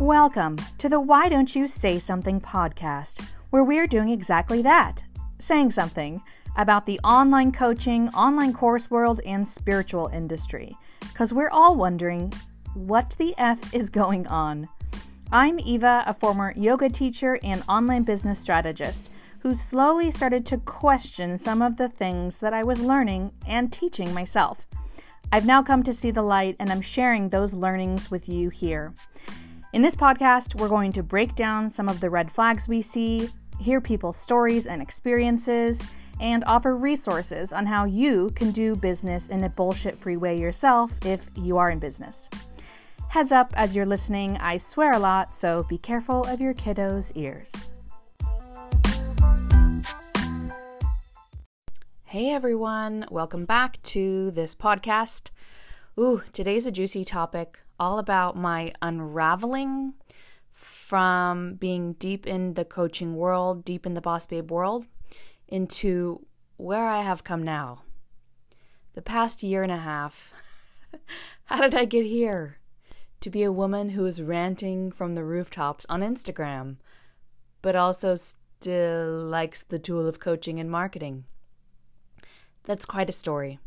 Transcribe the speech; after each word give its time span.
Welcome 0.00 0.58
to 0.76 0.90
the 0.90 1.00
Why 1.00 1.30
Don't 1.30 1.56
You 1.56 1.66
Say 1.66 1.98
Something 1.98 2.38
podcast, 2.38 3.26
where 3.48 3.64
we're 3.64 3.86
doing 3.86 4.10
exactly 4.10 4.60
that 4.60 5.02
saying 5.38 5.70
something 5.70 6.20
about 6.58 6.84
the 6.84 7.00
online 7.00 7.50
coaching, 7.50 8.10
online 8.10 8.52
course 8.52 8.90
world, 8.90 9.22
and 9.24 9.48
spiritual 9.48 10.10
industry. 10.12 10.76
Because 11.00 11.32
we're 11.32 11.48
all 11.48 11.76
wondering 11.76 12.30
what 12.74 13.16
the 13.18 13.34
F 13.38 13.72
is 13.72 13.88
going 13.88 14.26
on. 14.26 14.68
I'm 15.32 15.58
Eva, 15.60 16.04
a 16.06 16.12
former 16.12 16.52
yoga 16.54 16.90
teacher 16.90 17.38
and 17.42 17.64
online 17.66 18.02
business 18.02 18.38
strategist 18.38 19.10
who 19.38 19.54
slowly 19.54 20.10
started 20.10 20.44
to 20.46 20.58
question 20.58 21.38
some 21.38 21.62
of 21.62 21.78
the 21.78 21.88
things 21.88 22.40
that 22.40 22.52
I 22.52 22.64
was 22.64 22.80
learning 22.80 23.32
and 23.46 23.72
teaching 23.72 24.12
myself. 24.12 24.66
I've 25.32 25.46
now 25.46 25.62
come 25.62 25.82
to 25.84 25.94
see 25.94 26.10
the 26.10 26.22
light 26.22 26.56
and 26.60 26.70
I'm 26.70 26.82
sharing 26.82 27.30
those 27.30 27.54
learnings 27.54 28.10
with 28.10 28.28
you 28.28 28.50
here. 28.50 28.92
In 29.76 29.82
this 29.82 29.94
podcast, 29.94 30.54
we're 30.54 30.70
going 30.70 30.90
to 30.92 31.02
break 31.02 31.34
down 31.34 31.68
some 31.68 31.86
of 31.86 32.00
the 32.00 32.08
red 32.08 32.32
flags 32.32 32.66
we 32.66 32.80
see, 32.80 33.28
hear 33.60 33.78
people's 33.78 34.16
stories 34.16 34.66
and 34.66 34.80
experiences, 34.80 35.82
and 36.18 36.42
offer 36.44 36.74
resources 36.74 37.52
on 37.52 37.66
how 37.66 37.84
you 37.84 38.30
can 38.30 38.52
do 38.52 38.74
business 38.74 39.28
in 39.28 39.44
a 39.44 39.50
bullshit 39.50 39.98
free 39.98 40.16
way 40.16 40.40
yourself 40.40 40.96
if 41.04 41.28
you 41.36 41.58
are 41.58 41.68
in 41.68 41.78
business. 41.78 42.30
Heads 43.10 43.32
up 43.32 43.52
as 43.54 43.76
you're 43.76 43.84
listening, 43.84 44.38
I 44.38 44.56
swear 44.56 44.92
a 44.92 44.98
lot, 44.98 45.36
so 45.36 45.64
be 45.64 45.76
careful 45.76 46.24
of 46.24 46.40
your 46.40 46.54
kiddos' 46.54 47.12
ears. 47.14 47.52
Hey 52.04 52.30
everyone, 52.30 53.04
welcome 53.10 53.44
back 53.44 53.82
to 53.82 54.30
this 54.30 54.54
podcast. 54.54 55.28
Ooh, 56.00 56.22
today's 56.32 56.64
a 56.64 56.70
juicy 56.70 57.04
topic 57.04 57.58
all 57.78 57.98
about 57.98 58.36
my 58.36 58.72
unraveling 58.82 59.94
from 60.52 61.54
being 61.54 61.92
deep 61.94 62.26
in 62.26 62.54
the 62.54 62.64
coaching 62.64 63.14
world, 63.16 63.64
deep 63.64 63.84
in 63.84 63.94
the 63.94 64.00
boss 64.00 64.26
babe 64.26 64.50
world, 64.50 64.86
into 65.48 66.24
where 66.56 66.86
I 66.86 67.02
have 67.02 67.24
come 67.24 67.42
now. 67.42 67.82
The 68.94 69.02
past 69.02 69.42
year 69.42 69.62
and 69.62 69.72
a 69.72 69.76
half. 69.76 70.32
How 71.44 71.60
did 71.60 71.74
I 71.74 71.84
get 71.84 72.06
here? 72.06 72.58
To 73.20 73.30
be 73.30 73.42
a 73.42 73.52
woman 73.52 73.90
who 73.90 74.06
is 74.06 74.22
ranting 74.22 74.90
from 74.90 75.14
the 75.14 75.24
rooftops 75.24 75.84
on 75.88 76.00
Instagram, 76.00 76.76
but 77.60 77.76
also 77.76 78.14
still 78.14 79.22
likes 79.24 79.62
the 79.62 79.78
tool 79.78 80.08
of 80.08 80.20
coaching 80.20 80.58
and 80.58 80.70
marketing. 80.70 81.24
That's 82.64 82.86
quite 82.86 83.10
a 83.10 83.12
story. 83.12 83.58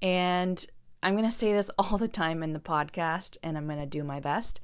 And 0.00 0.64
I'm 1.02 1.14
going 1.14 1.28
to 1.28 1.32
say 1.32 1.52
this 1.52 1.70
all 1.78 1.98
the 1.98 2.08
time 2.08 2.42
in 2.42 2.52
the 2.52 2.58
podcast, 2.58 3.36
and 3.42 3.56
I'm 3.56 3.66
going 3.66 3.78
to 3.78 3.86
do 3.86 4.02
my 4.02 4.20
best. 4.20 4.60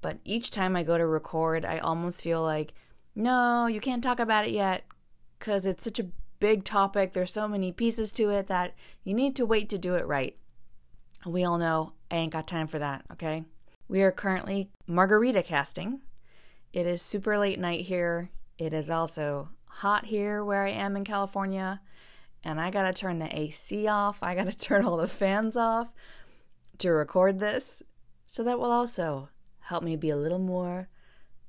But 0.00 0.18
each 0.24 0.50
time 0.50 0.74
I 0.74 0.82
go 0.82 0.98
to 0.98 1.06
record, 1.06 1.64
I 1.64 1.78
almost 1.78 2.22
feel 2.22 2.42
like, 2.42 2.74
no, 3.14 3.66
you 3.66 3.80
can't 3.80 4.02
talk 4.02 4.18
about 4.18 4.46
it 4.46 4.52
yet 4.52 4.84
because 5.38 5.66
it's 5.66 5.84
such 5.84 5.98
a 5.98 6.08
big 6.40 6.64
topic. 6.64 7.12
There's 7.12 7.32
so 7.32 7.46
many 7.46 7.70
pieces 7.70 8.10
to 8.12 8.30
it 8.30 8.46
that 8.48 8.74
you 9.04 9.14
need 9.14 9.36
to 9.36 9.46
wait 9.46 9.68
to 9.68 9.78
do 9.78 9.94
it 9.94 10.06
right. 10.06 10.36
We 11.26 11.44
all 11.44 11.58
know 11.58 11.92
I 12.10 12.16
ain't 12.16 12.32
got 12.32 12.48
time 12.48 12.66
for 12.66 12.80
that, 12.80 13.04
okay? 13.12 13.44
We 13.88 14.02
are 14.02 14.10
currently 14.10 14.70
margarita 14.86 15.42
casting. 15.42 16.00
It 16.72 16.86
is 16.86 17.02
super 17.02 17.38
late 17.38 17.60
night 17.60 17.84
here. 17.84 18.30
It 18.58 18.72
is 18.72 18.90
also 18.90 19.50
hot 19.66 20.06
here 20.06 20.44
where 20.44 20.64
I 20.66 20.70
am 20.70 20.96
in 20.96 21.04
California 21.04 21.80
and 22.44 22.60
I 22.60 22.70
gotta 22.70 22.92
turn 22.92 23.18
the 23.18 23.38
AC 23.38 23.86
off. 23.86 24.22
I 24.22 24.34
gotta 24.34 24.52
turn 24.56 24.84
all 24.84 24.96
the 24.96 25.08
fans 25.08 25.56
off 25.56 25.92
to 26.78 26.90
record 26.90 27.38
this. 27.38 27.82
So 28.26 28.42
that 28.44 28.58
will 28.58 28.72
also 28.72 29.28
help 29.60 29.82
me 29.82 29.96
be 29.96 30.10
a 30.10 30.16
little 30.16 30.38
more 30.38 30.88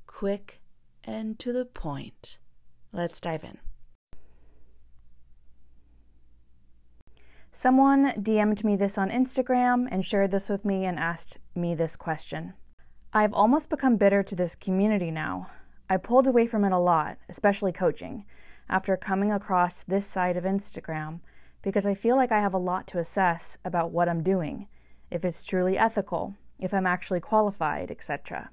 quick 0.05 0.61
and 1.03 1.39
to 1.39 1.51
the 1.51 1.65
point. 1.65 2.37
Let's 2.91 3.19
dive 3.19 3.43
in. 3.43 3.57
Someone 7.51 8.13
DM'd 8.13 8.63
me 8.63 8.75
this 8.75 8.97
on 8.97 9.09
Instagram 9.09 9.87
and 9.89 10.05
shared 10.05 10.31
this 10.31 10.49
with 10.49 10.65
me 10.65 10.85
and 10.85 10.99
asked 10.99 11.37
me 11.55 11.75
this 11.75 11.95
question. 11.95 12.53
I've 13.13 13.33
almost 13.33 13.69
become 13.69 13.97
bitter 13.97 14.23
to 14.23 14.35
this 14.35 14.55
community 14.55 15.11
now. 15.11 15.49
I 15.89 15.97
pulled 15.97 16.25
away 16.25 16.47
from 16.47 16.65
it 16.65 16.71
a 16.71 16.79
lot, 16.79 17.17
especially 17.29 17.71
coaching 17.71 18.25
after 18.69 18.97
coming 18.97 19.31
across 19.31 19.83
this 19.83 20.07
side 20.07 20.37
of 20.37 20.43
Instagram 20.43 21.19
because 21.61 21.85
I 21.85 21.93
feel 21.93 22.15
like 22.15 22.31
I 22.31 22.41
have 22.41 22.53
a 22.53 22.59
lot 22.59 22.87
to 22.87 22.99
assess 22.99 23.57
about 23.63 23.91
what 23.91 24.09
I'm 24.09 24.21
doing, 24.21 24.67
if 25.09 25.23
it's 25.25 25.43
truly 25.43 25.77
ethical, 25.77 26.35
if 26.59 26.73
I'm 26.73 26.85
actually 26.85 27.21
qualified, 27.21 27.89
etc. 27.89 28.49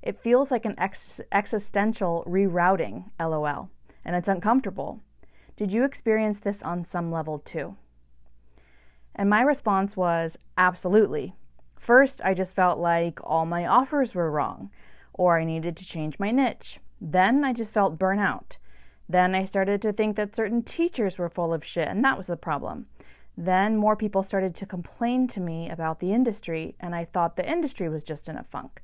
It 0.00 0.22
feels 0.22 0.50
like 0.50 0.64
an 0.64 0.76
ex- 0.78 1.20
existential 1.32 2.24
rerouting, 2.26 3.10
lol, 3.18 3.70
and 4.04 4.16
it's 4.16 4.28
uncomfortable. 4.28 5.00
Did 5.56 5.72
you 5.72 5.84
experience 5.84 6.38
this 6.38 6.62
on 6.62 6.84
some 6.84 7.10
level 7.10 7.38
too? 7.40 7.76
And 9.14 9.28
my 9.28 9.40
response 9.40 9.96
was 9.96 10.38
absolutely. 10.56 11.34
First, 11.76 12.20
I 12.24 12.34
just 12.34 12.54
felt 12.54 12.78
like 12.78 13.18
all 13.24 13.46
my 13.46 13.66
offers 13.66 14.14
were 14.14 14.30
wrong, 14.30 14.70
or 15.12 15.38
I 15.38 15.44
needed 15.44 15.76
to 15.78 15.86
change 15.86 16.18
my 16.18 16.30
niche. 16.30 16.78
Then 17.00 17.44
I 17.44 17.52
just 17.52 17.72
felt 17.72 17.98
burnout. 17.98 18.58
Then 19.08 19.34
I 19.34 19.44
started 19.44 19.80
to 19.82 19.92
think 19.92 20.16
that 20.16 20.34
certain 20.34 20.62
teachers 20.62 21.18
were 21.18 21.28
full 21.28 21.54
of 21.54 21.64
shit, 21.64 21.88
and 21.88 22.04
that 22.04 22.16
was 22.16 22.26
the 22.26 22.36
problem. 22.36 22.86
Then 23.36 23.76
more 23.76 23.96
people 23.96 24.22
started 24.22 24.54
to 24.56 24.66
complain 24.66 25.28
to 25.28 25.40
me 25.40 25.68
about 25.68 26.00
the 26.00 26.12
industry, 26.12 26.74
and 26.80 26.94
I 26.94 27.04
thought 27.04 27.36
the 27.36 27.48
industry 27.48 27.88
was 27.88 28.02
just 28.02 28.28
in 28.28 28.36
a 28.36 28.44
funk. 28.44 28.82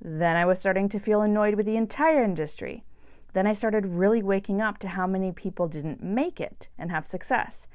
Then 0.00 0.36
I 0.36 0.44
was 0.44 0.60
starting 0.60 0.88
to 0.90 0.98
feel 0.98 1.22
annoyed 1.22 1.54
with 1.54 1.66
the 1.66 1.76
entire 1.76 2.22
industry. 2.22 2.84
Then 3.32 3.46
I 3.46 3.54
started 3.54 3.86
really 3.86 4.22
waking 4.22 4.60
up 4.60 4.78
to 4.78 4.88
how 4.88 5.06
many 5.06 5.32
people 5.32 5.66
didn't 5.66 6.02
make 6.02 6.40
it 6.40 6.68
and 6.78 6.90
have 6.90 7.06
success. 7.06 7.66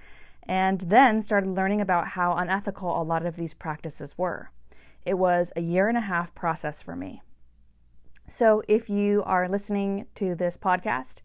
And 0.47 0.81
then 0.81 1.21
started 1.21 1.49
learning 1.49 1.81
about 1.81 2.09
how 2.09 2.35
unethical 2.35 3.01
a 3.01 3.03
lot 3.03 3.25
of 3.25 3.35
these 3.35 3.53
practices 3.53 4.17
were. 4.17 4.51
It 5.05 5.15
was 5.15 5.51
a 5.55 5.61
year 5.61 5.87
and 5.89 5.97
a 5.97 6.01
half 6.01 6.33
process 6.35 6.81
for 6.81 6.95
me. 6.95 7.21
So 8.27 8.61
if 8.67 8.89
you 8.89 9.23
are 9.25 9.49
listening 9.49 10.05
to 10.15 10.35
this 10.35 10.57
podcast, 10.57 11.21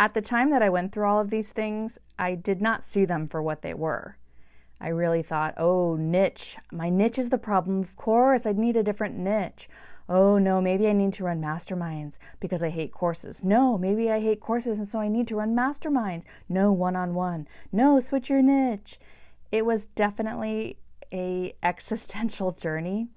at 0.00 0.14
the 0.14 0.22
time 0.22 0.48
that 0.48 0.62
I 0.62 0.70
went 0.70 0.92
through 0.92 1.06
all 1.06 1.20
of 1.20 1.28
these 1.28 1.52
things, 1.52 1.98
I 2.18 2.34
did 2.34 2.62
not 2.62 2.86
see 2.86 3.04
them 3.04 3.28
for 3.28 3.42
what 3.42 3.60
they 3.60 3.74
were. 3.74 4.16
I 4.80 4.88
really 4.88 5.22
thought, 5.22 5.52
oh, 5.58 5.94
niche. 5.94 6.56
My 6.72 6.88
niche 6.88 7.18
is 7.18 7.28
the 7.28 7.36
problem. 7.36 7.80
Of 7.80 7.96
course, 7.96 8.46
I'd 8.46 8.56
need 8.56 8.78
a 8.78 8.82
different 8.82 9.18
niche. 9.18 9.68
Oh, 10.08 10.38
no, 10.38 10.62
maybe 10.62 10.88
I 10.88 10.94
need 10.94 11.12
to 11.14 11.24
run 11.24 11.42
masterminds 11.42 12.14
because 12.40 12.62
I 12.62 12.70
hate 12.70 12.92
courses. 12.92 13.44
No, 13.44 13.76
maybe 13.76 14.10
I 14.10 14.20
hate 14.20 14.40
courses 14.40 14.78
and 14.78 14.88
so 14.88 15.00
I 15.00 15.08
need 15.08 15.28
to 15.28 15.36
run 15.36 15.54
masterminds. 15.54 16.24
No, 16.48 16.72
one 16.72 16.96
on 16.96 17.12
one. 17.12 17.46
No, 17.70 18.00
switch 18.00 18.30
your 18.30 18.40
niche. 18.40 18.98
It 19.52 19.66
was 19.66 19.84
definitely 19.84 20.78
a 21.12 21.54
existential 21.62 22.52
journey 22.52 23.08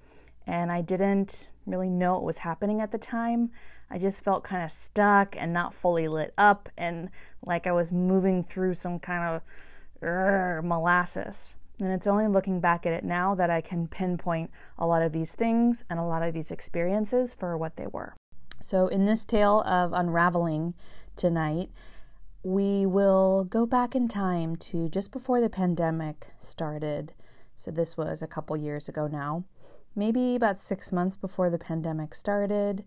and 0.46 0.70
I 0.70 0.82
didn't 0.82 1.50
really 1.66 1.90
know 1.90 2.16
what 2.16 2.24
was 2.24 2.40
happening 2.40 2.82
at 2.82 2.92
the 2.92 2.98
time. 2.98 3.52
I 3.90 3.98
just 3.98 4.24
felt 4.24 4.44
kind 4.44 4.64
of 4.64 4.72
stuck 4.72 5.36
and 5.38 5.54
not 5.54 5.74
fully 5.74 6.08
lit 6.08 6.34
up 6.38 6.70
and 6.78 7.10
like 7.46 7.68
I 7.68 7.72
was 7.72 7.92
moving 7.92 8.44
through 8.44 8.74
some 8.74 9.00
kind 9.00 9.36
of 9.36 9.42
molasses. 10.64 11.56
And 11.80 11.92
it's 11.92 12.08
only 12.08 12.28
looking 12.28 12.60
back 12.60 12.86
at 12.86 12.94
it 12.94 13.04
now 13.04 13.36
that 13.36 13.50
I 13.50 13.62
can 13.62 13.88
pinpoint 13.88 14.52
a 14.78 14.86
lot 14.86 15.02
of 15.02 15.12
these 15.12 15.34
things 15.34 15.84
and 15.90 16.00
a 16.00 16.04
lot 16.04 16.24
of 16.24 16.34
these 16.34 16.52
experiences 16.52 17.34
for 17.34 17.58
what 17.58 17.76
they 17.78 17.88
were. 17.88 18.16
So, 18.60 18.88
in 18.88 19.06
this 19.06 19.26
tale 19.26 19.62
of 19.62 19.92
unraveling 19.92 20.76
tonight, 21.16 21.70
we 22.44 22.86
will 22.86 23.44
go 23.44 23.66
back 23.66 23.96
in 23.96 24.08
time 24.08 24.56
to 24.58 24.88
just 24.88 25.12
before 25.12 25.42
the 25.42 25.50
pandemic 25.50 26.30
started. 26.40 27.14
So, 27.56 27.72
this 27.72 27.98
was 27.98 28.22
a 28.22 28.28
couple 28.28 28.56
years 28.56 28.88
ago 28.88 29.08
now, 29.08 29.44
maybe 29.96 30.36
about 30.36 30.62
six 30.62 30.92
months 30.92 31.18
before 31.18 31.50
the 31.50 31.58
pandemic 31.58 32.14
started. 32.14 32.86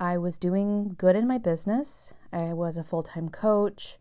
I 0.00 0.18
was 0.18 0.38
doing 0.38 0.94
good 0.98 1.16
in 1.16 1.26
my 1.26 1.38
business. 1.38 2.12
I 2.32 2.52
was 2.52 2.76
a 2.76 2.84
full 2.84 3.02
time 3.02 3.28
coach. 3.28 3.98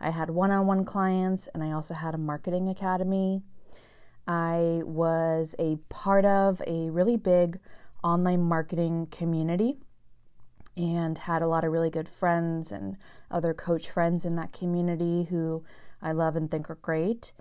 I 0.00 0.10
had 0.10 0.30
one 0.30 0.50
on 0.50 0.66
one 0.66 0.84
clients, 0.84 1.48
and 1.54 1.62
I 1.62 1.72
also 1.72 1.94
had 1.94 2.14
a 2.14 2.18
marketing 2.18 2.68
academy. 2.68 3.42
I 4.26 4.82
was 4.84 5.54
a 5.58 5.76
part 5.88 6.24
of 6.24 6.62
a 6.66 6.90
really 6.90 7.16
big 7.16 7.58
online 8.02 8.42
marketing 8.42 9.06
community 9.10 9.76
and 10.76 11.18
had 11.18 11.42
a 11.42 11.46
lot 11.46 11.64
of 11.64 11.72
really 11.72 11.90
good 11.90 12.08
friends 12.08 12.72
and 12.72 12.96
other 13.30 13.52
coach 13.52 13.90
friends 13.90 14.24
in 14.24 14.36
that 14.36 14.52
community 14.52 15.24
who 15.24 15.64
I 16.00 16.12
love 16.12 16.36
and 16.36 16.50
think 16.50 16.70
are 16.70 16.76
great. 16.76 17.32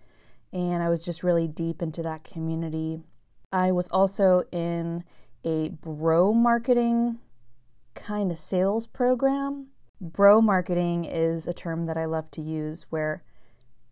And 0.51 0.83
I 0.83 0.89
was 0.89 1.03
just 1.03 1.23
really 1.23 1.47
deep 1.47 1.81
into 1.81 2.01
that 2.03 2.23
community. 2.23 2.99
I 3.51 3.71
was 3.71 3.87
also 3.87 4.43
in 4.51 5.03
a 5.43 5.69
bro 5.69 6.33
marketing 6.33 7.19
kind 7.93 8.31
of 8.31 8.39
sales 8.39 8.87
program. 8.87 9.67
Bro 9.99 10.41
marketing 10.41 11.05
is 11.05 11.47
a 11.47 11.53
term 11.53 11.85
that 11.85 11.97
I 11.97 12.05
love 12.05 12.31
to 12.31 12.41
use 12.41 12.87
where 12.89 13.23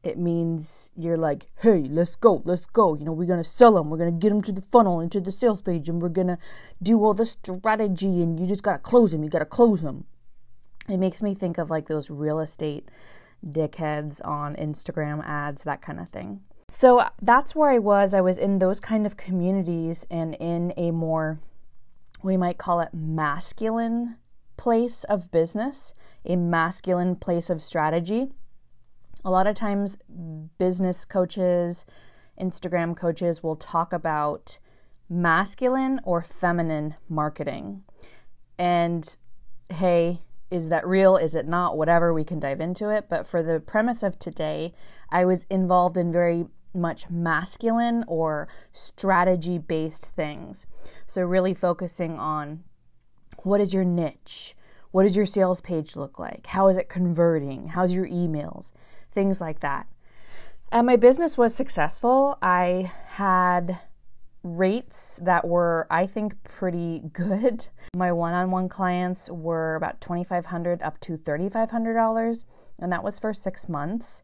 it 0.01 0.18
means 0.18 0.90
you're 0.96 1.18
like, 1.18 1.48
hey, 1.62 1.86
let's 1.90 2.16
go, 2.16 2.42
let's 2.46 2.66
go. 2.66 2.96
You 2.96 3.06
know, 3.06 3.12
we're 3.12 3.28
going 3.28 3.44
to 3.44 3.50
sell 3.50 3.74
them. 3.74 3.90
We're 3.90 3.98
going 3.98 4.13
to 4.13 4.18
get 4.18 4.30
them 4.30 4.42
to 4.44 4.51
the 4.51 4.63
funnel, 4.72 5.01
into 5.01 5.19
the 5.19 5.31
sales 5.31 5.62
page, 5.62 5.90
and 5.90 6.01
we're 6.01 6.10
going 6.10 6.28
to 6.28 6.38
do 6.81 7.04
all 7.04 7.13
the 7.13 7.25
strategy, 7.25 8.22
and 8.22 8.40
you 8.40 8.46
just 8.46 8.63
got 8.63 8.74
to 8.74 8.80
close 8.80 9.12
them. 9.12 9.24
You 9.24 9.30
got 9.30 9.40
to 9.40 9.46
close 9.46 9.81
them. 9.81 10.06
It 10.88 10.98
makes 10.98 11.22
me 11.22 11.36
think 11.36 11.57
of 11.57 11.69
like 11.69 11.88
those 11.88 12.10
real 12.10 12.40
estate 12.40 12.90
dickheads 13.45 14.25
on 14.25 14.56
Instagram 14.56 15.24
ads, 15.25 15.63
that 15.63 15.81
kind 15.81 16.00
of 16.00 16.10
thing. 16.10 16.42
So 16.69 17.04
that's 17.22 17.56
where 17.56 17.69
I 17.69 17.80
was. 17.80 18.13
I 18.13 18.22
was 18.22 18.38
in 18.38 18.60
those 18.60 18.80
kind 18.80 19.06
of 19.06 19.18
communities 19.18 20.06
and 20.10 20.36
in 20.36 20.74
a 20.78 20.92
more, 20.92 21.40
we 22.21 22.38
might 22.38 22.57
call 22.57 22.80
it 22.80 22.94
masculine 22.94 24.18
place 24.57 25.04
of 25.06 25.31
business, 25.31 25.94
a 26.25 26.36
masculine 26.36 27.16
place 27.16 27.50
of 27.50 27.62
strategy. 27.62 28.27
A 29.24 29.31
lot 29.31 29.48
of 29.48 29.56
times, 29.56 29.98
business 30.57 31.06
coaches, 31.06 31.86
Instagram 32.39 32.95
coaches 32.95 33.44
will 33.44 33.56
talk 33.56 33.94
about 33.94 34.60
masculine 35.10 36.00
or 36.04 36.21
feminine 36.21 36.95
marketing. 37.07 37.83
And 38.57 39.18
hey, 39.69 40.21
is 40.51 40.69
that 40.69 40.88
real? 40.88 41.16
Is 41.16 41.36
it 41.36 41.48
not? 41.48 41.77
Whatever, 41.77 42.13
we 42.13 42.24
can 42.24 42.39
dive 42.39 42.60
into 42.60 42.89
it. 42.89 43.07
But 43.10 43.27
for 43.27 43.44
the 43.44 43.60
premise 43.60 44.04
of 44.04 44.18
today, 44.19 44.74
I 45.10 45.25
was 45.25 45.45
involved 45.50 45.98
in 45.98 46.12
very 46.12 46.45
much 46.74 47.10
masculine 47.10 48.04
or 48.07 48.48
strategy 48.71 49.57
based 49.57 50.06
things. 50.16 50.66
So, 51.07 51.21
really 51.21 51.54
focusing 51.54 52.19
on 52.19 52.63
what 53.44 53.62
is 53.62 53.74
your 53.74 53.86
niche? 53.86 54.56
What 54.92 55.04
does 55.04 55.16
your 55.16 55.25
sales 55.25 55.62
page 55.62 55.95
look 55.95 56.19
like? 56.19 56.48
How 56.48 56.68
is 56.68 56.77
it 56.77 56.89
converting? 56.89 57.69
How's 57.69 57.94
your 57.94 58.07
emails? 58.07 58.71
Things 59.12 59.39
like 59.39 59.60
that. 59.60 59.88
And 60.71 60.86
my 60.86 60.95
business 60.95 61.38
was 61.38 61.54
successful. 61.56 62.38
I 62.42 62.92
had 63.07 63.80
rates 64.44 65.19
that 65.24 65.48
were, 65.48 65.88
I 65.89 66.06
think, 66.06 66.44
pretty 66.44 67.01
good. 67.12 67.68
My 67.95 68.12
one 68.12 68.33
on 68.33 68.51
one 68.51 68.69
clients 68.69 69.30
were 69.30 69.75
about 69.75 70.01
2,500 70.01 70.81
up 70.81 71.00
to 71.01 71.18
$3,500, 71.18 72.44
and 72.80 72.92
that 72.92 73.04
was 73.04 73.19
for 73.19 73.33
six 73.33 73.68
months. 73.68 74.24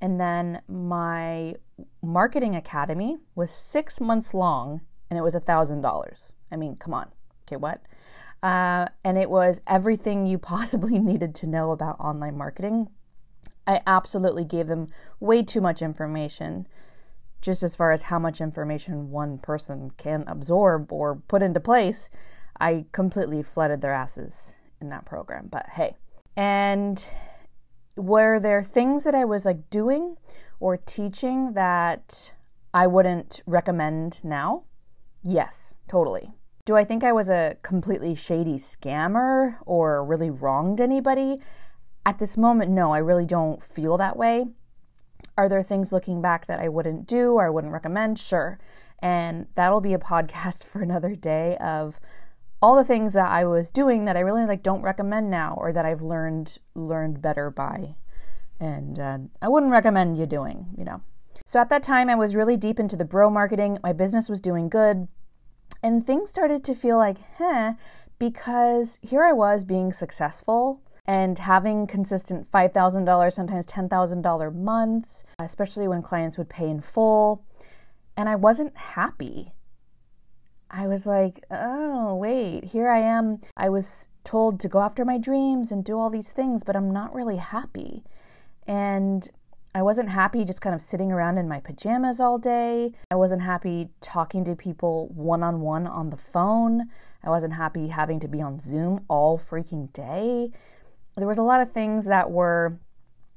And 0.00 0.20
then 0.20 0.62
my 0.68 1.54
marketing 2.02 2.56
academy 2.56 3.18
was 3.34 3.50
six 3.50 4.00
months 4.00 4.32
long 4.32 4.80
and 5.10 5.18
it 5.18 5.22
was 5.22 5.34
$1,000. 5.34 6.32
I 6.50 6.56
mean, 6.56 6.76
come 6.76 6.94
on. 6.94 7.08
Okay, 7.46 7.56
what? 7.56 7.82
Uh, 8.42 8.86
and 9.04 9.18
it 9.18 9.28
was 9.28 9.60
everything 9.66 10.26
you 10.26 10.38
possibly 10.54 10.98
needed 10.98 11.34
to 11.36 11.46
know 11.46 11.72
about 11.72 12.00
online 12.00 12.36
marketing. 12.36 12.88
I 13.66 13.80
absolutely 13.86 14.44
gave 14.44 14.66
them 14.66 14.88
way 15.20 15.42
too 15.42 15.60
much 15.60 15.82
information 15.82 16.66
just 17.40 17.62
as 17.62 17.74
far 17.74 17.92
as 17.92 18.02
how 18.02 18.18
much 18.18 18.40
information 18.40 19.10
one 19.10 19.38
person 19.38 19.90
can 19.96 20.24
absorb 20.26 20.92
or 20.92 21.16
put 21.16 21.42
into 21.42 21.60
place, 21.60 22.10
I 22.60 22.84
completely 22.92 23.42
flooded 23.42 23.80
their 23.80 23.94
asses 23.94 24.54
in 24.80 24.90
that 24.90 25.06
program. 25.06 25.48
But 25.50 25.66
hey, 25.70 25.96
and 26.36 27.04
were 27.96 28.38
there 28.40 28.62
things 28.62 29.04
that 29.04 29.14
I 29.14 29.24
was 29.24 29.44
like 29.44 29.70
doing 29.70 30.16
or 30.58 30.76
teaching 30.76 31.52
that 31.54 32.32
I 32.72 32.86
wouldn't 32.86 33.42
recommend 33.46 34.24
now? 34.24 34.64
Yes, 35.22 35.74
totally. 35.88 36.32
Do 36.64 36.76
I 36.76 36.84
think 36.84 37.02
I 37.02 37.12
was 37.12 37.28
a 37.28 37.56
completely 37.62 38.14
shady 38.14 38.56
scammer 38.56 39.56
or 39.66 40.04
really 40.04 40.30
wronged 40.30 40.80
anybody? 40.80 41.40
At 42.06 42.18
this 42.18 42.36
moment, 42.36 42.70
no, 42.70 42.92
I 42.92 42.98
really 42.98 43.26
don't 43.26 43.62
feel 43.62 43.96
that 43.98 44.16
way. 44.16 44.46
Are 45.36 45.48
there 45.48 45.62
things 45.62 45.92
looking 45.92 46.22
back 46.22 46.46
that 46.46 46.60
I 46.60 46.68
wouldn't 46.68 47.06
do 47.06 47.32
or 47.32 47.46
I 47.46 47.50
wouldn't 47.50 47.72
recommend? 47.72 48.18
Sure. 48.18 48.58
And 49.00 49.46
that'll 49.54 49.80
be 49.80 49.94
a 49.94 49.98
podcast 50.12 50.64
for 50.64 50.82
another 50.82 51.14
day 51.14 51.56
of 51.60 51.98
all 52.62 52.76
the 52.76 52.84
things 52.84 53.14
that 53.14 53.30
I 53.30 53.44
was 53.44 53.70
doing 53.70 54.04
that 54.04 54.16
I 54.16 54.20
really 54.20 54.44
like 54.44 54.62
don't 54.62 54.82
recommend 54.82 55.30
now 55.30 55.54
or 55.56 55.72
that 55.72 55.86
I've 55.86 56.02
learned 56.02 56.58
learned 56.74 57.22
better 57.22 57.50
by. 57.50 57.94
And 58.58 58.98
uh, 58.98 59.18
I 59.40 59.48
wouldn't 59.48 59.72
recommend 59.72 60.18
you 60.18 60.26
doing, 60.26 60.66
you 60.76 60.84
know. 60.84 61.00
So 61.46 61.60
at 61.60 61.70
that 61.70 61.82
time 61.82 62.10
I 62.10 62.14
was 62.14 62.36
really 62.36 62.56
deep 62.56 62.78
into 62.78 62.96
the 62.96 63.04
bro 63.04 63.30
marketing. 63.30 63.78
My 63.82 63.92
business 63.92 64.28
was 64.28 64.40
doing 64.40 64.68
good. 64.68 65.08
And 65.82 66.04
things 66.04 66.30
started 66.30 66.62
to 66.64 66.74
feel 66.74 66.98
like, 66.98 67.16
huh, 67.38 67.74
because 68.18 68.98
here 69.00 69.24
I 69.24 69.32
was 69.32 69.64
being 69.64 69.92
successful 69.92 70.82
and 71.06 71.38
having 71.38 71.86
consistent 71.86 72.50
$5,000, 72.52 73.32
sometimes 73.32 73.66
$10,000 73.66 74.54
months, 74.54 75.24
especially 75.38 75.88
when 75.88 76.02
clients 76.02 76.36
would 76.36 76.50
pay 76.50 76.68
in 76.68 76.80
full. 76.80 77.42
And 78.16 78.28
I 78.28 78.36
wasn't 78.36 78.76
happy. 78.76 79.54
I 80.70 80.86
was 80.86 81.06
like, 81.06 81.44
oh, 81.50 82.14
wait, 82.14 82.64
here 82.64 82.88
I 82.88 83.00
am. 83.00 83.40
I 83.56 83.68
was 83.68 84.08
told 84.24 84.60
to 84.60 84.68
go 84.68 84.80
after 84.80 85.04
my 85.04 85.18
dreams 85.18 85.72
and 85.72 85.84
do 85.84 85.98
all 85.98 86.10
these 86.10 86.32
things, 86.32 86.62
but 86.62 86.76
I'm 86.76 86.90
not 86.90 87.14
really 87.14 87.38
happy. 87.38 88.04
And 88.66 89.28
I 89.74 89.82
wasn't 89.82 90.10
happy 90.10 90.44
just 90.44 90.60
kind 90.60 90.74
of 90.74 90.82
sitting 90.82 91.10
around 91.10 91.38
in 91.38 91.48
my 91.48 91.60
pajamas 91.60 92.20
all 92.20 92.38
day. 92.38 92.92
I 93.10 93.16
wasn't 93.16 93.42
happy 93.42 93.88
talking 94.00 94.44
to 94.44 94.54
people 94.54 95.08
one 95.08 95.42
on 95.42 95.60
one 95.60 95.86
on 95.86 96.10
the 96.10 96.16
phone. 96.16 96.90
I 97.24 97.30
wasn't 97.30 97.54
happy 97.54 97.88
having 97.88 98.20
to 98.20 98.28
be 98.28 98.40
on 98.40 98.60
Zoom 98.60 99.04
all 99.08 99.38
freaking 99.38 99.92
day 99.92 100.50
there 101.16 101.28
was 101.28 101.38
a 101.38 101.42
lot 101.42 101.60
of 101.60 101.70
things 101.70 102.06
that 102.06 102.30
were 102.30 102.78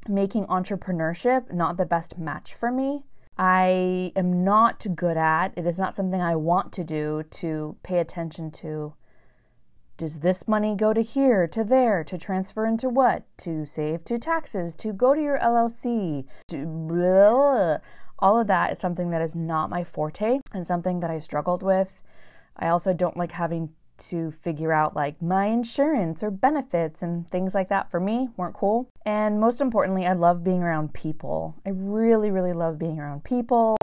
making 0.07 0.45
entrepreneurship 0.47 1.51
not 1.53 1.77
the 1.77 1.85
best 1.85 2.17
match 2.17 2.53
for 2.53 2.71
me. 2.71 3.03
I 3.37 4.11
am 4.15 4.43
not 4.43 4.85
good 4.95 5.17
at. 5.17 5.53
It 5.57 5.65
is 5.65 5.79
not 5.79 5.95
something 5.95 6.21
I 6.21 6.35
want 6.35 6.71
to 6.73 6.83
do 6.83 7.23
to 7.31 7.75
pay 7.83 7.99
attention 7.99 8.51
to. 8.51 8.93
Does 9.97 10.19
this 10.19 10.47
money 10.47 10.75
go 10.75 10.93
to 10.93 11.01
here, 11.01 11.47
to 11.47 11.63
there, 11.63 12.03
to 12.03 12.17
transfer 12.17 12.65
into 12.65 12.89
what? 12.89 13.23
To 13.39 13.65
save 13.65 14.03
to 14.05 14.17
taxes, 14.19 14.75
to 14.77 14.91
go 14.91 15.13
to 15.13 15.21
your 15.21 15.39
LLC, 15.39 16.25
to 16.49 16.65
blah. 16.65 17.77
All 18.19 18.39
of 18.39 18.47
that 18.47 18.71
is 18.71 18.79
something 18.79 19.09
that 19.11 19.21
is 19.21 19.35
not 19.35 19.69
my 19.69 19.83
forte 19.83 20.39
and 20.51 20.65
something 20.65 20.99
that 20.99 21.11
I 21.11 21.19
struggled 21.19 21.61
with. 21.63 22.01
I 22.57 22.67
also 22.67 22.93
don't 22.93 23.17
like 23.17 23.33
having 23.33 23.69
to 24.09 24.31
figure 24.31 24.71
out 24.71 24.95
like 24.95 25.21
my 25.21 25.47
insurance 25.47 26.23
or 26.23 26.31
benefits 26.31 27.01
and 27.01 27.29
things 27.29 27.53
like 27.55 27.69
that 27.69 27.89
for 27.91 27.99
me 27.99 28.29
weren't 28.37 28.55
cool. 28.55 28.89
And 29.05 29.39
most 29.39 29.61
importantly, 29.61 30.05
I 30.05 30.13
love 30.13 30.43
being 30.43 30.63
around 30.63 30.93
people. 30.93 31.55
I 31.65 31.69
really, 31.69 32.31
really 32.31 32.53
love 32.53 32.79
being 32.79 32.99
around 32.99 33.23
people. 33.23 33.77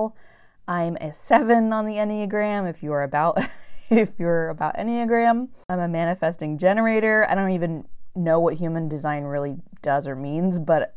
I'm 0.66 0.96
a 0.96 1.12
seven 1.12 1.72
on 1.72 1.86
the 1.86 1.94
Enneagram 1.94 2.68
if 2.68 2.82
you're 2.82 3.02
about 3.02 3.38
if 3.90 4.10
you're 4.18 4.48
about 4.50 4.76
Enneagram. 4.76 5.48
I'm 5.68 5.80
a 5.80 5.88
manifesting 5.88 6.58
generator. 6.58 7.26
I 7.28 7.34
don't 7.34 7.50
even 7.50 7.84
know 8.14 8.40
what 8.40 8.54
human 8.54 8.88
design 8.88 9.24
really 9.24 9.56
does 9.82 10.06
or 10.06 10.14
means, 10.16 10.58
but 10.58 10.94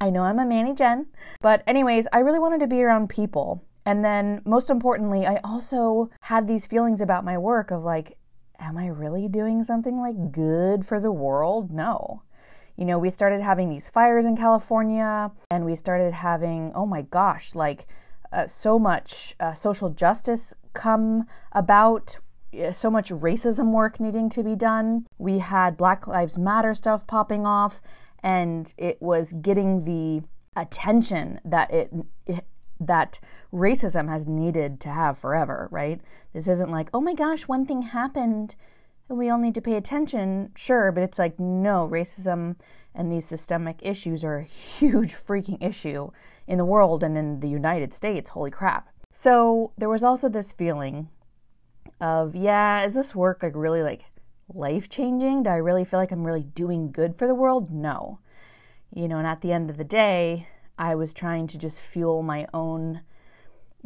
I 0.00 0.10
know 0.10 0.22
I'm 0.22 0.38
a 0.38 0.44
Manny 0.44 0.74
Gen. 0.74 1.06
But 1.40 1.62
anyways, 1.66 2.06
I 2.12 2.18
really 2.18 2.38
wanted 2.38 2.60
to 2.60 2.66
be 2.66 2.82
around 2.82 3.08
people. 3.08 3.64
And 3.84 4.04
then, 4.04 4.42
most 4.44 4.70
importantly, 4.70 5.26
I 5.26 5.40
also 5.42 6.10
had 6.20 6.46
these 6.46 6.66
feelings 6.66 7.00
about 7.00 7.24
my 7.24 7.38
work 7.38 7.70
of 7.70 7.82
like, 7.82 8.16
am 8.62 8.78
I 8.78 8.86
really 8.86 9.28
doing 9.28 9.64
something 9.64 9.98
like 9.98 10.32
good 10.32 10.86
for 10.86 11.00
the 11.00 11.12
world? 11.12 11.70
No. 11.70 12.22
You 12.76 12.84
know, 12.84 12.98
we 12.98 13.10
started 13.10 13.42
having 13.42 13.68
these 13.68 13.90
fires 13.90 14.24
in 14.24 14.36
California 14.36 15.30
and 15.50 15.64
we 15.64 15.76
started 15.76 16.14
having, 16.14 16.72
oh 16.74 16.86
my 16.86 17.02
gosh, 17.02 17.54
like 17.54 17.86
uh, 18.32 18.46
so 18.46 18.78
much 18.78 19.34
uh, 19.40 19.52
social 19.52 19.90
justice 19.90 20.54
come 20.72 21.26
about, 21.52 22.18
so 22.72 22.90
much 22.90 23.10
racism 23.10 23.72
work 23.72 24.00
needing 24.00 24.28
to 24.30 24.42
be 24.42 24.54
done. 24.54 25.06
We 25.18 25.38
had 25.38 25.76
Black 25.76 26.06
Lives 26.06 26.38
Matter 26.38 26.74
stuff 26.74 27.06
popping 27.06 27.46
off, 27.46 27.82
and 28.22 28.72
it 28.78 29.00
was 29.02 29.32
getting 29.34 29.84
the 29.84 30.22
attention 30.56 31.40
that 31.44 31.72
it, 31.72 31.92
it 32.26 32.44
that 32.86 33.20
racism 33.52 34.08
has 34.08 34.26
needed 34.26 34.80
to 34.80 34.88
have 34.88 35.18
forever, 35.18 35.68
right? 35.70 36.00
This 36.32 36.48
isn't 36.48 36.70
like, 36.70 36.88
oh 36.94 37.00
my 37.00 37.14
gosh, 37.14 37.48
one 37.48 37.66
thing 37.66 37.82
happened 37.82 38.56
and 39.08 39.18
we 39.18 39.28
all 39.28 39.38
need 39.38 39.54
to 39.54 39.60
pay 39.60 39.74
attention. 39.74 40.52
Sure, 40.56 40.90
but 40.90 41.02
it's 41.02 41.18
like, 41.18 41.38
no, 41.38 41.88
racism 41.90 42.56
and 42.94 43.10
these 43.10 43.26
systemic 43.26 43.78
issues 43.82 44.24
are 44.24 44.38
a 44.38 44.44
huge 44.78 45.12
freaking 45.12 45.62
issue 45.62 46.10
in 46.46 46.58
the 46.58 46.64
world 46.64 47.02
and 47.02 47.16
in 47.16 47.40
the 47.40 47.48
United 47.48 47.94
States. 47.94 48.30
Holy 48.30 48.50
crap. 48.50 48.88
So 49.10 49.72
there 49.76 49.88
was 49.88 50.02
also 50.02 50.28
this 50.28 50.52
feeling 50.52 51.08
of, 52.00 52.34
yeah, 52.34 52.84
is 52.84 52.94
this 52.94 53.14
work 53.14 53.42
like 53.42 53.54
really 53.54 53.82
like 53.82 54.04
life 54.52 54.88
changing? 54.88 55.42
Do 55.42 55.50
I 55.50 55.56
really 55.56 55.84
feel 55.84 56.00
like 56.00 56.12
I'm 56.12 56.24
really 56.24 56.42
doing 56.42 56.90
good 56.90 57.16
for 57.16 57.26
the 57.26 57.34
world? 57.34 57.70
No. 57.70 58.18
You 58.94 59.08
know, 59.08 59.18
and 59.18 59.26
at 59.26 59.40
the 59.40 59.52
end 59.52 59.70
of 59.70 59.76
the 59.76 59.84
day, 59.84 60.48
I 60.78 60.94
was 60.94 61.12
trying 61.12 61.46
to 61.48 61.58
just 61.58 61.78
fuel 61.78 62.22
my 62.22 62.46
own 62.52 63.02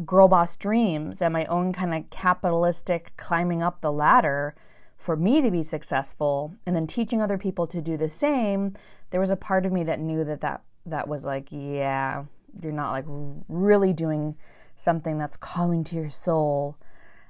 girl 0.04 0.28
boss 0.28 0.56
dreams 0.56 1.22
and 1.22 1.32
my 1.32 1.44
own 1.46 1.72
kind 1.72 1.94
of 1.94 2.08
capitalistic 2.10 3.12
climbing 3.16 3.62
up 3.62 3.80
the 3.80 3.92
ladder 3.92 4.54
for 4.96 5.16
me 5.16 5.40
to 5.40 5.50
be 5.50 5.62
successful 5.62 6.54
and 6.66 6.76
then 6.76 6.86
teaching 6.86 7.22
other 7.22 7.38
people 7.38 7.66
to 7.66 7.80
do 7.80 7.96
the 7.96 8.08
same 8.08 8.74
there 9.10 9.20
was 9.20 9.30
a 9.30 9.36
part 9.36 9.64
of 9.64 9.72
me 9.72 9.84
that 9.84 10.00
knew 10.00 10.24
that 10.24 10.40
that 10.40 10.62
that 10.84 11.08
was 11.08 11.24
like 11.24 11.48
yeah 11.50 12.24
you're 12.62 12.72
not 12.72 12.92
like 12.92 13.04
really 13.48 13.92
doing 13.92 14.36
something 14.76 15.18
that's 15.18 15.36
calling 15.36 15.82
to 15.84 15.96
your 15.96 16.10
soul 16.10 16.76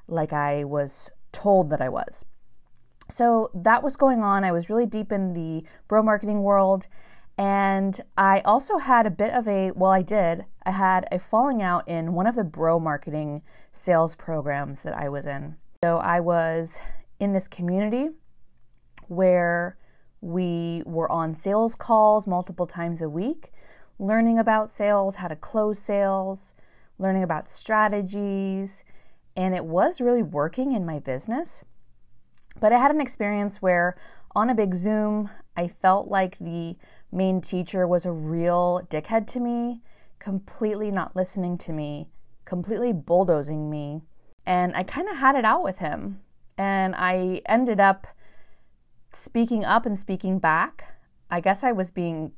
like 0.08 0.32
I 0.32 0.64
was 0.64 1.10
told 1.32 1.70
that 1.70 1.80
I 1.80 1.88
was. 1.88 2.24
So 3.08 3.50
that 3.54 3.82
was 3.82 3.96
going 3.96 4.22
on. 4.22 4.44
I 4.44 4.52
was 4.52 4.68
really 4.68 4.86
deep 4.86 5.12
in 5.12 5.32
the 5.32 5.64
bro 5.88 6.02
marketing 6.02 6.42
world. 6.42 6.88
And 7.38 8.00
I 8.16 8.40
also 8.40 8.78
had 8.78 9.06
a 9.06 9.10
bit 9.10 9.32
of 9.32 9.46
a, 9.46 9.70
well, 9.72 9.90
I 9.90 10.02
did, 10.02 10.46
I 10.64 10.70
had 10.70 11.06
a 11.12 11.18
falling 11.18 11.62
out 11.62 11.86
in 11.86 12.14
one 12.14 12.26
of 12.26 12.34
the 12.34 12.44
bro 12.44 12.80
marketing 12.80 13.42
sales 13.72 14.14
programs 14.14 14.82
that 14.82 14.96
I 14.96 15.08
was 15.08 15.26
in. 15.26 15.56
So 15.84 15.98
I 15.98 16.20
was 16.20 16.78
in 17.20 17.32
this 17.32 17.46
community 17.46 18.08
where 19.08 19.76
we 20.22 20.82
were 20.86 21.10
on 21.12 21.34
sales 21.34 21.74
calls 21.74 22.26
multiple 22.26 22.66
times 22.66 23.02
a 23.02 23.08
week, 23.08 23.52
learning 23.98 24.38
about 24.38 24.70
sales, 24.70 25.16
how 25.16 25.28
to 25.28 25.36
close 25.36 25.78
sales, 25.78 26.54
learning 26.98 27.22
about 27.22 27.50
strategies, 27.50 28.82
and 29.36 29.54
it 29.54 29.64
was 29.64 30.00
really 30.00 30.22
working 30.22 30.72
in 30.72 30.86
my 30.86 30.98
business. 30.98 31.62
But 32.58 32.72
I 32.72 32.78
had 32.78 32.90
an 32.90 33.02
experience 33.02 33.60
where 33.60 33.96
on 34.34 34.48
a 34.48 34.54
big 34.54 34.74
Zoom, 34.74 35.30
I 35.56 35.68
felt 35.68 36.08
like 36.08 36.38
the 36.38 36.76
main 37.12 37.40
teacher 37.40 37.86
was 37.86 38.04
a 38.04 38.12
real 38.12 38.86
dickhead 38.90 39.26
to 39.28 39.40
me, 39.40 39.82
completely 40.18 40.90
not 40.90 41.16
listening 41.16 41.58
to 41.58 41.72
me, 41.72 42.08
completely 42.44 42.92
bulldozing 42.92 43.70
me. 43.70 44.02
And 44.44 44.76
I 44.76 44.82
kind 44.82 45.08
of 45.08 45.16
had 45.16 45.34
it 45.36 45.44
out 45.44 45.62
with 45.62 45.78
him. 45.78 46.20
And 46.58 46.94
I 46.96 47.42
ended 47.46 47.80
up 47.80 48.06
speaking 49.12 49.64
up 49.64 49.86
and 49.86 49.98
speaking 49.98 50.38
back. 50.38 50.98
I 51.30 51.40
guess 51.40 51.64
I 51.64 51.72
was 51.72 51.90
being 51.90 52.32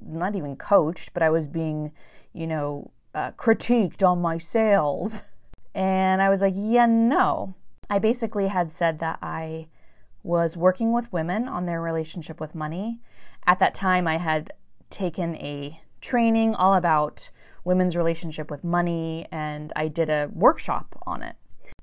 not 0.00 0.36
even 0.36 0.56
coached, 0.56 1.14
but 1.14 1.22
I 1.22 1.30
was 1.30 1.46
being, 1.46 1.92
you 2.32 2.46
know, 2.46 2.90
uh, 3.14 3.32
critiqued 3.32 4.06
on 4.06 4.20
my 4.20 4.38
sales. 4.38 5.22
And 5.74 6.22
I 6.22 6.30
was 6.30 6.40
like, 6.40 6.54
yeah, 6.56 6.86
no. 6.86 7.54
I 7.90 7.98
basically 7.98 8.48
had 8.48 8.72
said 8.72 8.98
that 9.00 9.18
I 9.22 9.68
was 10.22 10.56
working 10.56 10.92
with 10.92 11.12
women 11.12 11.46
on 11.48 11.66
their 11.66 11.80
relationship 11.80 12.40
with 12.40 12.54
money. 12.54 12.98
At 13.46 13.58
that 13.60 13.74
time, 13.74 14.08
I 14.08 14.18
had 14.18 14.52
taken 14.90 15.36
a 15.36 15.80
training 16.00 16.54
all 16.54 16.74
about 16.74 17.30
women's 17.64 17.96
relationship 17.96 18.50
with 18.50 18.64
money, 18.64 19.26
and 19.30 19.72
I 19.76 19.88
did 19.88 20.10
a 20.10 20.30
workshop 20.32 20.98
on 21.06 21.22
it. 21.22 21.36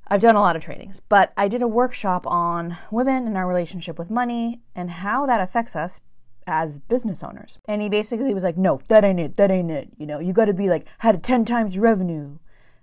I've 0.08 0.22
done 0.22 0.36
a 0.36 0.42
lot 0.42 0.56
of 0.56 0.62
trainings, 0.62 1.02
but 1.08 1.32
I 1.38 1.48
did 1.48 1.62
a 1.62 1.68
workshop 1.68 2.28
on 2.28 2.78
women 2.92 3.26
and 3.28 3.38
our 3.38 3.48
relationship 3.48 3.98
with 3.98 4.10
money 4.10 4.62
and 4.76 4.92
how 4.92 5.26
that 5.26 5.40
affects 5.40 5.76
us 5.76 6.02
as 6.46 6.80
business 6.80 7.24
owners. 7.24 7.58
And 7.68 7.82
he 7.82 7.88
basically 7.88 8.34
was 8.34 8.44
like, 8.44 8.58
no, 8.58 8.82
that 8.88 9.06
ain't 9.06 9.20
it, 9.20 9.38
that 9.38 9.50
ain't 9.50 9.72
it. 9.72 9.90
You 9.98 10.06
know, 10.06 10.20
you 10.20 10.34
got 10.34 10.46
to 10.46 10.54
be 10.54 10.70
like, 10.70 10.86
had 11.00 11.24
10 11.24 11.46
times 11.46 11.78
revenue. 11.78 12.38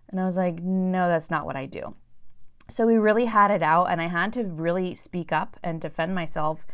And 0.08 0.18
I 0.18 0.24
was 0.24 0.36
like, 0.36 0.62
no, 0.62 1.08
that's 1.08 1.30
not 1.30 1.44
what 1.44 1.56
I 1.56 1.66
do. 1.66 1.94
So 2.68 2.86
we 2.86 2.96
really 2.96 3.26
had 3.26 3.50
it 3.50 3.62
out, 3.62 3.86
and 3.90 4.00
I 4.00 4.08
had 4.08 4.32
to 4.34 4.44
really 4.44 4.94
speak 4.94 5.32
up 5.32 5.58
and 5.62 5.80
defend 5.80 6.14
myself 6.14 6.64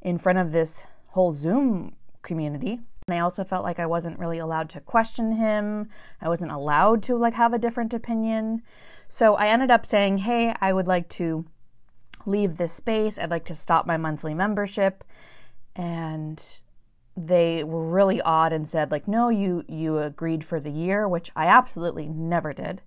in 0.00 0.18
front 0.18 0.38
of 0.38 0.52
this 0.52 0.84
whole 1.08 1.34
Zoom 1.34 1.96
community. 2.22 2.80
And 3.06 3.14
I 3.14 3.20
also 3.20 3.44
felt 3.44 3.64
like 3.64 3.78
I 3.78 3.86
wasn't 3.86 4.18
really 4.18 4.38
allowed 4.38 4.68
to 4.70 4.80
question 4.80 5.32
him. 5.32 5.88
I 6.20 6.28
wasn't 6.28 6.52
allowed 6.52 7.02
to 7.04 7.16
like 7.16 7.34
have 7.34 7.54
a 7.54 7.58
different 7.58 7.94
opinion. 7.94 8.62
So 9.08 9.34
I 9.34 9.48
ended 9.48 9.70
up 9.70 9.86
saying, 9.86 10.18
"Hey, 10.18 10.54
I 10.60 10.72
would 10.72 10.86
like 10.86 11.08
to 11.10 11.46
leave 12.26 12.56
this 12.56 12.72
space. 12.72 13.18
I'd 13.18 13.30
like 13.30 13.46
to 13.46 13.54
stop 13.54 13.86
my 13.86 13.96
monthly 13.96 14.34
membership." 14.34 15.04
And 15.74 16.42
they 17.26 17.64
were 17.64 17.84
really 17.84 18.20
odd 18.20 18.52
and 18.52 18.68
said 18.68 18.90
like 18.90 19.08
no 19.08 19.28
you 19.28 19.64
you 19.66 19.98
agreed 19.98 20.44
for 20.44 20.60
the 20.60 20.70
year 20.70 21.08
which 21.08 21.30
i 21.34 21.46
absolutely 21.46 22.06
never 22.06 22.52
did 22.52 22.80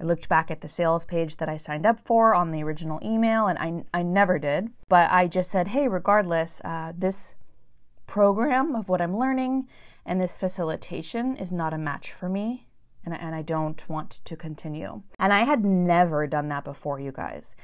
i 0.00 0.04
looked 0.04 0.28
back 0.28 0.50
at 0.50 0.60
the 0.60 0.68
sales 0.68 1.04
page 1.04 1.38
that 1.38 1.48
i 1.48 1.56
signed 1.56 1.84
up 1.84 1.98
for 2.04 2.34
on 2.34 2.52
the 2.52 2.62
original 2.62 3.00
email 3.02 3.48
and 3.48 3.58
i, 3.58 3.98
I 3.98 4.02
never 4.02 4.38
did 4.38 4.70
but 4.88 5.10
i 5.10 5.26
just 5.26 5.50
said 5.50 5.68
hey 5.68 5.88
regardless 5.88 6.60
uh, 6.64 6.92
this 6.96 7.34
program 8.06 8.74
of 8.74 8.88
what 8.88 9.00
i'm 9.00 9.16
learning 9.18 9.66
and 10.06 10.20
this 10.20 10.36
facilitation 10.36 11.36
is 11.36 11.50
not 11.50 11.72
a 11.72 11.78
match 11.78 12.12
for 12.12 12.28
me 12.28 12.66
and, 13.04 13.14
and 13.14 13.34
i 13.34 13.42
don't 13.42 13.88
want 13.88 14.10
to 14.24 14.36
continue 14.36 15.02
and 15.18 15.32
i 15.32 15.44
had 15.44 15.64
never 15.64 16.26
done 16.26 16.48
that 16.48 16.64
before 16.64 17.00
you 17.00 17.12
guys 17.12 17.54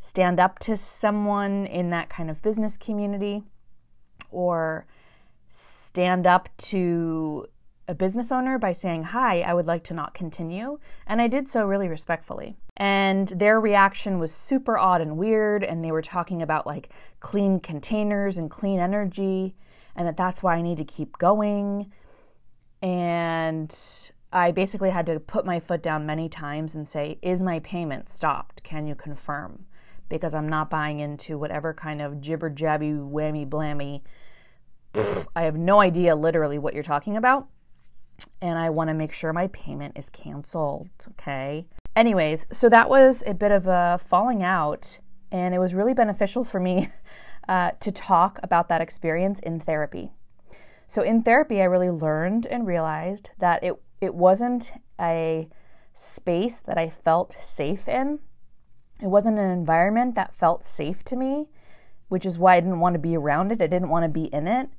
stand 0.00 0.40
up 0.40 0.58
to 0.58 0.76
someone 0.76 1.66
in 1.66 1.90
that 1.90 2.08
kind 2.08 2.30
of 2.30 2.40
business 2.42 2.76
community 2.76 3.42
or 4.30 4.86
stand 5.50 6.26
up 6.26 6.48
to 6.56 7.46
a 7.88 7.94
business 7.94 8.30
owner 8.30 8.58
by 8.58 8.72
saying, 8.72 9.02
Hi, 9.02 9.40
I 9.40 9.54
would 9.54 9.66
like 9.66 9.82
to 9.84 9.94
not 9.94 10.14
continue. 10.14 10.78
And 11.06 11.20
I 11.20 11.26
did 11.26 11.48
so 11.48 11.64
really 11.64 11.88
respectfully. 11.88 12.56
And 12.76 13.28
their 13.28 13.58
reaction 13.58 14.18
was 14.18 14.32
super 14.32 14.78
odd 14.78 15.00
and 15.00 15.16
weird. 15.16 15.64
And 15.64 15.82
they 15.82 15.90
were 15.90 16.02
talking 16.02 16.42
about 16.42 16.66
like 16.66 16.90
clean 17.20 17.60
containers 17.60 18.36
and 18.36 18.50
clean 18.50 18.78
energy, 18.78 19.56
and 19.98 20.08
that 20.08 20.16
that's 20.16 20.42
why 20.42 20.54
I 20.54 20.62
need 20.62 20.78
to 20.78 20.84
keep 20.84 21.18
going. 21.18 21.92
And 22.80 23.76
I 24.32 24.52
basically 24.52 24.90
had 24.90 25.04
to 25.06 25.20
put 25.20 25.44
my 25.44 25.60
foot 25.60 25.82
down 25.82 26.06
many 26.06 26.30
times 26.30 26.74
and 26.74 26.88
say, 26.88 27.18
Is 27.20 27.42
my 27.42 27.58
payment 27.58 28.08
stopped? 28.08 28.62
Can 28.62 28.86
you 28.86 28.94
confirm? 28.94 29.66
Because 30.08 30.32
I'm 30.32 30.48
not 30.48 30.70
buying 30.70 31.00
into 31.00 31.36
whatever 31.36 31.74
kind 31.74 32.00
of 32.00 32.22
jibber 32.22 32.48
jabby, 32.48 32.98
whammy 32.98 33.46
blammy 33.46 34.00
I 34.94 35.42
have 35.42 35.56
no 35.56 35.80
idea 35.80 36.16
literally 36.16 36.58
what 36.58 36.74
you're 36.74 36.82
talking 36.82 37.16
about. 37.16 37.48
And 38.40 38.58
I 38.58 38.70
want 38.70 38.88
to 38.88 38.94
make 38.94 39.12
sure 39.12 39.32
my 39.32 39.46
payment 39.48 39.96
is 39.96 40.10
canceled. 40.10 40.88
Okay. 41.12 41.66
Anyways, 41.94 42.46
so 42.50 42.68
that 42.68 42.88
was 42.88 43.22
a 43.26 43.34
bit 43.34 43.52
of 43.52 43.66
a 43.66 43.98
falling 44.00 44.42
out, 44.42 44.98
and 45.30 45.54
it 45.54 45.58
was 45.58 45.74
really 45.74 45.94
beneficial 45.94 46.44
for 46.44 46.58
me 46.58 46.88
uh, 47.48 47.72
to 47.80 47.90
talk 47.90 48.38
about 48.42 48.68
that 48.68 48.80
experience 48.80 49.40
in 49.40 49.60
therapy. 49.60 50.12
So, 50.86 51.02
in 51.02 51.22
therapy, 51.22 51.60
I 51.60 51.64
really 51.64 51.90
learned 51.90 52.46
and 52.46 52.66
realized 52.66 53.30
that 53.38 53.62
it, 53.62 53.74
it 54.00 54.14
wasn't 54.14 54.72
a 55.00 55.48
space 55.92 56.58
that 56.58 56.78
I 56.78 56.88
felt 56.88 57.32
safe 57.32 57.88
in. 57.88 58.20
It 59.02 59.08
wasn't 59.08 59.38
an 59.38 59.50
environment 59.50 60.14
that 60.14 60.34
felt 60.34 60.64
safe 60.64 61.04
to 61.04 61.16
me, 61.16 61.48
which 62.08 62.24
is 62.24 62.38
why 62.38 62.56
I 62.56 62.60
didn't 62.60 62.80
want 62.80 62.94
to 62.94 62.98
be 62.98 63.16
around 63.16 63.52
it. 63.52 63.60
I 63.60 63.66
didn't 63.66 63.90
want 63.90 64.04
to 64.04 64.08
be 64.08 64.24
in 64.24 64.46
it 64.46 64.70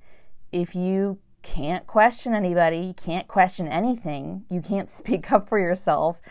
if 0.51 0.75
you 0.75 1.19
can't 1.41 1.87
question 1.87 2.33
anybody, 2.33 2.79
you 2.79 2.93
can't 2.93 3.27
question 3.27 3.67
anything, 3.67 4.45
you 4.49 4.61
can't 4.61 4.89
speak 4.99 5.31
up 5.31 5.47
for 5.47 5.59
yourself 5.59 6.21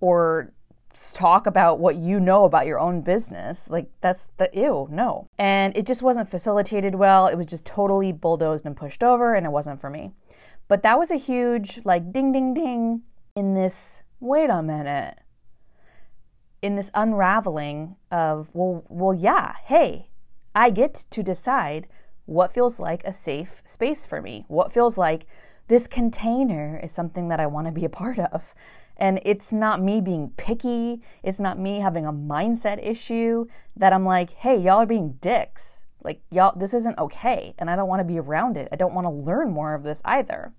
or 0.00 0.52
talk 1.12 1.46
about 1.46 1.78
what 1.78 1.96
you 1.96 2.20
know 2.20 2.44
about 2.44 2.66
your 2.66 2.78
own 2.78 3.00
business. 3.00 3.68
Like 3.68 3.90
that's 4.00 4.28
the 4.36 4.48
ew, 4.52 4.88
no. 4.90 5.28
And 5.38 5.76
it 5.76 5.86
just 5.86 6.02
wasn't 6.02 6.30
facilitated 6.30 6.94
well. 6.94 7.26
It 7.26 7.36
was 7.36 7.46
just 7.46 7.64
totally 7.64 8.12
bulldozed 8.12 8.64
and 8.66 8.76
pushed 8.76 9.02
over 9.02 9.34
and 9.34 9.44
it 9.46 9.50
wasn't 9.50 9.80
for 9.80 9.90
me. 9.90 10.12
But 10.68 10.82
that 10.82 10.98
was 10.98 11.10
a 11.10 11.16
huge 11.16 11.80
like 11.84 12.12
ding 12.12 12.32
ding 12.32 12.54
ding 12.54 13.02
in 13.34 13.54
this 13.54 14.02
wait 14.20 14.50
a 14.50 14.62
minute. 14.62 15.18
In 16.62 16.76
this 16.76 16.90
unraveling 16.94 17.96
of 18.10 18.48
well 18.52 18.84
well 18.88 19.14
yeah, 19.14 19.54
hey, 19.64 20.08
I 20.54 20.70
get 20.70 21.04
to 21.10 21.22
decide 21.22 21.88
what 22.26 22.54
feels 22.54 22.80
like 22.80 23.02
a 23.04 23.12
safe 23.12 23.62
space 23.64 24.06
for 24.06 24.22
me? 24.22 24.44
What 24.48 24.72
feels 24.72 24.96
like 24.96 25.26
this 25.68 25.86
container 25.86 26.80
is 26.82 26.92
something 26.92 27.28
that 27.28 27.40
I 27.40 27.46
want 27.46 27.66
to 27.66 27.72
be 27.72 27.84
a 27.84 27.90
part 27.90 28.18
of? 28.18 28.54
And 28.96 29.20
it's 29.24 29.52
not 29.52 29.82
me 29.82 30.00
being 30.00 30.30
picky, 30.36 31.02
it's 31.22 31.40
not 31.40 31.58
me 31.58 31.80
having 31.80 32.06
a 32.06 32.12
mindset 32.12 32.84
issue 32.84 33.46
that 33.76 33.92
I'm 33.92 34.04
like, 34.04 34.30
hey, 34.30 34.56
y'all 34.56 34.82
are 34.82 34.86
being 34.86 35.18
dicks. 35.20 35.84
Like, 36.02 36.20
y'all, 36.30 36.56
this 36.56 36.74
isn't 36.74 36.98
okay, 36.98 37.54
and 37.58 37.70
I 37.70 37.76
don't 37.76 37.88
want 37.88 38.00
to 38.00 38.04
be 38.04 38.18
around 38.18 38.56
it. 38.56 38.68
I 38.70 38.76
don't 38.76 38.94
want 38.94 39.06
to 39.06 39.10
learn 39.10 39.50
more 39.50 39.74
of 39.74 39.82
this 39.82 40.02
either. 40.04 40.52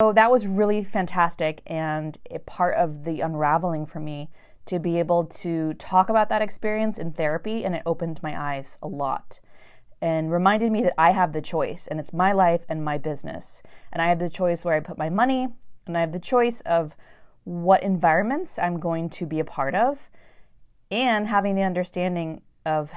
So 0.00 0.12
that 0.12 0.30
was 0.30 0.46
really 0.46 0.84
fantastic 0.84 1.62
and 1.66 2.16
a 2.30 2.38
part 2.38 2.76
of 2.76 3.04
the 3.04 3.20
unraveling 3.20 3.86
for 3.86 3.98
me 3.98 4.30
to 4.66 4.78
be 4.78 4.98
able 4.98 5.24
to 5.24 5.74
talk 5.74 6.08
about 6.08 6.28
that 6.28 6.42
experience 6.42 6.98
in 6.98 7.12
therapy, 7.12 7.64
and 7.64 7.74
it 7.74 7.82
opened 7.84 8.22
my 8.22 8.38
eyes 8.38 8.78
a 8.82 8.88
lot 8.88 9.40
and 10.00 10.30
reminded 10.30 10.70
me 10.70 10.82
that 10.82 10.94
I 10.98 11.12
have 11.12 11.32
the 11.32 11.40
choice 11.40 11.86
and 11.86 11.98
it's 11.98 12.12
my 12.12 12.32
life 12.32 12.60
and 12.68 12.84
my 12.84 12.98
business. 12.98 13.62
And 13.92 14.02
I 14.02 14.08
have 14.08 14.18
the 14.18 14.28
choice 14.28 14.64
where 14.64 14.74
I 14.74 14.80
put 14.80 14.98
my 14.98 15.08
money 15.08 15.48
and 15.86 15.96
I 15.96 16.00
have 16.00 16.12
the 16.12 16.20
choice 16.20 16.60
of 16.62 16.94
what 17.46 17.84
environments 17.84 18.58
I'm 18.58 18.80
going 18.80 19.08
to 19.10 19.24
be 19.24 19.38
a 19.38 19.44
part 19.44 19.76
of 19.76 19.98
and 20.90 21.28
having 21.28 21.54
the 21.54 21.62
understanding 21.62 22.42
of 22.64 22.90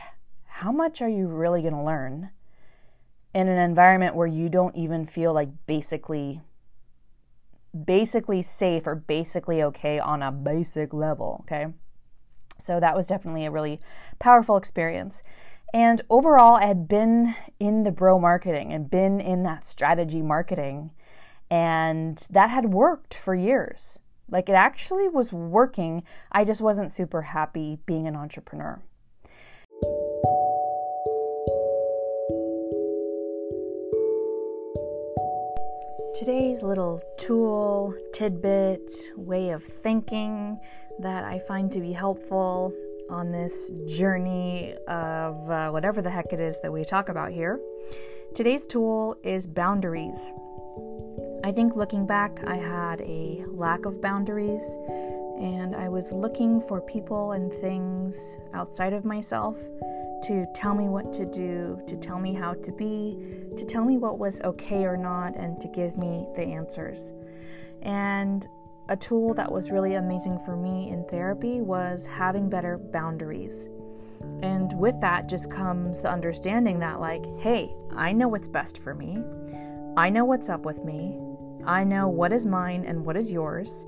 how 0.46 0.72
much 0.72 1.04
are 1.04 1.08
you 1.08 1.28
really 1.28 1.62
going 1.62 1.76
to 1.76 1.84
learn 1.84 2.32
in 3.36 3.48
an 3.48 3.60
environment 3.60 4.16
where 4.16 4.28
you 4.28 4.50
don't 4.50 4.76
even 4.76 5.06
feel 5.06 5.34
like 5.34 5.50
basically 5.68 6.42
basically 7.86 8.42
safe 8.42 8.88
or 8.88 8.96
basically 8.96 9.62
okay 9.62 10.00
on 10.00 10.24
a 10.24 10.32
basic 10.32 10.92
level, 10.92 11.46
okay? 11.46 11.68
So 12.58 12.80
that 12.80 12.96
was 12.96 13.06
definitely 13.06 13.46
a 13.46 13.52
really 13.52 13.80
powerful 14.18 14.58
experience. 14.58 15.22
And 15.72 16.02
overall, 16.10 16.56
I 16.56 16.66
had 16.66 16.88
been 16.88 17.36
in 17.60 17.84
the 17.84 17.92
bro 17.92 18.18
marketing 18.18 18.74
and 18.74 18.90
been 18.90 19.22
in 19.22 19.44
that 19.44 19.68
strategy 19.68 20.24
marketing. 20.24 20.90
And 21.52 22.18
that 22.32 22.50
had 22.50 22.74
worked 22.74 23.14
for 23.14 23.36
years. 23.36 24.00
Like 24.32 24.50
it 24.50 24.54
actually 24.54 25.08
was 25.08 25.32
working. 25.32 26.04
I 26.32 26.46
just 26.46 26.62
wasn't 26.62 26.92
super 26.92 27.22
happy 27.22 27.80
being 27.86 28.08
an 28.08 28.16
entrepreneur. 28.16 28.80
Today's 36.18 36.62
little 36.62 37.02
tool, 37.18 37.94
tidbit, 38.14 38.92
way 39.16 39.52
of 39.52 39.64
thinking 39.64 40.60
that 41.00 41.24
I 41.24 41.40
find 41.40 41.72
to 41.72 41.80
be 41.80 41.94
helpful 41.94 42.74
on 43.10 43.32
this 43.32 43.72
journey 43.88 44.76
of 44.88 45.50
uh, 45.50 45.70
whatever 45.70 46.02
the 46.02 46.10
heck 46.10 46.34
it 46.34 46.40
is 46.40 46.58
that 46.62 46.74
we 46.74 46.84
talk 46.84 47.08
about 47.08 47.32
here. 47.32 47.60
Today's 48.36 48.68
tool 48.68 49.16
is 49.24 49.48
boundaries. 49.48 50.18
I 51.42 51.52
think 51.52 51.76
looking 51.76 52.06
back, 52.06 52.40
I 52.46 52.56
had 52.56 53.02
a 53.02 53.46
lack 53.48 53.86
of 53.86 54.02
boundaries 54.02 54.64
and 55.40 55.74
I 55.74 55.88
was 55.88 56.12
looking 56.12 56.60
for 56.62 56.82
people 56.82 57.32
and 57.32 57.52
things 57.52 58.38
outside 58.54 58.92
of 58.92 59.06
myself 59.06 59.56
to 60.24 60.46
tell 60.54 60.76
me 60.76 60.90
what 60.90 61.14
to 61.14 61.26
do, 61.26 61.82
to 61.88 61.96
tell 61.96 62.20
me 62.20 62.34
how 62.34 62.56
to 62.56 62.72
be, 62.74 63.18
to 63.56 63.64
tell 63.66 63.86
me 63.86 63.98
what 63.98 64.20
was 64.20 64.42
okay 64.42 64.84
or 64.84 64.98
not, 64.98 65.38
and 65.38 65.62
to 65.62 65.70
give 65.70 65.98
me 65.98 66.28
the 66.36 66.42
answers. 66.42 67.14
And 67.82 68.46
a 68.90 68.98
tool 68.98 69.34
that 69.36 69.50
was 69.50 69.72
really 69.72 69.94
amazing 69.94 70.40
for 70.44 70.58
me 70.58 70.90
in 70.90 71.06
therapy 71.06 71.62
was 71.62 72.06
having 72.06 72.50
better 72.50 72.78
boundaries. 72.78 73.70
And 74.42 74.78
with 74.78 75.00
that 75.00 75.30
just 75.30 75.50
comes 75.50 76.02
the 76.02 76.12
understanding 76.12 76.80
that, 76.80 77.00
like, 77.00 77.24
hey, 77.40 77.74
I 77.96 78.12
know 78.12 78.28
what's 78.28 78.50
best 78.50 78.78
for 78.78 78.94
me. 78.94 79.24
I 79.96 80.10
know 80.10 80.26
what's 80.26 80.50
up 80.50 80.66
with 80.66 80.84
me. 80.84 81.18
I 81.66 81.84
know 81.84 82.08
what 82.08 82.32
is 82.32 82.46
mine 82.46 82.86
and 82.86 83.06
what 83.06 83.18
is 83.18 83.32
yours. 83.32 83.86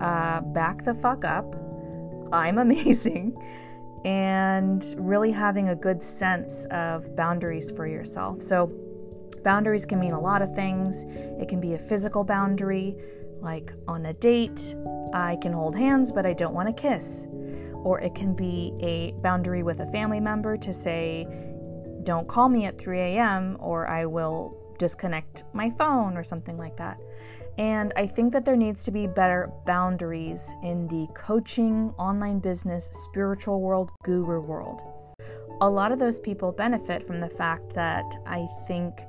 Uh, 0.00 0.40
back 0.40 0.84
the 0.84 0.94
fuck 0.94 1.24
up. 1.24 1.54
I'm 2.32 2.58
amazing. 2.66 3.36
And 4.04 4.84
really 4.96 5.32
having 5.32 5.68
a 5.70 5.74
good 5.74 6.02
sense 6.02 6.66
of 6.70 7.16
boundaries 7.16 7.70
for 7.72 7.86
yourself. 7.86 8.42
So, 8.42 8.70
boundaries 9.42 9.84
can 9.84 9.98
mean 9.98 10.12
a 10.12 10.20
lot 10.20 10.42
of 10.42 10.54
things. 10.54 11.04
It 11.40 11.48
can 11.48 11.60
be 11.60 11.74
a 11.74 11.78
physical 11.78 12.22
boundary, 12.24 12.96
like 13.40 13.72
on 13.86 14.06
a 14.06 14.12
date, 14.12 14.74
I 15.12 15.36
can 15.36 15.52
hold 15.52 15.76
hands, 15.76 16.12
but 16.12 16.26
I 16.26 16.32
don't 16.32 16.54
want 16.54 16.74
to 16.74 16.80
kiss. 16.80 17.26
Or 17.84 18.00
it 18.00 18.14
can 18.14 18.34
be 18.34 18.74
a 18.80 19.12
boundary 19.22 19.62
with 19.62 19.80
a 19.80 19.86
family 19.86 20.20
member 20.20 20.56
to 20.56 20.74
say, 20.74 21.26
don't 22.02 22.28
call 22.28 22.48
me 22.48 22.64
at 22.66 22.78
3 22.78 23.00
a.m., 23.00 23.56
or 23.60 23.86
I 23.86 24.06
will 24.06 24.57
disconnect 24.78 25.44
my 25.52 25.70
phone, 25.70 26.16
or 26.16 26.24
something 26.24 26.56
like 26.56 26.76
that. 26.76 26.98
And 27.58 27.92
I 27.96 28.06
think 28.06 28.32
that 28.32 28.44
there 28.44 28.56
needs 28.56 28.84
to 28.84 28.90
be 28.90 29.06
better 29.06 29.50
boundaries 29.66 30.48
in 30.62 30.86
the 30.88 31.08
coaching, 31.14 31.92
online 31.98 32.38
business, 32.38 32.88
spiritual 33.10 33.60
world, 33.60 33.90
guru 34.04 34.40
world. 34.40 34.82
A 35.60 35.68
lot 35.68 35.90
of 35.90 35.98
those 35.98 36.20
people 36.20 36.52
benefit 36.52 37.06
from 37.06 37.20
the 37.20 37.28
fact 37.28 37.74
that 37.74 38.04
I 38.26 38.46
think 38.68 39.00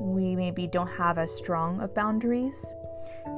we 0.00 0.34
maybe 0.34 0.66
don't 0.66 0.88
have 0.88 1.18
as 1.18 1.30
strong 1.36 1.80
of 1.80 1.94
boundaries 1.94 2.64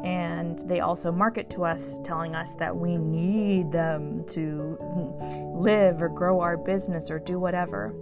and 0.05 0.59
they 0.69 0.81
also 0.81 1.13
market 1.13 1.49
to 1.51 1.65
us 1.65 1.99
telling 2.05 2.35
us 2.35 2.55
that 2.55 2.75
we 2.75 2.97
need 2.97 3.71
them 3.73 4.25
to 4.29 4.79
live 5.55 6.03
or 6.03 6.09
grow 6.09 6.41
our 6.41 6.57
business 6.57 7.11
or 7.11 7.19
do 7.19 7.39
whatever. 7.39 7.95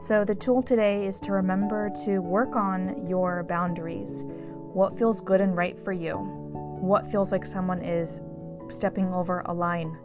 So, 0.00 0.24
the 0.24 0.34
tool 0.34 0.62
today 0.62 1.06
is 1.06 1.18
to 1.20 1.32
remember 1.32 1.90
to 2.04 2.18
work 2.18 2.56
on 2.56 3.06
your 3.06 3.42
boundaries. 3.42 4.22
What 4.24 4.98
feels 4.98 5.20
good 5.20 5.40
and 5.40 5.56
right 5.56 5.78
for 5.78 5.92
you? 5.92 6.16
What 6.16 7.10
feels 7.10 7.32
like 7.32 7.46
someone 7.46 7.82
is 7.82 8.20
stepping 8.68 9.12
over 9.14 9.40
a 9.46 9.54
line? 9.54 9.96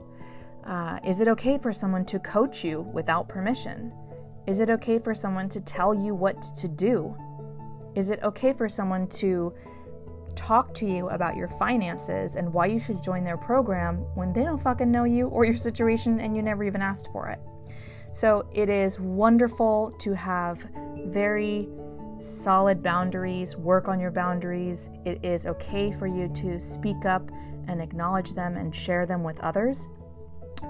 Uh, 0.66 1.00
is 1.06 1.20
it 1.20 1.28
okay 1.28 1.58
for 1.58 1.74
someone 1.74 2.06
to 2.06 2.20
coach 2.20 2.64
you 2.64 2.82
without 2.94 3.28
permission? 3.28 3.92
Is 4.48 4.60
it 4.60 4.70
okay 4.70 5.00
for 5.00 5.14
someone 5.14 5.50
to 5.50 5.62
tell 5.62 5.94
you 5.94 6.16
what 6.16 6.42
to 6.58 6.68
do? 6.68 7.16
Is 7.96 8.10
it 8.10 8.20
okay 8.24 8.54
for 8.54 8.70
someone 8.70 9.08
to 9.08 9.54
talk 10.36 10.74
to 10.74 10.86
you 10.86 11.10
about 11.10 11.36
your 11.36 11.48
finances 11.48 12.36
and 12.36 12.54
why 12.54 12.66
you 12.66 12.80
should 12.80 13.04
join 13.04 13.24
their 13.24 13.38
program 13.38 13.98
when 14.16 14.32
they 14.32 14.44
don't 14.44 14.62
fucking 14.62 14.90
know 14.90 15.04
you 15.04 15.28
or 15.28 15.44
your 15.44 15.58
situation 15.58 16.20
and 16.22 16.36
you 16.36 16.42
never 16.42 16.64
even 16.64 16.82
asked 16.82 17.10
for 17.12 17.28
it. 17.28 17.40
So 18.12 18.48
it 18.54 18.70
is 18.70 19.00
wonderful 19.00 19.94
to 20.00 20.14
have 20.14 20.68
very 21.06 21.70
solid 22.24 22.84
boundaries, 22.84 23.56
work 23.56 23.88
on 23.88 24.00
your 24.00 24.12
boundaries. 24.12 24.90
It 25.06 25.24
is 25.24 25.46
okay 25.46 25.92
for 25.92 26.08
you 26.08 26.28
to 26.36 26.60
speak 26.60 27.06
up 27.06 27.30
and 27.68 27.82
acknowledge 27.82 28.34
them 28.34 28.58
and 28.58 28.74
share 28.74 29.06
them 29.06 29.24
with 29.24 29.40
others. 29.40 29.88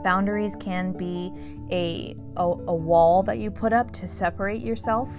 Boundaries 0.04 0.56
can 0.60 0.91
be 0.91 1.32
a, 1.71 2.15
a, 2.38 2.43
a 2.43 2.75
wall 2.75 3.23
that 3.23 3.39
you 3.39 3.49
put 3.49 3.73
up 3.73 3.91
to 3.93 4.08
separate 4.08 4.62
yourself 4.62 5.10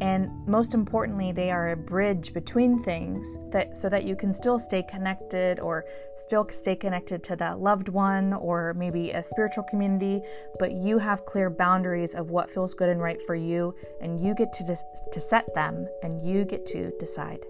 and 0.00 0.30
most 0.46 0.74
importantly 0.74 1.32
they 1.32 1.50
are 1.50 1.70
a 1.70 1.76
bridge 1.76 2.32
between 2.32 2.82
things 2.82 3.38
that 3.50 3.76
so 3.76 3.88
that 3.88 4.04
you 4.04 4.14
can 4.14 4.32
still 4.32 4.58
stay 4.58 4.82
connected 4.82 5.58
or 5.60 5.84
still 6.16 6.46
stay 6.50 6.76
connected 6.76 7.22
to 7.24 7.36
that 7.36 7.58
loved 7.60 7.88
one 7.88 8.32
or 8.34 8.74
maybe 8.74 9.10
a 9.10 9.22
spiritual 9.22 9.64
community 9.64 10.20
but 10.58 10.72
you 10.72 10.98
have 10.98 11.26
clear 11.26 11.50
boundaries 11.50 12.14
of 12.14 12.30
what 12.30 12.50
feels 12.50 12.74
good 12.74 12.88
and 12.88 13.00
right 13.00 13.20
for 13.26 13.34
you 13.34 13.74
and 14.00 14.20
you 14.20 14.34
get 14.34 14.52
to 14.52 14.64
to 15.12 15.20
set 15.20 15.52
them 15.54 15.88
and 16.02 16.26
you 16.26 16.44
get 16.44 16.66
to 16.66 16.92
decide. 16.98 17.44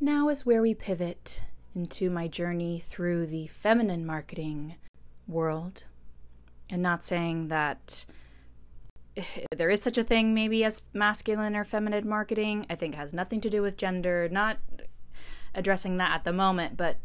Now 0.00 0.28
is 0.28 0.44
where 0.44 0.62
we 0.62 0.74
pivot 0.74 1.44
into 1.74 2.10
my 2.10 2.28
journey 2.28 2.80
through 2.80 3.26
the 3.26 3.46
feminine 3.46 4.04
marketing 4.04 4.74
world 5.26 5.84
and 6.68 6.82
not 6.82 7.04
saying 7.04 7.48
that 7.48 8.04
there 9.56 9.70
is 9.70 9.82
such 9.82 9.98
a 9.98 10.04
thing 10.04 10.34
maybe 10.34 10.64
as 10.64 10.82
masculine 10.92 11.56
or 11.56 11.64
feminine 11.64 12.08
marketing. 12.08 12.66
I 12.68 12.74
think 12.74 12.94
has 12.94 13.14
nothing 13.14 13.40
to 13.42 13.50
do 13.50 13.62
with 13.62 13.76
gender, 13.76 14.28
not 14.30 14.58
addressing 15.54 15.98
that 15.98 16.12
at 16.12 16.24
the 16.24 16.32
moment, 16.32 16.76
but 16.76 16.96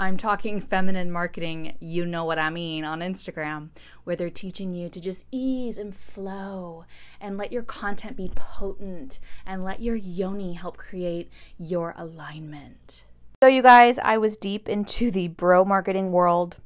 I'm 0.00 0.16
talking 0.16 0.60
feminine 0.60 1.10
marketing, 1.10 1.76
you 1.78 2.06
know 2.06 2.24
what 2.24 2.38
I 2.38 2.50
mean, 2.50 2.84
on 2.84 3.00
Instagram, 3.00 3.68
where 4.04 4.16
they're 4.16 4.30
teaching 4.30 4.74
you 4.74 4.88
to 4.88 5.00
just 5.00 5.26
ease 5.30 5.78
and 5.78 5.94
flow 5.94 6.84
and 7.20 7.36
let 7.36 7.52
your 7.52 7.62
content 7.62 8.16
be 8.16 8.30
potent 8.34 9.18
and 9.46 9.62
let 9.64 9.80
your 9.80 9.96
yoni 9.96 10.54
help 10.54 10.76
create 10.76 11.30
your 11.58 11.94
alignment. 11.96 13.04
So, 13.42 13.48
you 13.48 13.62
guys, 13.62 13.98
I 13.98 14.18
was 14.18 14.36
deep 14.36 14.68
into 14.68 15.10
the 15.10 15.28
bro 15.28 15.64
marketing 15.64 16.12
world 16.12 16.56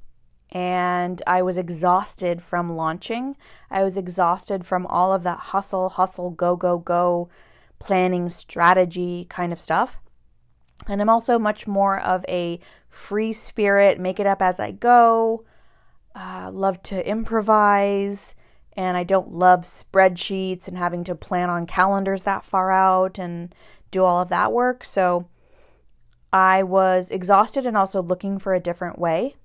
and 0.57 1.23
I 1.27 1.43
was 1.43 1.59
exhausted 1.59 2.43
from 2.43 2.77
launching. 2.77 3.37
I 3.71 3.85
was 3.85 3.99
exhausted 3.99 4.65
from 4.65 4.87
all 4.87 5.13
of 5.13 5.23
that 5.25 5.39
hustle, 5.39 5.91
hustle, 5.91 6.31
go, 6.31 6.57
go, 6.57 6.79
go, 6.79 7.29
planning, 7.79 8.31
strategy 8.31 9.27
kind 9.29 9.53
of 9.53 9.61
stuff. 9.61 9.99
And 10.89 11.03
I'm 11.03 11.11
also 11.11 11.39
much 11.39 11.67
more 11.67 12.01
of 12.01 12.25
a 12.27 12.59
free 12.89 13.35
spirit, 13.35 14.01
make 14.01 14.19
it 14.19 14.27
up 14.27 14.41
as 14.41 14.59
I 14.59 14.71
go, 14.71 15.45
uh, 16.15 16.51
love 16.51 16.83
to 16.85 17.07
improvise, 17.07 18.35
and 18.79 18.97
I 18.97 19.05
don't 19.05 19.33
love 19.33 19.65
spreadsheets 19.65 20.69
and 20.69 20.79
having 20.79 21.05
to 21.05 21.15
plan 21.15 21.51
on 21.51 21.67
calendars 21.67 22.23
that 22.23 22.47
far 22.47 22.73
out 22.73 23.19
and 23.19 23.55
do 23.91 24.05
all 24.05 24.23
of 24.23 24.31
that 24.31 24.55
work. 24.55 24.87
So 24.87 25.29
I 26.33 26.63
was 26.63 27.11
exhausted 27.11 27.67
and 27.67 27.77
also 27.77 28.01
looking 28.01 28.39
for 28.39 28.55
a 28.55 28.61
different 28.61 28.99
way. 28.99 29.37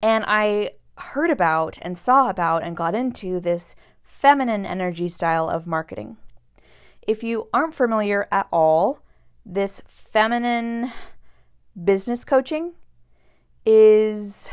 And 0.00 0.24
I 0.26 0.72
heard 0.96 1.30
about 1.30 1.78
and 1.82 1.98
saw 1.98 2.28
about 2.28 2.62
and 2.62 2.76
got 2.76 2.94
into 2.94 3.40
this 3.40 3.74
feminine 4.02 4.64
energy 4.64 5.08
style 5.08 5.48
of 5.48 5.66
marketing. 5.66 6.16
If 7.06 7.22
you 7.22 7.48
aren't 7.52 7.74
familiar 7.74 8.28
at 8.30 8.48
all, 8.52 9.00
this 9.44 9.82
feminine 9.86 10.92
business 11.82 12.24
coaching 12.24 12.74
is 13.64 14.50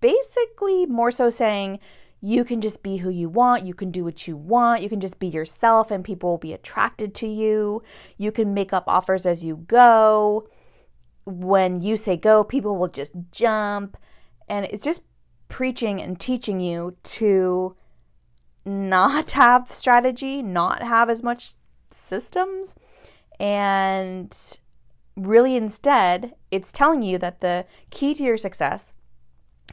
basically 0.00 0.86
more 0.86 1.10
so 1.10 1.30
saying 1.30 1.78
you 2.20 2.44
can 2.44 2.60
just 2.60 2.82
be 2.82 2.98
who 2.98 3.10
you 3.10 3.28
want, 3.28 3.66
you 3.66 3.74
can 3.74 3.90
do 3.90 4.04
what 4.04 4.26
you 4.26 4.36
want, 4.36 4.82
you 4.82 4.88
can 4.88 5.00
just 5.00 5.18
be 5.18 5.26
yourself, 5.26 5.90
and 5.90 6.04
people 6.04 6.30
will 6.30 6.38
be 6.38 6.52
attracted 6.52 7.14
to 7.14 7.26
you. 7.26 7.82
You 8.16 8.32
can 8.32 8.54
make 8.54 8.72
up 8.72 8.84
offers 8.86 9.26
as 9.26 9.44
you 9.44 9.56
go. 9.56 10.48
When 11.24 11.82
you 11.82 11.96
say 11.96 12.16
go, 12.16 12.42
people 12.42 12.76
will 12.76 12.88
just 12.88 13.12
jump. 13.32 13.96
And 14.48 14.64
it's 14.66 14.84
just 14.84 15.02
preaching 15.48 16.00
and 16.00 16.18
teaching 16.18 16.60
you 16.60 16.96
to 17.02 17.76
not 18.64 19.30
have 19.32 19.70
strategy, 19.70 20.42
not 20.42 20.82
have 20.82 21.08
as 21.08 21.22
much 21.22 21.54
systems, 21.94 22.74
and 23.38 24.36
really 25.16 25.56
instead, 25.56 26.34
it's 26.50 26.72
telling 26.72 27.02
you 27.02 27.18
that 27.18 27.40
the 27.40 27.64
key 27.90 28.14
to 28.14 28.22
your 28.22 28.36
success 28.36 28.92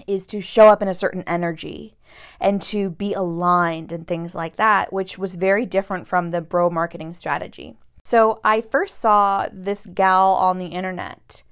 is 0.08 0.26
to 0.28 0.42
show 0.42 0.68
up 0.68 0.82
in 0.82 0.88
a 0.88 0.94
certain 0.94 1.24
energy 1.28 1.96
and 2.40 2.62
to 2.62 2.90
be 2.90 3.14
aligned 3.14 3.92
and 3.92 4.08
things 4.08 4.36
like 4.36 4.56
that, 4.56 4.92
which 4.94 5.18
was 5.18 5.36
very 5.36 5.66
different 5.66 6.08
from 6.08 6.32
the 6.32 6.42
bro 6.42 6.70
marketing 6.70 7.14
strategy. 7.14 7.76
So 8.04 8.40
I 8.44 8.62
first 8.62 9.00
saw 9.00 9.48
this 9.52 9.86
gal 9.86 10.34
on 10.34 10.58
the 10.58 10.68
internet 10.68 11.44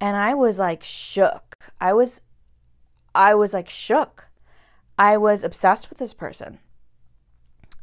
and 0.00 0.16
I 0.16 0.34
was 0.34 0.58
like 0.58 0.82
shook. 0.82 1.54
I 1.80 1.92
was 1.92 2.20
I 3.18 3.34
was 3.34 3.52
like 3.52 3.68
shook. 3.68 4.28
I 4.96 5.16
was 5.16 5.42
obsessed 5.42 5.90
with 5.90 5.98
this 5.98 6.14
person. 6.14 6.60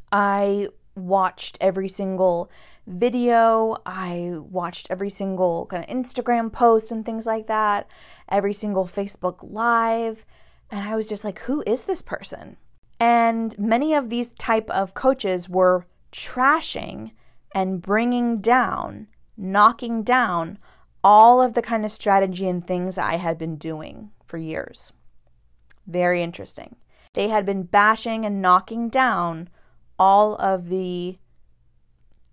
I 0.10 0.70
watched 0.96 1.58
every 1.60 1.90
single 1.90 2.50
video, 2.88 3.76
I 3.86 4.36
watched 4.38 4.88
every 4.90 5.10
single 5.10 5.66
kind 5.66 5.84
of 5.84 5.90
Instagram 5.90 6.54
post 6.54 6.90
and 6.90 7.06
things 7.06 7.26
like 7.26 7.48
that, 7.48 7.88
every 8.30 8.54
single 8.54 8.86
Facebook 8.86 9.40
live, 9.42 10.26
and 10.72 10.88
I 10.88 10.96
was 10.96 11.08
just 11.08 11.26
like 11.26 11.40
who 11.40 11.64
is 11.68 11.84
this 11.84 12.02
person? 12.02 12.56
And 12.98 13.60
many 13.60 13.94
of 13.94 14.10
these 14.10 14.30
type 14.32 14.70
of 14.70 14.94
coaches 14.94 15.50
were 15.50 15.86
trashing 16.14 17.12
and 17.54 17.82
bringing 17.82 18.40
down, 18.40 19.08
knocking 19.36 20.02
down 20.02 20.60
all 21.04 21.42
of 21.42 21.56
the 21.56 21.62
kind 21.62 21.84
of 21.84 21.92
strategy 21.92 22.48
and 22.48 22.66
things 22.66 22.98
I 22.98 23.18
had 23.18 23.38
been 23.38 23.58
doing 23.58 24.12
for 24.26 24.38
years. 24.38 24.94
Very 25.88 26.22
interesting. 26.24 26.76
They 27.14 27.30
had 27.30 27.46
been 27.46 27.64
bashing 27.64 28.26
and 28.26 28.42
knocking 28.42 28.90
down 28.90 29.50
all 29.98 30.36
of 30.36 30.70
the 30.70 31.18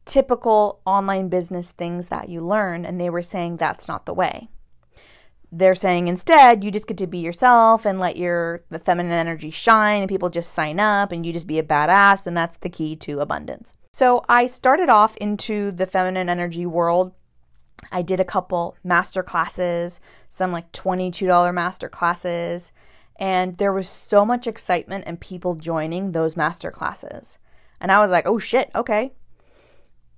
typical 0.05 0.81
online 0.85 1.29
business 1.29 1.71
things 1.71 2.09
that 2.09 2.29
you 2.29 2.41
learn, 2.41 2.85
and 2.85 3.01
they 3.01 3.11
were 3.11 3.23
saying 3.23 3.57
that's 3.57 3.87
not 3.87 4.07
the 4.07 4.15
way. 4.15 4.49
They're 5.53 5.75
saying 5.75 6.09
instead, 6.09 6.65
you 6.65 6.71
just 6.71 6.87
get 6.87 6.97
to 6.97 7.07
be 7.07 7.19
yourself 7.19 7.85
and 7.85 8.01
let 8.01 8.17
your 8.17 8.65
the 8.71 8.79
feminine 8.79 9.12
energy 9.12 9.51
shine, 9.51 10.03
and 10.03 10.09
people 10.09 10.31
just 10.31 10.55
sign 10.55 10.81
up, 10.81 11.12
and 11.12 11.25
you 11.25 11.33
just 11.33 11.47
be 11.47 11.59
a 11.59 11.62
badass, 11.62 12.27
and 12.27 12.37
that's 12.37 12.57
the 12.59 12.71
key 12.71 12.97
to 12.97 13.21
abundance. 13.21 13.75
So 13.93 14.25
I 14.29 14.47
started 14.47 14.88
off 14.88 15.17
into 15.19 15.71
the 15.71 15.87
feminine 15.87 16.31
energy 16.31 16.65
world. 16.65 17.12
I 17.91 18.01
did 18.03 18.21
a 18.21 18.25
couple 18.25 18.77
master 18.83 19.23
classes, 19.23 20.01
some 20.31 20.53
like 20.53 20.73
$22 20.73 21.53
master 21.53 21.88
classes, 21.88 22.73
and 23.16 23.59
there 23.59 23.72
was 23.72 23.88
so 23.88 24.25
much 24.25 24.46
excitement 24.46 25.05
and 25.07 25.20
people 25.20 25.55
joining 25.55 26.12
those 26.12 26.37
master 26.37 26.70
classes. 26.70 27.38
And 27.81 27.90
I 27.90 28.01
was 28.01 28.11
like, 28.11 28.27
oh 28.27 28.38
shit, 28.38 28.70
okay. 28.75 29.12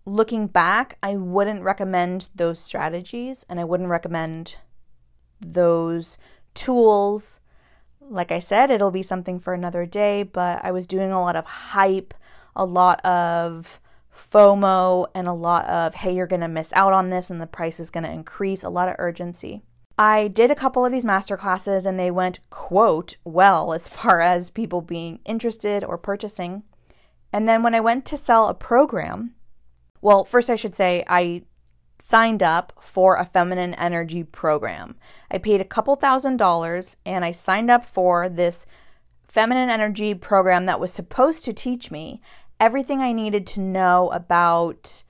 Looking 0.07 0.47
back, 0.47 0.99
I 1.03 1.17
wouldn't 1.17 1.63
recommend 1.63 2.29
those 2.35 2.61
strategies 2.61 3.45
and 3.49 3.59
I 3.59 3.65
wouldn't 3.65 3.89
recommend 3.89 4.57
those 5.41 6.19
tools. 6.55 7.41
Like 8.01 8.31
I 8.31 8.39
said, 8.39 8.71
it'll 8.71 8.91
be 8.91 9.03
something 9.03 9.41
for 9.41 9.55
another 9.55 9.87
day, 9.87 10.23
but 10.23 10.63
I 10.63 10.73
was 10.73 10.87
doing 10.87 11.11
a 11.11 11.21
lot 11.21 11.37
of 11.37 11.47
hype 11.47 12.13
a 12.57 12.65
lot 12.65 13.05
of 13.05 13.81
FOMO 14.33 15.09
and 15.15 15.27
a 15.27 15.33
lot 15.33 15.67
of, 15.67 15.95
hey, 15.95 16.15
you're 16.15 16.27
going 16.27 16.41
to 16.41 16.49
miss 16.49 16.73
out 16.73 16.93
on 16.93 17.11
this 17.11 17.31
and 17.31 17.41
the 17.41 17.47
price 17.47 17.81
is 17.81 17.91
going 17.91 18.05
to 18.05 18.11
increase, 18.11 18.63
a 18.63 18.69
lot 18.69 18.89
of 18.89 18.97
urgency. 18.99 19.63
I 19.99 20.29
did 20.29 20.51
a 20.51 20.57
couple 20.57 20.85
of 20.85 20.93
these 20.93 21.05
master 21.05 21.37
classes 21.37 21.87
and 21.87 21.99
they 21.99 22.11
went, 22.11 22.41
quote, 22.51 23.17
well 23.25 23.73
as 23.73 23.89
far 23.89 24.21
as 24.35 24.51
people 24.51 24.81
being 24.81 25.21
interested 25.25 25.85
or 25.85 25.99
purchasing. 25.99 26.63
And 27.33 27.49
then 27.49 27.63
when 27.63 27.75
I 27.75 27.81
went 27.81 28.05
to 28.07 28.17
sell 28.17 28.49
a 28.49 28.55
program, 28.55 29.35
well, 30.01 30.25
first 30.25 30.51
I 30.51 30.57
should 30.57 30.77
say 30.77 31.05
I 31.09 31.43
signed 32.03 32.43
up 32.43 32.73
for 32.81 33.17
a 33.17 33.25
feminine 33.25 33.75
energy 33.75 34.23
program. 34.23 34.97
I 35.31 35.39
paid 35.39 35.61
a 35.61 35.65
couple 35.65 35.97
thousand 35.97 36.37
dollars 36.37 36.97
and 37.07 37.25
I 37.25 37.33
signed 37.33 37.71
up 37.71 37.87
for 37.87 38.29
this 38.29 38.67
feminine 39.27 39.71
energy 39.71 40.15
program 40.15 40.67
that 40.67 40.79
was 40.79 40.93
supposed 40.93 41.45
to 41.45 41.53
teach 41.53 41.91
me 41.91 42.21
everything 42.61 43.01
I 43.01 43.13
needed 43.13 43.47
to 43.49 43.61
know 43.61 44.11
about 44.13 45.03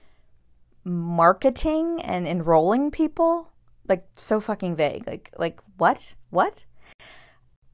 marketing 0.85 2.01
and 2.03 2.27
enrolling 2.27 2.91
people. 2.91 3.51
Like 3.89 4.07
so 4.17 4.41
fucking 4.41 4.77
vague. 4.77 5.07
Like 5.07 5.31
like 5.39 5.61
what? 5.77 6.15
What? 6.31 6.65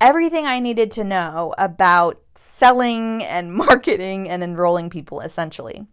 Everything 0.01 0.47
I 0.47 0.61
needed 0.61 0.91
to 0.93 1.05
know 1.05 1.55
about 1.59 2.21
selling 2.35 3.23
and 3.23 3.53
marketing 3.67 4.29
and 4.29 4.43
enrolling 4.43 4.91
people 4.91 5.21
essentially. 5.21 5.87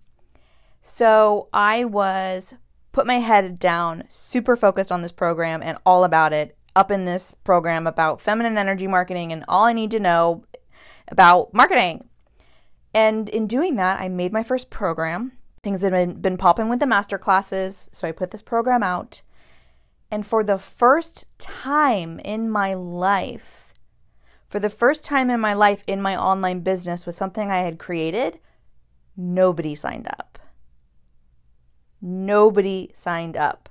So 0.82 1.50
I 1.54 1.86
was 1.86 2.54
put 2.92 3.06
my 3.06 3.20
head 3.20 3.60
down, 3.60 4.04
super 4.10 4.56
focused 4.56 4.92
on 4.92 5.02
this 5.02 5.12
program 5.12 5.62
and 5.62 5.78
all 5.86 6.04
about 6.04 6.34
it, 6.34 6.58
up 6.76 6.92
in 6.92 7.06
this 7.06 7.34
program 7.44 7.88
about 7.88 8.22
feminine 8.22 8.58
energy 8.58 8.88
marketing 8.88 9.32
and 9.32 9.44
all 9.48 9.66
I 9.66 9.74
need 9.74 9.92
to 9.92 10.00
know 10.00 10.46
about 11.08 11.54
marketing. 11.54 12.08
And 12.94 13.30
in 13.30 13.48
doing 13.48 13.76
that, 13.76 14.00
I 14.00 14.08
made 14.08 14.34
my 14.34 14.44
first 14.44 14.70
program. 14.70 15.34
Things 15.64 15.82
had 15.82 15.92
been, 15.92 16.22
been 16.22 16.38
popping 16.38 16.70
with 16.70 16.80
the 16.80 16.88
master 16.88 17.18
classes, 17.18 17.88
so 17.92 18.08
I 18.08 18.12
put 18.12 18.32
this 18.32 18.42
program 18.42 18.82
out. 18.82 19.22
And 20.10 20.26
for 20.26 20.44
the 20.44 20.58
first 20.58 21.26
time 21.38 22.20
in 22.20 22.50
my 22.50 22.74
life, 22.74 23.74
for 24.50 24.60
the 24.60 24.70
first 24.70 25.04
time 25.04 25.30
in 25.30 25.40
my 25.40 25.54
life 25.54 25.84
in 25.88 26.02
my 26.02 26.16
online 26.16 26.62
business 26.62 27.06
with 27.06 27.16
something 27.16 27.52
I 27.52 27.64
had 27.64 27.80
created, 27.80 28.40
nobody 29.18 29.76
signed 29.76 30.08
up. 30.08 30.40
Nobody 32.02 32.92
signed 32.94 33.36
up. 33.36 33.70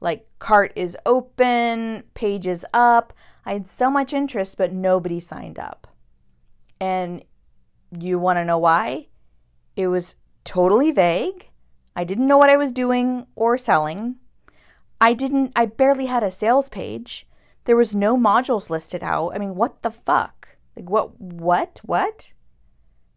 Like, 0.00 0.26
cart 0.38 0.72
is 0.76 0.96
open, 1.06 2.04
page 2.14 2.46
is 2.46 2.66
up. 2.74 3.12
I 3.46 3.54
had 3.54 3.70
so 3.70 3.90
much 3.90 4.12
interest, 4.12 4.58
but 4.58 4.72
nobody 4.72 5.20
signed 5.20 5.58
up. 5.58 5.86
And 6.80 7.22
you 7.98 8.18
want 8.18 8.38
to 8.38 8.44
know 8.44 8.58
why? 8.58 9.08
It 9.76 9.88
was 9.88 10.14
totally 10.44 10.90
vague. 10.90 11.48
I 11.96 12.04
didn't 12.04 12.26
know 12.26 12.38
what 12.38 12.50
I 12.50 12.56
was 12.56 12.72
doing 12.72 13.26
or 13.36 13.58
selling. 13.58 14.16
I 15.00 15.14
didn't, 15.14 15.52
I 15.56 15.66
barely 15.66 16.06
had 16.06 16.22
a 16.22 16.30
sales 16.30 16.68
page. 16.68 17.26
There 17.64 17.76
was 17.76 17.94
no 17.94 18.16
modules 18.16 18.70
listed 18.70 19.02
out. 19.02 19.30
I 19.34 19.38
mean, 19.38 19.54
what 19.54 19.82
the 19.82 19.90
fuck? 19.90 20.48
Like, 20.76 20.90
what, 20.90 21.20
what, 21.20 21.80
what? 21.84 22.32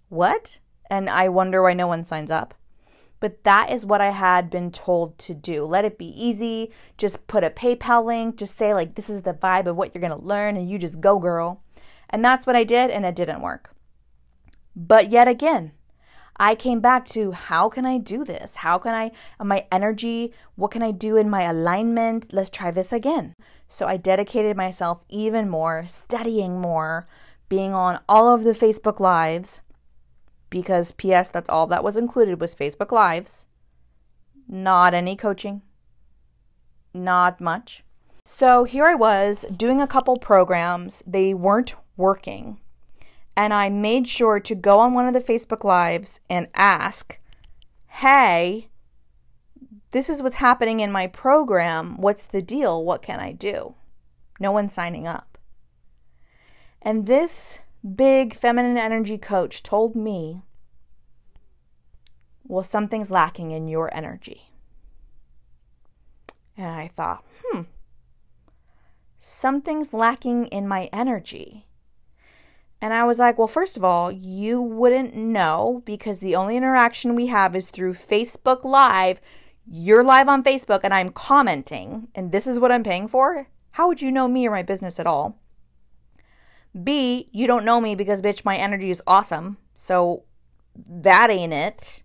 What? 0.09 0.59
And 0.89 1.09
I 1.09 1.29
wonder 1.29 1.61
why 1.61 1.73
no 1.73 1.87
one 1.87 2.05
signs 2.05 2.31
up. 2.31 2.53
But 3.19 3.43
that 3.45 3.71
is 3.71 3.85
what 3.85 4.01
I 4.01 4.11
had 4.11 4.49
been 4.49 4.69
told 4.69 5.17
to 5.19 5.33
do. 5.33 5.63
Let 5.65 5.85
it 5.85 5.97
be 5.97 6.07
easy. 6.07 6.71
Just 6.97 7.25
put 7.27 7.43
a 7.43 7.49
PayPal 7.49 8.05
link. 8.05 8.35
Just 8.35 8.57
say, 8.57 8.73
like, 8.73 8.95
this 8.95 9.09
is 9.09 9.21
the 9.21 9.33
vibe 9.33 9.65
of 9.65 9.77
what 9.77 9.93
you're 9.93 10.07
going 10.07 10.19
to 10.19 10.25
learn, 10.25 10.57
and 10.57 10.69
you 10.69 10.77
just 10.77 10.99
go, 10.99 11.17
girl. 11.19 11.61
And 12.09 12.23
that's 12.23 12.45
what 12.45 12.57
I 12.57 12.65
did, 12.65 12.91
and 12.91 13.05
it 13.05 13.15
didn't 13.15 13.41
work. 13.41 13.73
But 14.75 15.09
yet 15.09 15.27
again, 15.27 15.71
I 16.37 16.55
came 16.55 16.79
back 16.79 17.05
to 17.09 17.31
how 17.31 17.69
can 17.69 17.85
I 17.85 17.97
do 17.97 18.25
this? 18.25 18.55
How 18.55 18.77
can 18.77 18.93
I, 18.93 19.11
uh, 19.39 19.43
my 19.43 19.65
energy, 19.71 20.33
what 20.55 20.71
can 20.71 20.81
I 20.81 20.91
do 20.91 21.15
in 21.17 21.29
my 21.29 21.43
alignment? 21.43 22.33
Let's 22.33 22.49
try 22.49 22.71
this 22.71 22.91
again. 22.91 23.33
So 23.69 23.87
I 23.87 23.97
dedicated 23.97 24.57
myself 24.57 25.03
even 25.09 25.49
more, 25.49 25.85
studying 25.87 26.59
more, 26.59 27.07
being 27.49 27.73
on 27.73 27.99
all 28.09 28.33
of 28.33 28.43
the 28.43 28.53
Facebook 28.53 28.99
Lives, 28.99 29.59
because 30.49 30.91
P.S., 30.91 31.29
that's 31.29 31.49
all 31.49 31.67
that 31.67 31.83
was 31.83 31.97
included 31.97 32.41
was 32.41 32.55
Facebook 32.55 32.91
Lives. 32.91 33.45
Not 34.47 34.93
any 34.93 35.15
coaching, 35.15 35.61
not 36.93 37.39
much. 37.39 37.83
So 38.25 38.63
here 38.63 38.85
I 38.85 38.95
was 38.95 39.45
doing 39.55 39.81
a 39.81 39.87
couple 39.87 40.17
programs, 40.17 41.03
they 41.05 41.33
weren't 41.33 41.75
working 41.95 42.59
and 43.35 43.53
I 43.53 43.69
made 43.69 44.07
sure 44.07 44.39
to 44.39 44.55
go 44.55 44.79
on 44.79 44.93
one 44.93 45.07
of 45.07 45.13
the 45.13 45.21
Facebook 45.21 45.63
Lives 45.63 46.19
and 46.29 46.47
ask, 46.53 47.17
hey, 47.87 48.69
this 49.91 50.09
is 50.09 50.21
what's 50.21 50.37
happening 50.37 50.79
in 50.79 50.91
my 50.91 51.07
program. 51.07 51.97
What's 51.97 52.25
the 52.25 52.41
deal? 52.41 52.83
What 52.83 53.01
can 53.01 53.19
I 53.19 53.31
do? 53.31 53.75
No 54.39 54.51
one's 54.51 54.73
signing 54.73 55.07
up. 55.07 55.37
And 56.81 57.05
this 57.05 57.59
big 57.95 58.35
feminine 58.35 58.77
energy 58.77 59.17
coach 59.17 59.63
told 59.63 59.95
me, 59.95 60.41
well, 62.43 62.63
something's 62.63 63.11
lacking 63.11 63.51
in 63.51 63.67
your 63.67 63.93
energy. 63.95 64.49
And 66.57 66.67
I 66.67 66.87
thought, 66.87 67.23
hmm, 67.43 67.61
something's 69.19 69.93
lacking 69.93 70.47
in 70.47 70.67
my 70.67 70.89
energy. 70.93 71.67
And 72.83 72.93
I 72.93 73.05
was 73.05 73.17
like, 73.17 73.37
well, 73.37 73.47
first 73.47 73.77
of 73.77 73.85
all, 73.85 74.11
you 74.11 74.61
wouldn't 74.61 75.15
know 75.15 75.81
because 75.85 76.19
the 76.19 76.35
only 76.35 76.57
interaction 76.57 77.15
we 77.15 77.27
have 77.27 77.55
is 77.55 77.69
through 77.69 77.93
Facebook 77.93 78.65
Live. 78.65 79.21
You're 79.65 80.03
live 80.03 80.27
on 80.27 80.43
Facebook 80.43 80.81
and 80.83 80.93
I'm 80.93 81.07
commenting, 81.11 82.09
and 82.13 82.33
this 82.33 82.45
is 82.45 82.59
what 82.59 82.73
I'm 82.73 82.83
paying 82.83 83.07
for. 83.07 83.47
How 83.71 83.87
would 83.87 84.01
you 84.01 84.11
know 84.11 84.27
me 84.27 84.45
or 84.45 84.51
my 84.51 84.63
business 84.63 84.99
at 84.99 85.07
all? 85.07 85.39
B, 86.83 87.29
you 87.31 87.47
don't 87.47 87.63
know 87.63 87.79
me 87.79 87.95
because, 87.95 88.21
bitch, 88.21 88.43
my 88.43 88.57
energy 88.57 88.89
is 88.89 89.01
awesome. 89.07 89.55
So 89.75 90.25
that 90.85 91.29
ain't 91.29 91.53
it. 91.53 92.03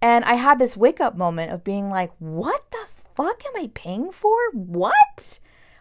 And 0.00 0.24
I 0.24 0.36
had 0.36 0.58
this 0.58 0.74
wake 0.74 1.02
up 1.02 1.18
moment 1.18 1.52
of 1.52 1.64
being 1.64 1.90
like, 1.90 2.12
what 2.18 2.64
the 2.70 2.86
fuck 3.14 3.42
am 3.44 3.62
I 3.62 3.70
paying 3.74 4.10
for? 4.10 4.34
What? 4.54 5.38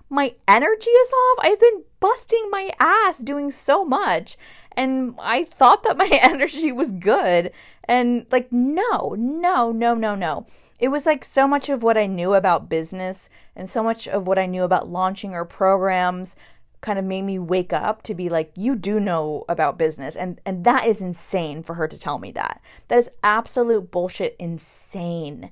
My 0.10 0.34
energy 0.48 0.90
is 0.90 1.12
off. 1.12 1.46
I've 1.46 1.60
been 1.60 1.84
busting 2.00 2.50
my 2.52 2.72
ass 2.80 3.18
doing 3.20 3.52
so 3.52 3.84
much. 3.84 4.38
And 4.78 5.16
I 5.20 5.46
thought 5.46 5.84
that 5.84 5.98
my 5.98 6.10
energy 6.22 6.72
was 6.72 6.92
good. 6.92 7.52
And 7.86 8.26
like, 8.32 8.52
no, 8.52 9.16
no, 9.18 9.72
no, 9.72 9.94
no, 9.94 10.16
no. 10.16 10.48
It 10.80 10.90
was 10.90 11.06
like 11.06 11.24
so 11.24 11.48
much 11.48 11.70
of 11.70 11.84
what 11.84 11.98
I 11.98 12.06
knew 12.06 12.34
about 12.34 12.70
business 12.70 13.30
and 13.56 13.70
so 13.70 13.82
much 13.82 14.08
of 14.08 14.28
what 14.28 14.38
I 14.38 14.46
knew 14.46 14.64
about 14.64 14.90
launching 14.90 15.34
our 15.34 15.46
programs 15.46 16.36
kind 16.82 17.00
of 17.00 17.06
made 17.06 17.24
me 17.24 17.40
wake 17.40 17.74
up 17.74 18.04
to 18.04 18.14
be 18.14 18.30
like 18.30 18.52
you 18.56 18.76
do 18.76 19.00
know 19.00 19.44
about 19.50 19.78
business 19.78 20.16
and 20.16 20.40
and 20.46 20.64
that 20.66 20.86
is 20.86 21.02
insane 21.02 21.64
for 21.64 21.74
her 21.74 21.88
to 21.88 21.98
tell 21.98 22.20
me 22.20 22.32
that 22.32 22.62
that 22.90 23.00
is 23.00 23.10
absolute 23.24 23.90
bullshit 23.90 24.36
insane 24.38 25.50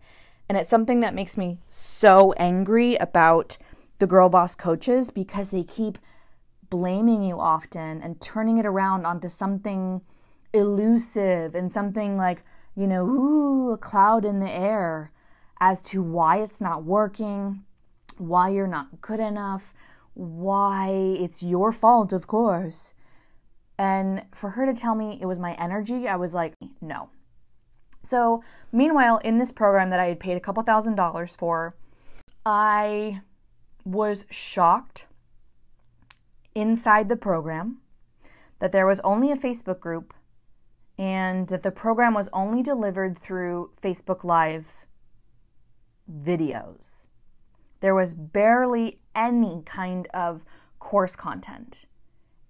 and 0.48 0.58
it's 0.60 0.70
something 0.70 1.00
that 1.00 1.16
makes 1.16 1.36
me 1.36 1.58
so 1.68 2.34
angry 2.34 2.96
about 2.98 3.58
the 4.00 4.08
girl 4.08 4.30
boss 4.30 4.56
coaches 4.56 5.12
because 5.12 5.50
they 5.50 5.64
keep 5.64 5.98
blaming 6.70 7.24
you 7.24 7.40
often 7.40 8.02
and 8.02 8.20
turning 8.20 8.58
it 8.58 8.66
around 8.66 9.06
onto 9.06 9.30
something 9.30 10.02
elusive 10.54 11.56
and 11.56 11.72
something 11.72 12.18
like 12.18 12.44
you 12.76 12.88
know 12.88 13.06
ooh 13.06 13.72
a 13.72 13.78
cloud 13.78 14.26
in 14.26 14.40
the 14.40 14.50
air 14.50 15.12
as 15.60 15.82
to 15.82 16.02
why 16.02 16.42
it's 16.42 16.62
not 16.62 16.84
working 16.84 17.64
why 18.18 18.50
you're 18.50 18.68
not 18.68 19.02
good 19.02 19.20
enough 19.20 19.74
why 20.14 20.90
it's 21.20 21.42
your 21.42 21.72
fault, 21.72 22.14
of 22.14 22.28
course. 22.28 22.94
And 23.78 24.24
for 24.32 24.52
her 24.52 24.66
to 24.66 24.74
tell 24.74 24.96
me 24.96 25.18
it 25.20 25.26
was 25.26 25.40
my 25.40 25.54
energy, 25.56 26.08
I 26.08 26.16
was 26.16 26.34
like, 26.34 26.54
no. 26.82 27.10
So, 28.04 28.44
meanwhile, 28.72 29.18
in 29.20 29.40
this 29.40 29.52
program 29.52 29.90
that 29.90 30.00
I 30.00 30.08
had 30.08 30.20
paid 30.20 30.38
a 30.38 30.40
couple 30.40 30.62
thousand 30.64 30.96
dollars 30.96 31.36
for, 31.36 31.76
I 32.46 33.22
was 33.84 34.26
shocked 34.30 35.06
inside 36.56 37.10
the 37.10 37.16
program 37.16 37.80
that 38.60 38.72
there 38.72 38.88
was 38.88 39.00
only 39.02 39.32
a 39.32 39.36
Facebook 39.36 39.80
group 39.80 40.14
and 40.98 41.48
that 41.48 41.64
the 41.64 41.72
program 41.72 42.14
was 42.14 42.30
only 42.32 42.62
delivered 42.62 43.18
through 43.18 43.72
Facebook 43.82 44.24
Live 44.24 44.86
videos. 46.12 47.08
There 47.80 47.96
was 47.96 48.14
barely 48.14 49.00
any 49.16 49.64
kind 49.66 50.08
of 50.14 50.46
course 50.80 51.16
content. 51.16 51.86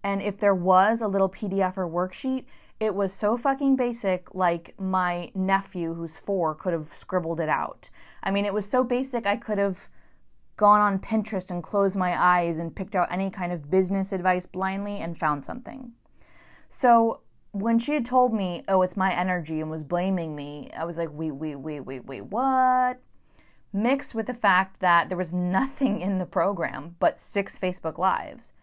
And 0.04 0.22
if 0.22 0.38
there 0.38 0.54
was 0.54 1.02
a 1.02 1.08
little 1.08 1.30
PDF 1.30 1.78
or 1.78 1.88
worksheet, 1.88 2.46
it 2.80 2.94
was 2.94 3.14
so 3.14 3.38
fucking 3.38 3.78
basic, 3.78 4.36
like 4.36 4.74
my 4.78 5.32
nephew, 5.34 5.94
who's 5.94 6.18
four, 6.18 6.54
could 6.54 6.74
have 6.74 6.88
scribbled 6.88 7.40
it 7.40 7.48
out. 7.48 7.90
I 8.22 8.32
mean, 8.32 8.46
it 8.46 8.54
was 8.54 8.70
so 8.70 8.84
basic, 8.84 9.26
I 9.26 9.38
could 9.38 9.58
have 9.58 9.88
gone 10.64 10.80
on 10.80 10.98
Pinterest 10.98 11.52
and 11.52 11.62
closed 11.62 11.98
my 11.98 12.18
eyes 12.18 12.58
and 12.58 12.74
picked 12.74 12.96
out 12.96 13.12
any 13.12 13.30
kind 13.30 13.52
of 13.52 13.70
business 13.70 14.14
advice 14.14 14.46
blindly 14.46 15.00
and 15.00 15.18
found 15.18 15.44
something. 15.44 15.92
So 16.70 17.20
when 17.52 17.78
she 17.80 17.94
had 17.94 18.06
told 18.06 18.34
me, 18.34 18.64
oh, 18.70 18.82
it's 18.82 18.96
my 18.96 19.14
energy 19.14 19.60
and 19.60 19.70
was 19.70 19.84
blaming 19.84 20.38
me, 20.38 20.72
I 20.74 20.86
was 20.86 20.98
like, 20.98 21.10
wait, 21.12 21.32
wait, 21.32 21.56
wait, 21.56 21.82
wait, 21.82 22.06
wait, 22.06 22.22
what? 22.28 23.02
mixed 23.74 24.14
with 24.14 24.28
the 24.28 24.34
fact 24.34 24.80
that 24.80 25.10
there 25.10 25.18
was 25.18 25.34
nothing 25.34 26.00
in 26.00 26.20
the 26.20 26.26
program 26.26 26.96
but 27.00 27.20
six 27.20 27.60
Facebook 27.60 27.98
Lives, 27.98 28.54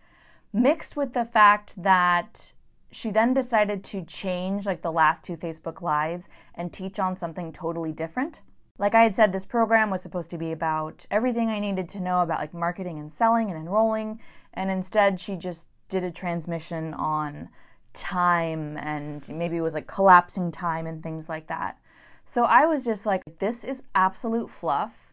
mixed 0.52 0.96
with 0.96 1.12
the 1.12 1.24
fact 1.24 1.82
that 1.82 2.52
she 2.92 3.10
then 3.10 3.34
decided 3.34 3.84
to 3.84 4.04
change 4.04 4.64
like 4.64 4.80
the 4.82 4.92
last 4.92 5.22
two 5.22 5.36
Facebook 5.36 5.82
Lives 5.82 6.28
and 6.54 6.72
teach 6.72 6.98
on 6.98 7.16
something 7.16 7.52
totally 7.52 7.92
different. 7.92 8.40
Like 8.80 8.94
I 8.94 9.02
had 9.02 9.14
said, 9.14 9.30
this 9.30 9.44
program 9.44 9.90
was 9.90 10.00
supposed 10.00 10.30
to 10.30 10.38
be 10.38 10.52
about 10.52 11.04
everything 11.10 11.50
I 11.50 11.58
needed 11.58 11.86
to 11.90 12.00
know 12.00 12.22
about 12.22 12.40
like 12.40 12.54
marketing 12.54 12.98
and 12.98 13.12
selling 13.12 13.50
and 13.50 13.60
enrolling, 13.60 14.20
and 14.54 14.70
instead 14.70 15.20
she 15.20 15.36
just 15.36 15.68
did 15.90 16.02
a 16.02 16.10
transmission 16.10 16.94
on 16.94 17.50
time 17.92 18.78
and 18.78 19.28
maybe 19.28 19.58
it 19.58 19.60
was 19.60 19.74
like 19.74 19.86
collapsing 19.86 20.50
time 20.50 20.86
and 20.86 21.02
things 21.02 21.28
like 21.28 21.46
that. 21.48 21.78
So 22.24 22.44
I 22.44 22.64
was 22.64 22.82
just 22.82 23.04
like, 23.04 23.22
this 23.38 23.64
is 23.64 23.82
absolute 23.94 24.48
fluff. 24.48 25.12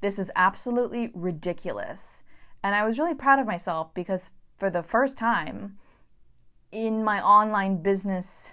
This 0.00 0.18
is 0.18 0.30
absolutely 0.34 1.10
ridiculous. 1.12 2.22
And 2.62 2.74
I 2.74 2.86
was 2.86 2.98
really 2.98 3.14
proud 3.14 3.38
of 3.38 3.46
myself 3.46 3.92
because 3.92 4.30
for 4.56 4.70
the 4.70 4.82
first 4.82 5.18
time 5.18 5.76
in 6.70 7.04
my 7.04 7.20
online 7.20 7.82
business 7.82 8.52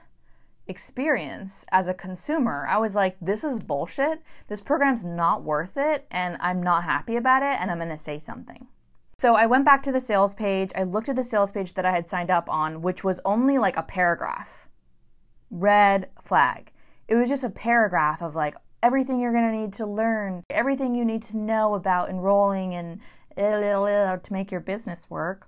experience 0.70 1.66
as 1.72 1.88
a 1.88 1.94
consumer, 1.94 2.66
I 2.70 2.78
was 2.78 2.96
like, 2.96 3.18
this 3.20 3.44
is 3.44 3.60
bullshit. 3.60 4.22
This 4.48 4.62
program's 4.62 5.04
not 5.04 5.44
worth 5.44 5.76
it. 5.76 6.06
And 6.12 6.38
I'm 6.40 6.64
not 6.64 6.86
happy 6.86 7.16
about 7.16 7.44
it. 7.44 7.60
And 7.60 7.70
I'm 7.70 7.80
to 7.90 7.98
say 7.98 8.20
something. 8.20 8.68
So 9.18 9.36
I 9.36 9.48
went 9.48 9.66
back 9.66 9.84
to 9.84 9.92
the 9.92 10.00
sales 10.00 10.34
page. 10.34 10.72
I 10.76 10.84
looked 10.84 11.10
at 11.10 11.18
the 11.18 11.24
sales 11.24 11.52
page 11.52 11.74
that 11.74 11.86
I 11.86 11.92
had 11.92 12.10
signed 12.10 12.30
up 12.30 12.48
on, 12.48 12.82
which 12.82 13.04
was 13.04 13.20
only 13.26 13.58
like 13.58 13.76
a 13.76 13.84
paragraph. 13.84 14.70
Red 15.50 16.10
flag. 16.24 16.72
It 17.08 17.16
was 17.16 17.28
just 17.28 17.44
a 17.44 17.50
paragraph 17.50 18.22
of 18.22 18.36
like 18.36 18.56
everything 18.82 19.20
you're 19.20 19.34
going 19.34 19.52
to 19.52 19.58
need 19.58 19.74
to 19.74 19.86
learn, 19.86 20.44
everything 20.50 20.96
you 20.96 21.04
need 21.04 21.24
to 21.24 21.38
know 21.38 21.74
about 21.74 22.10
enrolling 22.10 22.76
and 22.76 23.02
to 24.24 24.34
make 24.34 24.52
your 24.52 24.62
business 24.62 25.10
work. 25.10 25.48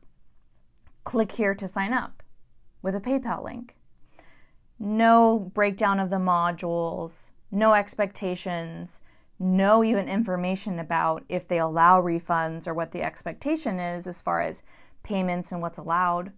Click 1.04 1.34
here 1.34 1.54
to 1.56 1.68
sign 1.68 1.94
up 1.94 2.24
with 2.82 2.96
a 2.96 3.00
PayPal 3.00 3.44
link. 3.44 3.76
No 4.84 5.52
breakdown 5.54 6.00
of 6.00 6.10
the 6.10 6.16
modules, 6.16 7.30
no 7.52 7.76
expectations, 7.76 9.02
no 9.38 9.84
even 9.84 10.10
information 10.10 10.80
about 10.80 11.24
if 11.30 11.48
they 11.48 11.60
allow 11.60 12.02
refunds 12.02 12.66
or 12.66 12.74
what 12.74 12.92
the 12.92 13.04
expectation 13.04 13.80
is 13.80 14.08
as 14.08 14.22
far 14.22 14.42
as 14.42 14.64
payments 15.04 15.52
and 15.52 15.62
what's 15.62 15.78
allowed. 15.78 16.32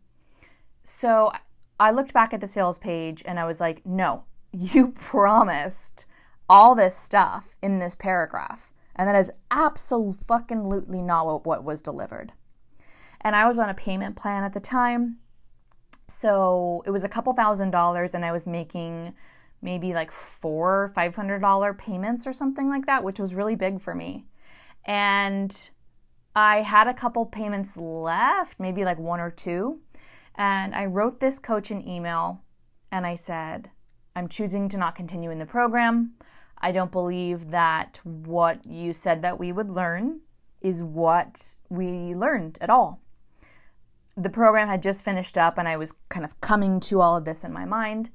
So 0.85 1.31
I 1.79 1.91
looked 1.91 2.11
back 2.11 2.33
at 2.33 2.41
the 2.41 2.47
sales 2.47 2.77
page 2.77 3.23
and 3.25 3.39
I 3.39 3.45
was 3.45 3.61
like, 3.61 3.85
no, 3.85 4.25
you 4.51 4.89
promised 4.95 6.05
all 6.49 6.75
this 6.75 6.97
stuff 6.97 7.55
in 7.61 7.79
this 7.79 7.95
paragraph. 7.95 8.73
And 8.93 9.07
that 9.07 9.15
is 9.15 9.31
absolutely 9.51 11.01
not 11.01 11.45
what 11.45 11.63
was 11.63 11.81
delivered. 11.81 12.33
And 13.21 13.37
I 13.37 13.47
was 13.47 13.57
on 13.57 13.69
a 13.69 13.73
payment 13.73 14.17
plan 14.17 14.43
at 14.43 14.51
the 14.51 14.59
time. 14.59 15.19
So 16.15 16.83
it 16.85 16.91
was 16.91 17.03
a 17.03 17.09
couple 17.09 17.33
thousand 17.33 17.71
dollars, 17.71 18.13
and 18.13 18.23
I 18.23 18.31
was 18.31 18.45
making 18.45 19.13
maybe 19.61 19.93
like 19.93 20.11
four, 20.11 20.91
five 20.93 21.15
hundred 21.15 21.39
dollar 21.39 21.73
payments 21.73 22.27
or 22.27 22.33
something 22.33 22.69
like 22.69 22.85
that, 22.85 23.03
which 23.03 23.19
was 23.19 23.33
really 23.33 23.55
big 23.55 23.81
for 23.81 23.95
me. 23.95 24.25
And 24.85 25.69
I 26.35 26.61
had 26.61 26.87
a 26.87 26.93
couple 26.93 27.25
payments 27.25 27.77
left, 27.77 28.59
maybe 28.59 28.85
like 28.85 28.99
one 28.99 29.19
or 29.19 29.31
two. 29.31 29.79
And 30.35 30.75
I 30.75 30.85
wrote 30.85 31.19
this 31.19 31.39
coach 31.39 31.71
an 31.71 31.87
email 31.87 32.41
and 32.91 33.05
I 33.05 33.15
said, 33.15 33.69
I'm 34.15 34.27
choosing 34.27 34.69
to 34.69 34.77
not 34.77 34.95
continue 34.95 35.31
in 35.31 35.39
the 35.39 35.45
program. 35.45 36.13
I 36.59 36.71
don't 36.71 36.91
believe 36.91 37.51
that 37.51 37.99
what 38.03 38.65
you 38.65 38.93
said 38.93 39.21
that 39.21 39.39
we 39.39 39.51
would 39.51 39.69
learn 39.69 40.21
is 40.61 40.83
what 40.83 41.55
we 41.69 42.15
learned 42.15 42.57
at 42.61 42.69
all. 42.69 43.02
The 44.15 44.29
program 44.29 44.67
had 44.67 44.83
just 44.83 45.03
finished 45.03 45.37
up 45.37 45.57
and 45.57 45.67
I 45.67 45.77
was 45.77 45.93
kind 46.09 46.25
of 46.25 46.39
coming 46.41 46.79
to 46.81 47.01
all 47.01 47.17
of 47.17 47.25
this 47.25 47.43
in 47.43 47.51
my 47.51 47.65
mind. 47.65 48.09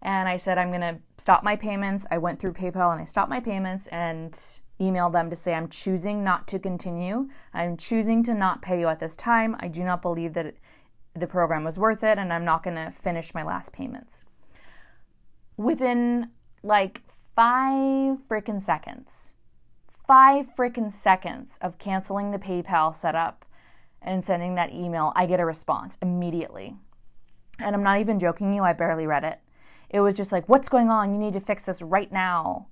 And 0.00 0.28
I 0.28 0.36
said, 0.36 0.58
I'm 0.58 0.70
going 0.70 0.80
to 0.80 0.98
stop 1.18 1.44
my 1.44 1.56
payments. 1.56 2.06
I 2.10 2.18
went 2.18 2.38
through 2.38 2.54
PayPal 2.54 2.92
and 2.92 3.00
I 3.00 3.04
stopped 3.04 3.30
my 3.30 3.40
payments 3.40 3.86
and 3.88 4.32
emailed 4.80 5.12
them 5.12 5.30
to 5.30 5.36
say, 5.36 5.54
I'm 5.54 5.68
choosing 5.68 6.24
not 6.24 6.48
to 6.48 6.58
continue. 6.58 7.28
I'm 7.54 7.76
choosing 7.76 8.24
to 8.24 8.34
not 8.34 8.62
pay 8.62 8.80
you 8.80 8.88
at 8.88 8.98
this 8.98 9.14
time. 9.14 9.56
I 9.60 9.68
do 9.68 9.84
not 9.84 10.02
believe 10.02 10.32
that 10.34 10.56
the 11.14 11.26
program 11.26 11.62
was 11.62 11.78
worth 11.78 12.02
it 12.02 12.18
and 12.18 12.32
I'm 12.32 12.44
not 12.44 12.62
going 12.62 12.76
to 12.76 12.90
finish 12.90 13.34
my 13.34 13.42
last 13.42 13.72
payments 13.72 14.24
within 15.56 16.30
like 16.62 17.02
five 17.34 18.18
freaking 18.28 18.60
seconds, 18.60 19.34
five 20.06 20.54
freaking 20.56 20.92
seconds 20.92 21.58
of 21.60 21.78
canceling 21.78 22.30
the 22.30 22.38
PayPal 22.38 22.94
setup 22.94 23.44
and 24.04 24.24
sending 24.24 24.54
that 24.54 24.72
email, 24.72 25.12
I 25.16 25.26
get 25.26 25.40
a 25.40 25.44
response 25.44 25.98
immediately. 26.02 26.76
And 27.58 27.74
I'm 27.74 27.82
not 27.82 28.00
even 28.00 28.18
joking 28.18 28.52
you, 28.52 28.62
I 28.62 28.72
barely 28.72 29.06
read 29.06 29.24
it. 29.24 29.38
It 29.90 30.00
was 30.00 30.14
just 30.14 30.32
like, 30.32 30.48
what's 30.48 30.68
going 30.68 30.90
on? 30.90 31.12
You 31.12 31.18
need 31.18 31.34
to 31.34 31.40
fix 31.40 31.64
this 31.64 31.82
right 31.82 32.10
now. 32.10 32.68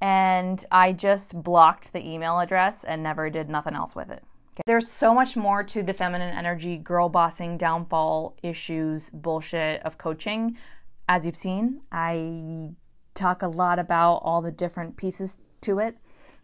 And 0.00 0.64
I 0.70 0.92
just 0.92 1.42
blocked 1.42 1.92
the 1.92 2.06
email 2.06 2.38
address 2.38 2.84
and 2.84 3.02
never 3.02 3.30
did 3.30 3.48
nothing 3.48 3.74
else 3.74 3.96
with 3.96 4.10
it. 4.10 4.22
Okay. 4.52 4.62
There's 4.66 4.88
so 4.88 5.12
much 5.12 5.36
more 5.36 5.64
to 5.64 5.82
the 5.82 5.92
feminine 5.92 6.36
energy, 6.36 6.76
girl 6.76 7.08
bossing, 7.08 7.58
downfall 7.58 8.36
issues, 8.42 9.10
bullshit 9.12 9.82
of 9.82 9.98
coaching 9.98 10.56
as 11.08 11.26
you've 11.26 11.36
seen, 11.36 11.82
I 11.92 12.70
talk 13.14 13.42
a 13.42 13.48
lot 13.48 13.78
about 13.78 14.16
all 14.16 14.42
the 14.42 14.50
different 14.50 14.96
pieces 14.96 15.38
to 15.62 15.78
it 15.78 15.96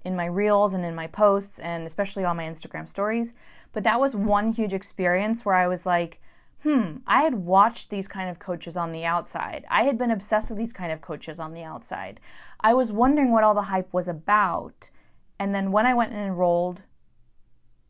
in 0.04 0.16
my 0.16 0.26
reels 0.26 0.72
and 0.72 0.84
in 0.84 0.94
my 0.94 1.06
posts, 1.06 1.58
and 1.58 1.86
especially 1.86 2.24
on 2.24 2.36
my 2.36 2.44
Instagram 2.44 2.88
stories. 2.88 3.34
But 3.72 3.84
that 3.84 4.00
was 4.00 4.14
one 4.14 4.52
huge 4.52 4.72
experience 4.72 5.44
where 5.44 5.54
I 5.54 5.68
was 5.68 5.86
like, 5.86 6.20
hmm, 6.62 6.96
I 7.06 7.22
had 7.22 7.34
watched 7.34 7.90
these 7.90 8.08
kind 8.08 8.28
of 8.28 8.38
coaches 8.38 8.76
on 8.76 8.92
the 8.92 9.04
outside. 9.04 9.64
I 9.70 9.84
had 9.84 9.96
been 9.96 10.10
obsessed 10.10 10.50
with 10.50 10.58
these 10.58 10.72
kind 10.72 10.92
of 10.92 11.00
coaches 11.00 11.38
on 11.40 11.54
the 11.54 11.62
outside. 11.62 12.20
I 12.60 12.74
was 12.74 12.92
wondering 12.92 13.30
what 13.30 13.44
all 13.44 13.54
the 13.54 13.62
hype 13.62 13.92
was 13.92 14.08
about. 14.08 14.90
And 15.38 15.54
then 15.54 15.72
when 15.72 15.86
I 15.86 15.94
went 15.94 16.12
and 16.12 16.20
enrolled, 16.20 16.82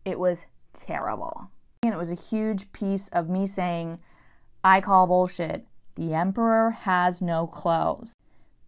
it 0.05 0.19
was 0.19 0.45
terrible. 0.73 1.51
And 1.83 1.93
it 1.93 1.99
was 1.99 2.11
a 2.11 2.15
huge 2.15 2.71
piece 2.73 3.09
of 3.09 3.29
me 3.29 3.47
saying, 3.47 3.99
I 4.63 4.81
call 4.81 5.07
bullshit. 5.07 5.67
The 5.97 6.15
emperor 6.15 6.71
has 6.71 7.21
no 7.21 7.47
clothes. 7.47 8.15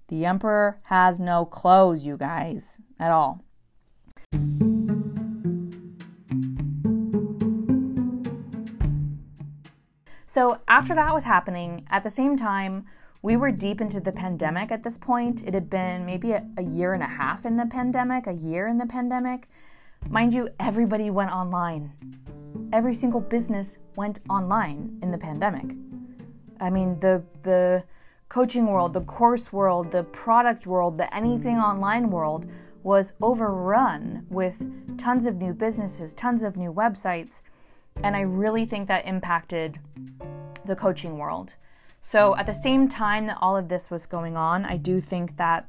The 0.08 0.26
emperor 0.26 0.80
has 0.84 1.20
no 1.20 1.44
clothes, 1.44 2.02
you 2.02 2.16
guys, 2.16 2.78
at 2.98 3.10
all. 3.10 3.44
So, 10.34 10.60
after 10.66 10.94
that 10.94 11.12
was 11.12 11.24
happening, 11.24 11.84
at 11.90 12.04
the 12.04 12.08
same 12.08 12.38
time, 12.38 12.86
we 13.20 13.36
were 13.36 13.50
deep 13.50 13.82
into 13.82 14.00
the 14.00 14.12
pandemic 14.12 14.72
at 14.72 14.82
this 14.82 14.96
point. 14.96 15.46
It 15.46 15.52
had 15.52 15.68
been 15.68 16.06
maybe 16.06 16.32
a, 16.32 16.42
a, 16.56 16.62
year 16.62 16.94
and 16.94 17.02
a 17.02 17.06
half 17.06 17.44
in 17.44 17.58
the 17.58 17.66
pandemic, 17.66 18.26
a 18.26 18.32
year 18.32 18.66
in 18.66 18.78
the 18.78 18.86
pandemic. 18.86 19.50
Mind 20.08 20.32
you, 20.32 20.48
everybody 20.58 21.10
went 21.10 21.32
online. 21.32 21.92
Every 22.72 22.94
single 22.94 23.20
business 23.20 23.76
went 23.94 24.20
online 24.30 24.98
in 25.02 25.10
the 25.10 25.18
pandemic. 25.18 25.76
I 26.60 26.70
mean, 26.70 26.98
the 27.00 27.22
the 27.42 27.84
coaching 28.30 28.68
world, 28.68 28.94
the 28.94 29.02
course 29.02 29.52
world, 29.52 29.92
the 29.92 30.04
product 30.04 30.66
world, 30.66 30.96
the 30.96 31.14
anything 31.14 31.58
online 31.58 32.08
world 32.08 32.46
was 32.82 33.12
overrun 33.20 34.24
with 34.30 34.56
tons 34.96 35.26
of 35.26 35.42
new 35.42 35.52
businesses, 35.52 36.14
tons 36.14 36.42
of 36.42 36.56
new 36.56 36.72
websites, 36.72 37.42
and 38.02 38.16
I 38.16 38.20
really 38.20 38.66
think 38.66 38.88
that 38.88 39.06
impacted 39.06 39.78
the 40.64 40.76
coaching 40.76 41.18
world. 41.18 41.52
So, 42.00 42.36
at 42.36 42.46
the 42.46 42.54
same 42.54 42.88
time 42.88 43.26
that 43.26 43.38
all 43.40 43.56
of 43.56 43.68
this 43.68 43.90
was 43.90 44.06
going 44.06 44.36
on, 44.36 44.64
I 44.64 44.76
do 44.76 45.00
think 45.00 45.36
that 45.36 45.68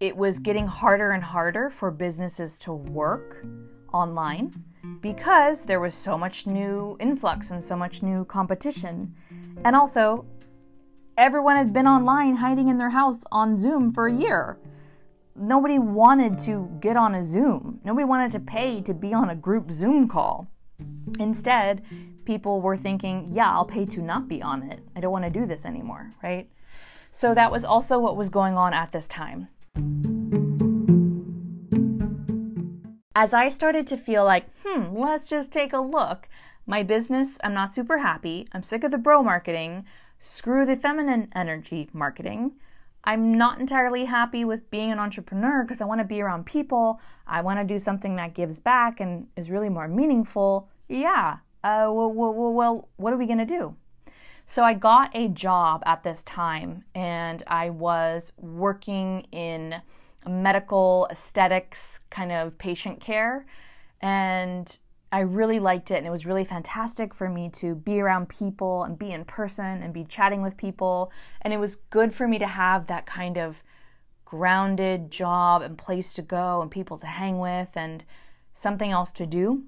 it 0.00 0.16
was 0.16 0.38
getting 0.38 0.66
harder 0.66 1.10
and 1.10 1.22
harder 1.22 1.68
for 1.68 1.90
businesses 1.90 2.56
to 2.58 2.72
work 2.72 3.44
online 3.92 4.64
because 5.00 5.64
there 5.64 5.80
was 5.80 5.94
so 5.94 6.16
much 6.16 6.46
new 6.46 6.96
influx 7.00 7.50
and 7.50 7.64
so 7.64 7.76
much 7.76 8.02
new 8.02 8.24
competition. 8.24 9.14
And 9.64 9.74
also, 9.74 10.24
everyone 11.16 11.56
had 11.56 11.72
been 11.72 11.86
online 11.86 12.36
hiding 12.36 12.68
in 12.68 12.78
their 12.78 12.90
house 12.90 13.24
on 13.32 13.56
Zoom 13.56 13.90
for 13.90 14.06
a 14.06 14.14
year. 14.14 14.58
Nobody 15.34 15.78
wanted 15.78 16.38
to 16.40 16.70
get 16.80 16.96
on 16.96 17.14
a 17.14 17.22
Zoom. 17.22 17.80
Nobody 17.84 18.04
wanted 18.04 18.32
to 18.32 18.40
pay 18.40 18.80
to 18.82 18.94
be 18.94 19.12
on 19.12 19.30
a 19.30 19.36
group 19.36 19.70
Zoom 19.70 20.08
call. 20.08 20.48
Instead, 21.18 21.82
people 22.24 22.60
were 22.60 22.76
thinking, 22.76 23.28
yeah, 23.32 23.50
I'll 23.50 23.64
pay 23.64 23.84
to 23.86 24.00
not 24.00 24.28
be 24.28 24.42
on 24.42 24.62
it. 24.70 24.80
I 24.94 25.00
don't 25.00 25.12
want 25.12 25.24
to 25.24 25.30
do 25.30 25.46
this 25.46 25.64
anymore, 25.64 26.14
right? 26.22 26.48
So 27.10 27.34
that 27.34 27.50
was 27.50 27.64
also 27.64 27.98
what 27.98 28.16
was 28.16 28.28
going 28.28 28.56
on 28.56 28.74
at 28.74 28.92
this 28.92 29.08
time. 29.08 29.48
As 33.14 33.34
I 33.34 33.48
started 33.48 33.86
to 33.88 33.96
feel 33.96 34.24
like, 34.24 34.46
hmm, 34.64 34.96
let's 34.96 35.28
just 35.28 35.50
take 35.50 35.72
a 35.72 35.80
look. 35.80 36.28
My 36.66 36.82
business, 36.82 37.38
I'm 37.42 37.54
not 37.54 37.74
super 37.74 37.98
happy. 37.98 38.46
I'm 38.52 38.62
sick 38.62 38.84
of 38.84 38.90
the 38.90 38.98
bro 38.98 39.22
marketing. 39.22 39.86
Screw 40.20 40.66
the 40.66 40.76
feminine 40.76 41.28
energy 41.34 41.88
marketing. 41.92 42.52
I'm 43.04 43.38
not 43.38 43.58
entirely 43.58 44.04
happy 44.04 44.44
with 44.44 44.70
being 44.70 44.92
an 44.92 44.98
entrepreneur 44.98 45.64
because 45.64 45.80
I 45.80 45.86
want 45.86 46.00
to 46.00 46.06
be 46.06 46.20
around 46.20 46.46
people. 46.46 47.00
I 47.26 47.40
want 47.40 47.58
to 47.58 47.64
do 47.64 47.78
something 47.78 48.16
that 48.16 48.34
gives 48.34 48.58
back 48.58 49.00
and 49.00 49.28
is 49.36 49.50
really 49.50 49.70
more 49.70 49.88
meaningful. 49.88 50.68
Yeah. 50.88 51.38
Uh, 51.62 51.90
well, 51.90 52.10
well, 52.12 52.52
well, 52.52 52.88
what 52.96 53.12
are 53.12 53.16
we 53.16 53.26
going 53.26 53.38
to 53.38 53.44
do? 53.44 53.76
So 54.46 54.62
I 54.62 54.74
got 54.74 55.14
a 55.14 55.28
job 55.28 55.82
at 55.84 56.02
this 56.02 56.22
time 56.22 56.84
and 56.94 57.42
I 57.46 57.68
was 57.68 58.32
working 58.38 59.26
in 59.30 59.82
medical 60.26 61.06
aesthetics 61.10 62.00
kind 62.10 62.32
of 62.32 62.56
patient 62.58 63.00
care. 63.00 63.46
And 64.00 64.78
I 65.10 65.20
really 65.20 65.58
liked 65.58 65.90
it, 65.90 65.96
and 65.96 66.06
it 66.06 66.10
was 66.10 66.26
really 66.26 66.44
fantastic 66.44 67.14
for 67.14 67.30
me 67.30 67.48
to 67.54 67.74
be 67.74 67.98
around 67.98 68.28
people 68.28 68.82
and 68.82 68.98
be 68.98 69.10
in 69.10 69.24
person 69.24 69.82
and 69.82 69.92
be 69.92 70.04
chatting 70.04 70.42
with 70.42 70.56
people. 70.58 71.10
And 71.40 71.52
it 71.52 71.56
was 71.56 71.76
good 71.76 72.14
for 72.14 72.28
me 72.28 72.38
to 72.38 72.46
have 72.46 72.86
that 72.86 73.06
kind 73.06 73.38
of 73.38 73.56
grounded 74.26 75.10
job 75.10 75.62
and 75.62 75.78
place 75.78 76.12
to 76.14 76.22
go 76.22 76.60
and 76.60 76.70
people 76.70 76.98
to 76.98 77.06
hang 77.06 77.38
with 77.38 77.68
and 77.74 78.04
something 78.52 78.90
else 78.90 79.10
to 79.12 79.24
do 79.24 79.64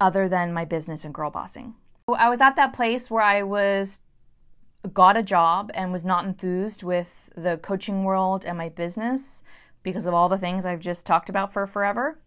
other 0.00 0.28
than 0.28 0.52
my 0.52 0.64
business 0.64 1.04
and 1.04 1.14
girl 1.14 1.30
bossing. 1.30 1.74
I 2.08 2.28
was 2.28 2.40
at 2.40 2.56
that 2.56 2.72
place 2.72 3.10
where 3.10 3.22
I 3.22 3.42
was 3.42 3.98
got 4.92 5.16
a 5.16 5.22
job 5.22 5.70
and 5.74 5.92
was 5.92 6.04
not 6.04 6.24
enthused 6.24 6.82
with 6.82 7.08
the 7.36 7.58
coaching 7.58 8.04
world 8.04 8.44
and 8.44 8.56
my 8.58 8.68
business 8.68 9.42
because 9.82 10.06
of 10.06 10.14
all 10.14 10.28
the 10.28 10.38
things 10.38 10.64
I've 10.64 10.80
just 10.80 11.06
talked 11.06 11.28
about 11.28 11.52
for 11.52 11.66
forever. 11.66 12.18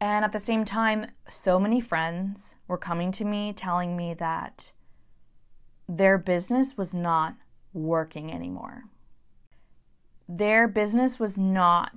And 0.00 0.24
at 0.24 0.32
the 0.32 0.40
same 0.40 0.64
time, 0.64 1.06
so 1.28 1.58
many 1.58 1.80
friends 1.80 2.54
were 2.68 2.78
coming 2.78 3.10
to 3.12 3.24
me 3.24 3.52
telling 3.52 3.96
me 3.96 4.14
that 4.14 4.72
their 5.88 6.18
business 6.18 6.76
was 6.76 6.94
not 6.94 7.34
working 7.72 8.32
anymore. 8.32 8.84
Their 10.28 10.68
business 10.68 11.18
was 11.18 11.38
not 11.38 11.90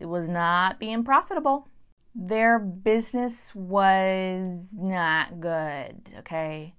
it 0.00 0.06
was 0.06 0.28
not 0.28 0.80
being 0.80 1.04
profitable. 1.04 1.68
Their 2.14 2.58
business 2.58 3.54
was 3.54 4.60
not 4.72 5.40
good, 5.40 6.10
okay? 6.20 6.74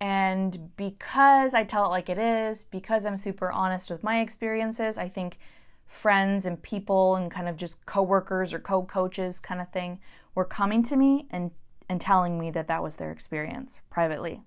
And 0.00 0.74
because 0.76 1.54
I 1.54 1.64
tell 1.64 1.86
it 1.86 1.88
like 1.88 2.08
it 2.08 2.18
is, 2.18 2.64
because 2.70 3.04
I'm 3.04 3.16
super 3.16 3.50
honest 3.50 3.90
with 3.90 4.02
my 4.02 4.20
experiences, 4.20 4.98
I 4.98 5.08
think 5.08 5.38
friends 5.86 6.46
and 6.46 6.62
people 6.62 7.16
and 7.16 7.30
kind 7.30 7.48
of 7.48 7.56
just 7.56 7.84
coworkers 7.84 8.54
or 8.54 8.58
co-coaches 8.58 9.40
kind 9.40 9.60
of 9.60 9.70
thing 9.70 9.98
were 10.34 10.44
coming 10.44 10.82
to 10.84 10.96
me 10.96 11.26
and 11.30 11.50
and 11.88 12.00
telling 12.00 12.38
me 12.38 12.52
that 12.52 12.68
that 12.68 12.84
was 12.84 12.96
their 12.96 13.10
experience 13.10 13.80
privately. 13.90 14.40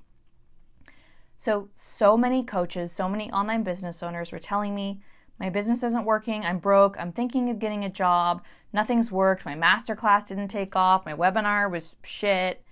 So 1.38 1.68
so 1.76 2.16
many 2.16 2.42
coaches, 2.42 2.94
so 2.94 3.10
many 3.10 3.30
online 3.32 3.64
business 3.64 4.02
owners 4.02 4.32
were 4.32 4.40
telling 4.40 4.74
me 4.74 5.02
my 5.40 5.50
business 5.50 5.84
isn't 5.84 6.06
working, 6.06 6.46
I'm 6.46 6.60
broke, 6.60 6.96
I'm 7.00 7.12
thinking 7.12 7.50
of 7.50 7.60
getting 7.60 7.84
a 7.84 7.90
job, 7.90 8.44
nothing's 8.72 9.12
worked, 9.12 9.46
my 9.46 9.56
masterclass 9.56 10.28
didn't 10.28 10.48
take 10.50 10.76
off, 10.76 11.06
my 11.06 11.14
webinar 11.14 11.70
was 11.70 11.96
shit. 12.04 12.64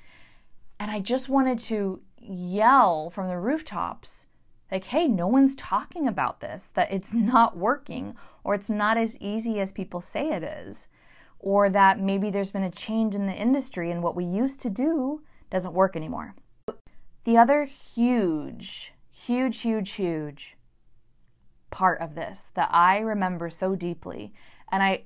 And 0.80 0.90
I 0.90 1.00
just 1.00 1.30
wanted 1.30 1.60
to 1.60 2.02
yell 2.18 3.10
from 3.10 3.28
the 3.28 3.38
rooftops 3.38 4.26
like, 4.72 4.86
hey, 4.86 5.08
no 5.08 5.28
one's 5.28 5.56
talking 5.56 6.08
about 6.08 6.40
this, 6.40 6.70
that 6.76 6.92
it's 6.92 7.14
not 7.14 7.58
working, 7.58 8.16
or 8.44 8.56
it's 8.56 8.70
not 8.70 8.98
as 8.98 9.18
easy 9.18 9.60
as 9.60 9.72
people 9.72 10.02
say 10.02 10.30
it 10.30 10.44
is, 10.44 10.88
or 11.40 11.70
that 11.70 12.00
maybe 12.00 12.30
there's 12.30 12.52
been 12.52 12.64
a 12.64 12.72
change 12.72 13.14
in 13.14 13.28
the 13.28 13.34
industry 13.34 13.92
and 13.92 14.02
what 14.02 14.16
we 14.16 14.24
used 14.24 14.60
to 14.62 14.70
do 14.70 15.22
doesn't 15.50 15.74
work 15.74 15.96
anymore. 15.96 16.36
The 17.26 17.38
other 17.38 17.66
huge, 17.66 18.94
huge, 19.12 19.60
huge, 19.60 19.92
huge 19.92 20.56
part 21.72 22.00
of 22.02 22.16
this 22.16 22.52
that 22.56 22.70
I 22.72 23.00
remember 23.00 23.50
so 23.50 23.76
deeply, 23.76 24.34
and 24.72 24.84
I, 24.84 25.04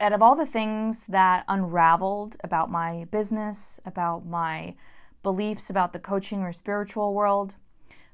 out 0.00 0.12
of 0.12 0.22
all 0.22 0.36
the 0.36 0.46
things 0.46 1.06
that 1.06 1.44
unraveled 1.48 2.36
about 2.44 2.70
my 2.70 3.06
business, 3.10 3.80
about 3.86 4.26
my 4.26 4.74
beliefs 5.22 5.70
about 5.70 5.92
the 5.92 5.98
coaching 5.98 6.42
or 6.42 6.52
spiritual 6.52 7.14
world, 7.14 7.54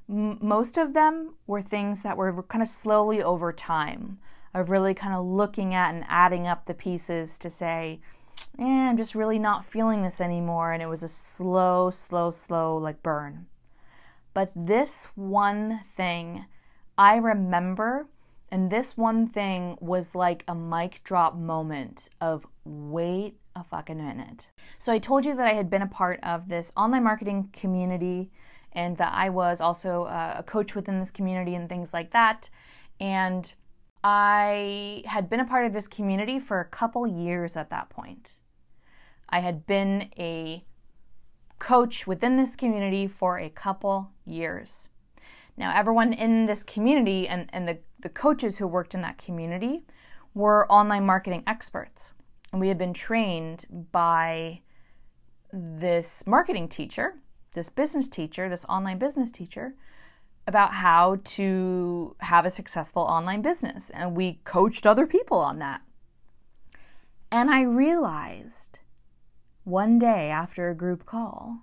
M- 0.09 0.37
most 0.41 0.77
of 0.77 0.93
them 0.93 1.35
were 1.47 1.61
things 1.61 2.03
that 2.03 2.17
were 2.17 2.43
kind 2.43 2.61
of 2.61 2.69
slowly 2.69 3.21
over 3.21 3.51
time 3.51 4.19
of 4.53 4.69
really 4.69 4.93
kind 4.93 5.13
of 5.13 5.25
looking 5.25 5.73
at 5.73 5.93
and 5.93 6.05
adding 6.07 6.47
up 6.47 6.65
the 6.65 6.73
pieces 6.73 7.37
to 7.39 7.49
say, 7.49 7.99
eh, 8.57 8.63
I'm 8.63 8.97
just 8.97 9.15
really 9.15 9.39
not 9.39 9.65
feeling 9.65 10.03
this 10.03 10.21
anymore. 10.21 10.71
And 10.71 10.81
it 10.81 10.87
was 10.87 11.03
a 11.03 11.09
slow, 11.09 11.89
slow, 11.89 12.31
slow, 12.31 12.77
like 12.77 13.03
burn. 13.03 13.47
But 14.33 14.51
this 14.55 15.09
one 15.15 15.81
thing 15.95 16.45
I 16.97 17.15
remember, 17.17 18.07
and 18.49 18.71
this 18.71 18.95
one 18.95 19.27
thing 19.27 19.77
was 19.81 20.15
like 20.15 20.43
a 20.47 20.55
mic 20.55 21.03
drop 21.03 21.35
moment 21.35 22.09
of 22.21 22.45
wait 22.63 23.37
a 23.55 23.63
fucking 23.63 23.97
minute. 23.97 24.49
So 24.79 24.91
I 24.91 24.99
told 24.99 25.25
you 25.25 25.35
that 25.35 25.47
I 25.47 25.53
had 25.53 25.69
been 25.69 25.81
a 25.81 25.87
part 25.87 26.19
of 26.23 26.49
this 26.49 26.71
online 26.75 27.03
marketing 27.03 27.49
community 27.53 28.31
and 28.73 28.97
that 28.97 29.13
I 29.13 29.29
was 29.29 29.61
also 29.61 30.03
uh, 30.03 30.35
a 30.37 30.43
coach 30.43 30.75
within 30.75 30.99
this 30.99 31.11
community 31.11 31.55
and 31.55 31.69
things 31.69 31.93
like 31.93 32.11
that. 32.11 32.49
And 32.99 33.53
I 34.03 35.03
had 35.05 35.29
been 35.29 35.39
a 35.39 35.45
part 35.45 35.65
of 35.65 35.73
this 35.73 35.87
community 35.87 36.39
for 36.39 36.59
a 36.59 36.65
couple 36.65 37.07
years 37.07 37.55
at 37.55 37.69
that 37.69 37.89
point. 37.89 38.37
I 39.29 39.39
had 39.39 39.65
been 39.65 40.09
a 40.17 40.63
coach 41.59 42.05
within 42.05 42.37
this 42.37 42.55
community 42.55 43.07
for 43.07 43.39
a 43.39 43.49
couple 43.49 44.11
years. 44.25 44.89
Now, 45.57 45.73
everyone 45.75 46.13
in 46.13 46.45
this 46.45 46.63
community 46.63 47.27
and, 47.27 47.49
and 47.53 47.67
the, 47.67 47.77
the 48.01 48.09
coaches 48.09 48.57
who 48.57 48.67
worked 48.67 48.93
in 48.93 49.01
that 49.01 49.17
community 49.17 49.83
were 50.33 50.69
online 50.71 51.05
marketing 51.05 51.43
experts. 51.47 52.09
And 52.51 52.59
we 52.59 52.67
had 52.67 52.77
been 52.77 52.93
trained 52.93 53.65
by 53.91 54.61
this 55.51 56.23
marketing 56.25 56.67
teacher 56.67 57.15
this 57.55 57.69
business 57.69 58.07
teacher, 58.07 58.47
this 58.47 58.65
online 58.65 58.99
business 58.99 59.31
teacher, 59.31 59.73
about 60.45 60.73
how 60.75 61.17
to 61.23 62.15
have 62.19 62.45
a 62.45 62.51
successful 62.51 63.01
online 63.01 63.41
business. 63.41 63.89
And 63.91 64.15
we 64.15 64.41
coached 64.43 64.85
other 64.85 65.07
people 65.07 65.39
on 65.39 65.57
that. 65.59 65.81
And 67.31 67.49
I 67.49 67.63
realized 67.63 68.79
one 69.63 69.97
day 69.97 70.29
after 70.29 70.69
a 70.69 70.75
group 70.75 71.07
call, 71.07 71.61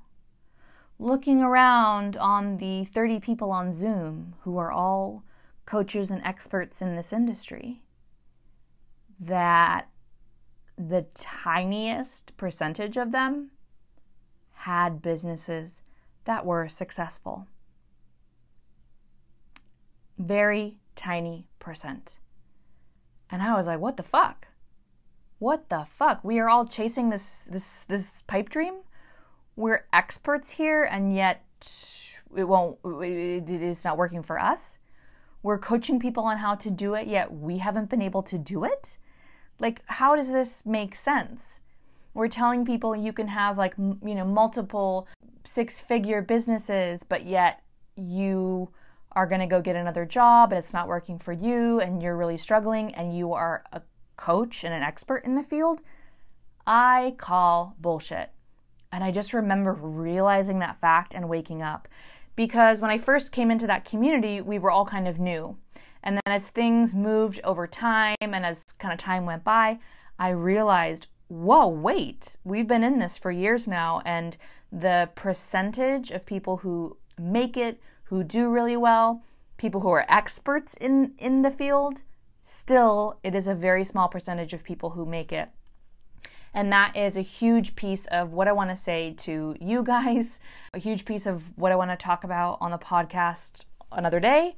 looking 0.99 1.43
around 1.43 2.17
on 2.17 2.59
the 2.59 2.85
30 2.87 3.21
people 3.21 3.51
on 3.51 3.73
Zoom 3.73 4.35
who 4.43 4.57
are 4.59 4.71
all 4.71 5.25
coaches 5.67 6.11
and 6.11 6.23
experts 6.23 6.83
in 6.83 6.97
this 6.97 7.13
industry 7.13 7.83
that 9.19 9.89
the 10.77 11.07
tiniest 11.15 12.37
percentage 12.37 12.97
of 12.97 13.13
them 13.13 13.51
had 14.53 15.03
businesses 15.03 15.83
that 16.25 16.47
were 16.47 16.69
successful. 16.69 17.47
Very 20.19 20.79
tiny 20.95 21.47
percent. 21.59 22.19
And 23.31 23.43
I 23.43 23.57
was 23.57 23.67
like, 23.67 23.81
what 23.81 23.97
the 23.97 24.03
fuck? 24.03 24.49
What 25.39 25.69
the 25.69 25.87
fuck? 25.99 26.23
We 26.23 26.39
are 26.39 26.49
all 26.49 26.67
chasing 26.67 27.11
this 27.11 27.39
this 27.51 27.85
this 27.89 28.11
pipe 28.27 28.49
dream. 28.49 28.75
We're 29.57 29.87
experts 29.93 30.51
here 30.51 30.85
and 30.85 31.15
yet 31.15 31.45
it 32.37 32.45
won't 32.45 32.79
it 32.85 33.49
is 33.49 33.85
not 33.85 33.99
working 33.99 34.23
for 34.23 34.39
us. 34.39 34.79
We're 35.43 35.59
coaching 35.59 35.99
people 35.99 36.25
on 36.25 36.39
how 36.39 36.55
to 36.57 36.71
do 36.71 36.95
it 36.95 37.07
yet 37.07 37.33
we 37.33 37.59
haven't 37.59 37.91
been 37.91 38.03
able 38.03 38.23
to 38.25 38.39
do 38.39 38.65
it. 38.65 38.97
Like 39.59 39.83
how 39.87 40.17
does 40.17 40.31
this 40.31 40.63
make 40.65 40.97
sense? 40.97 41.61
We're 42.15 42.29
telling 42.29 42.65
people 42.65 42.95
you 42.95 43.13
can 43.13 43.29
have 43.29 43.59
like 43.59 43.75
you 43.79 44.15
know 44.15 44.25
multiple 44.25 45.09
six-figure 45.45 46.23
businesses 46.23 47.01
but 47.09 47.27
yet 47.27 47.63
you 47.97 48.71
are 49.15 49.27
going 49.27 49.41
to 49.41 49.47
go 49.47 49.61
get 49.61 49.77
another 49.77 50.05
job 50.05 50.53
and 50.53 50.59
it's 50.63 50.73
not 50.73 50.89
working 50.89 51.19
for 51.19 51.33
you 51.33 51.81
and 51.81 52.03
you're 52.03 52.17
really 52.17 52.39
struggling 52.39 52.95
and 52.95 53.17
you 53.17 53.33
are 53.33 53.65
a 53.73 53.83
coach 54.17 54.65
and 54.65 54.73
an 54.73 54.83
expert 54.83 55.25
in 55.25 55.35
the 55.35 55.43
field, 55.43 55.81
I 56.67 57.15
call 57.19 57.75
bullshit. 57.81 58.31
And 58.93 59.03
I 59.03 59.11
just 59.11 59.33
remember 59.33 59.73
realizing 59.73 60.59
that 60.59 60.81
fact 60.81 61.15
and 61.15 61.29
waking 61.29 61.63
up. 61.63 61.89
Because 62.37 62.81
when 62.81 62.91
I 62.91 62.99
first 62.99 63.33
came 63.33 63.51
into 63.51 63.67
that 63.67 63.85
community, 63.85 64.41
we 64.41 64.59
were 64.59 64.71
all 64.71 64.87
kind 64.87 65.09
of 65.09 65.19
new. 65.19 65.57
And 66.03 66.17
then 66.17 66.35
as 66.35 66.49
things 66.49 66.95
moved 66.95 67.41
over 67.45 67.67
time 67.67 68.17
and 68.21 68.45
as 68.45 68.63
kind 68.79 68.93
of 68.93 68.99
time 68.99 69.25
went 69.27 69.45
by, 69.45 69.79
I 70.19 70.31
realized, 70.31 71.07
whoa, 71.29 71.67
wait, 71.69 72.37
we've 72.45 72.69
been 72.69 72.83
in 72.83 72.99
this 72.99 73.17
for 73.17 73.31
years 73.31 73.67
now. 73.67 74.03
And 74.05 74.37
the 74.71 75.11
percentage 75.15 76.11
of 76.11 76.27
people 76.27 76.59
who 76.59 76.97
make 77.19 77.57
it, 77.57 77.81
who 78.05 78.23
do 78.23 78.51
really 78.51 78.77
well, 78.77 79.23
people 79.57 79.81
who 79.81 79.91
are 79.91 80.07
experts 80.09 80.75
in, 80.81 81.13
in 81.19 81.43
the 81.43 81.51
field, 81.51 81.99
still, 82.43 83.19
it 83.23 83.35
is 83.35 83.47
a 83.47 83.55
very 83.55 83.85
small 83.85 84.09
percentage 84.09 84.53
of 84.53 84.65
people 84.65 84.91
who 84.91 85.07
make 85.07 85.33
it. 85.33 85.49
And 86.55 86.71
that 86.73 86.97
is 86.97 87.17
a 87.17 87.23
huge 87.23 87.75
piece 87.77 88.07
of 88.07 88.33
what 88.33 88.47
I 88.47 88.53
want 88.53 88.71
to 88.71 88.77
say 88.77 89.15
to 89.19 89.57
you 89.61 89.83
guys, 89.83 90.39
a 90.75 90.79
huge 90.79 91.05
piece 91.05 91.27
of 91.27 91.57
what 91.57 91.73
I 91.73 91.77
want 91.77 91.91
to 91.91 91.97
talk 91.97 92.25
about 92.25 92.59
on 92.61 92.71
the 92.71 92.79
podcast 92.79 93.65
another 93.91 94.21
day 94.21 94.57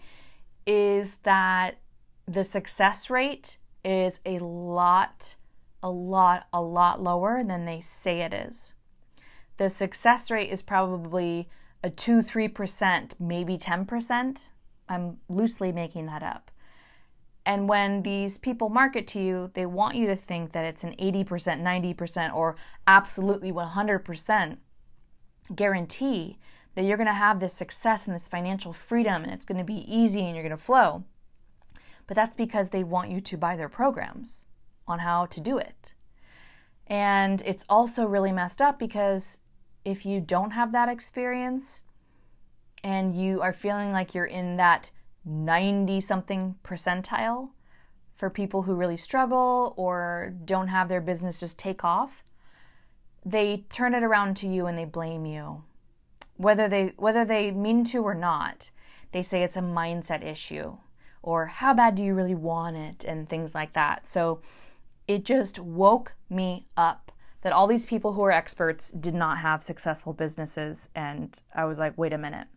is 0.67 1.17
that 1.23 1.79
the 2.27 2.45
success 2.45 3.11
rate 3.11 3.59
is 3.85 4.19
a 4.25 4.39
lot, 4.39 5.37
a 5.83 5.91
lot, 5.91 6.47
a 6.53 6.61
lot 6.61 7.03
lower 7.03 7.45
than 7.45 7.65
they 7.65 7.81
say 7.81 8.23
it 8.23 8.33
is. 8.33 8.73
The 9.57 9.69
success 9.69 10.31
rate 10.31 10.51
is 10.51 10.63
probably 10.63 11.49
a 11.83 11.91
2 11.91 12.23
3%, 12.23 13.13
maybe 13.21 13.59
10%. 13.59 14.39
I'm 14.89 15.19
loosely 15.29 15.71
making 15.71 16.07
that 16.07 16.23
up. 16.23 16.51
And 17.47 17.69
when 17.69 18.03
these 18.03 18.39
people 18.39 18.71
market 18.71 19.07
to 19.09 19.21
you, 19.21 19.51
they 19.55 19.67
want 19.67 19.97
you 19.97 20.07
to 20.07 20.17
think 20.17 20.53
that 20.53 20.65
it's 20.65 20.83
an 20.83 20.95
80%, 20.99 21.27
90%, 21.27 22.35
or 22.35 22.57
absolutely 22.87 23.53
100% 23.53 24.57
guarantee 25.55 26.39
that 26.75 26.85
you're 26.85 26.97
going 26.97 27.07
to 27.07 27.13
have 27.13 27.41
this 27.41 27.53
success 27.53 28.07
and 28.07 28.15
this 28.15 28.29
financial 28.29 28.73
freedom 28.73 29.23
and 29.23 29.33
it's 29.33 29.45
going 29.45 29.59
to 29.59 29.65
be 29.65 29.85
easy 29.87 30.21
and 30.21 30.35
you're 30.35 30.43
going 30.43 30.57
to 30.57 30.57
flow. 30.57 31.05
But 32.07 32.17
that's 32.17 32.35
because 32.35 32.71
they 32.71 32.83
want 32.83 33.11
you 33.11 33.21
to 33.21 33.37
buy 33.37 33.57
their 33.57 33.69
programs 33.69 34.47
on 34.87 35.01
how 35.01 35.27
to 35.27 35.41
do 35.41 35.59
it. 35.59 35.93
And 36.87 37.43
it's 37.43 37.65
also 37.69 38.07
really 38.07 38.33
messed 38.33 38.61
up 38.61 38.79
because 38.79 39.39
if 39.85 40.05
you 40.05 40.21
don't 40.21 40.51
have 40.51 40.73
that 40.73 40.89
experience 40.89 41.81
and 42.83 43.15
you 43.15 43.41
are 43.41 43.53
feeling 43.53 43.93
like 43.93 44.15
you're 44.15 44.25
in 44.27 44.57
that 44.57 44.91
90 45.25 46.01
something 46.01 46.57
percentile 46.65 47.51
for 48.15 48.31
people 48.31 48.63
who 48.63 48.75
really 48.75 48.97
struggle 48.97 49.75
or 49.77 50.35
don't 50.45 50.69
have 50.69 50.89
their 50.89 51.01
business 51.01 51.41
just 51.41 51.59
take 51.59 51.85
off, 51.85 52.23
they 53.25 53.65
turn 53.71 53.95
it 53.95 54.03
around 54.03 54.37
to 54.37 54.47
you 54.47 54.67
and 54.67 54.79
they 54.79 54.85
blame 54.85 55.27
you. 55.27 55.63
Whether 56.37 56.69
they 56.69 56.93
whether 56.97 57.25
they 57.25 57.51
mean 57.51 57.85
to 57.87 58.03
or 58.03 58.15
not, 58.15 58.71
they 59.13 59.23
say 59.23 59.43
it's 59.43 59.57
a 59.57 59.61
mindset 59.61 60.25
issue 60.25 60.77
or 61.23 61.47
how 61.47 61.73
bad 61.73 61.95
do 61.95 62.03
you 62.03 62.13
really 62.15 62.35
want 62.35 62.77
it 62.77 63.05
and 63.05 63.29
things 63.29 63.55
like 63.55 63.73
that. 63.73 64.09
So 64.09 64.41
it 65.09 65.25
just 65.25 65.59
woke 65.59 66.13
me 66.29 66.67
up 66.77 67.13
that 67.41 67.53
all 67.53 67.67
these 67.67 67.87
people 67.87 68.13
who 68.13 68.23
are 68.23 68.31
experts 68.31 68.91
did 68.91 69.15
not 69.15 69.39
have 69.39 69.63
successful 69.63 70.13
businesses. 70.13 70.89
And 70.95 71.39
I 71.55 71.65
was 71.65 71.79
like, 71.79 71.97
wait 71.97 72.13
a 72.13 72.19
minute. 72.19 72.49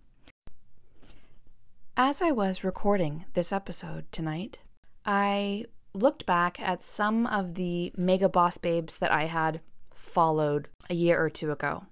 As 1.99 2.21
I 2.21 2.29
was 2.29 2.63
recording 2.63 3.25
this 3.33 3.51
episode 3.51 4.05
tonight, 4.11 4.59
I 5.03 5.65
looked 5.95 6.27
back 6.27 6.59
at 6.59 6.83
some 6.83 7.25
of 7.25 7.55
the 7.55 7.91
mega 7.97 8.29
boss 8.29 8.59
babes 8.59 8.97
that 8.97 9.11
I 9.11 9.25
had 9.25 9.61
followed 9.95 10.67
a 10.91 10.93
year 10.93 11.19
or 11.19 11.31
two 11.31 11.51
ago. 11.51 11.87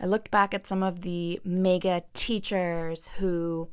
I 0.00 0.06
looked 0.06 0.30
back 0.30 0.54
at 0.54 0.66
some 0.66 0.82
of 0.82 1.02
the 1.02 1.38
mega 1.44 2.02
teachers 2.14 3.08
who 3.18 3.68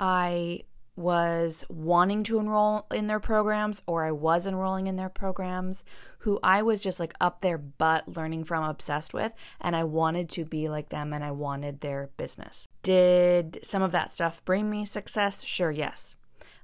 I 0.00 0.62
was 0.96 1.64
wanting 1.68 2.22
to 2.22 2.38
enroll 2.38 2.86
in 2.92 3.08
their 3.08 3.18
programs 3.18 3.82
or 3.86 4.04
I 4.04 4.12
was 4.12 4.46
enrolling 4.46 4.86
in 4.86 4.96
their 4.96 5.08
programs 5.08 5.84
who 6.18 6.38
I 6.42 6.62
was 6.62 6.82
just 6.82 7.00
like 7.00 7.14
up 7.20 7.40
their 7.40 7.58
butt 7.58 8.16
learning 8.16 8.44
from, 8.44 8.62
obsessed 8.64 9.12
with, 9.12 9.32
and 9.60 9.74
I 9.74 9.84
wanted 9.84 10.28
to 10.30 10.44
be 10.44 10.68
like 10.68 10.90
them 10.90 11.12
and 11.12 11.24
I 11.24 11.32
wanted 11.32 11.80
their 11.80 12.10
business. 12.16 12.68
Did 12.82 13.58
some 13.62 13.82
of 13.82 13.92
that 13.92 14.14
stuff 14.14 14.44
bring 14.44 14.70
me 14.70 14.84
success? 14.84 15.44
Sure, 15.44 15.70
yes. 15.70 16.14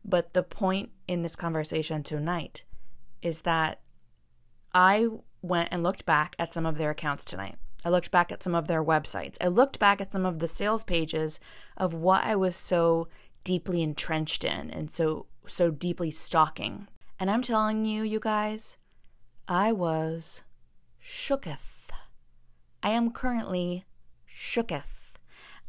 But 0.05 0.33
the 0.33 0.43
point 0.43 0.91
in 1.09 1.22
this 1.22 1.37
conversation 1.37 2.03
tonight 2.03 2.64
is 3.22 3.43
that 3.43 3.81
I 4.72 5.09
went 5.43 5.68
and 5.72 5.83
looked 5.83 6.07
back 6.07 6.37
at 6.39 6.55
some 6.55 6.66
of 6.66 6.78
their 6.78 6.91
accounts 6.91 7.24
tonight. 7.24 7.57
I 7.85 7.89
looked 7.89 8.11
back 8.11 8.31
at 8.31 8.43
some 8.43 8.55
of 8.55 8.66
their 8.66 8.85
websites. 8.85 9.37
I 9.41 9.49
looked 9.49 9.78
back 9.78 10.01
at 10.01 10.12
some 10.12 10.26
of 10.26 10.39
the 10.39 10.49
sales 10.49 10.85
pages 10.85 11.41
of 11.76 11.95
what 11.95 12.24
I 12.24 12.37
was 12.37 12.55
so 12.57 13.09
deeply 13.45 13.82
entrenched 13.82 14.45
in 14.45 14.70
and 14.70 14.91
so 14.91 15.26
so 15.47 15.70
deeply 15.70 16.11
stalking. 16.11 16.88
And 17.18 17.30
I'm 17.30 17.43
telling 17.43 17.84
you, 17.84 18.03
you 18.03 18.20
guys, 18.20 18.76
I 19.49 19.72
was 19.72 20.43
shooketh. 21.03 21.91
I 22.82 22.91
am 22.91 23.11
currently 23.11 23.84
shooketh 24.28 25.01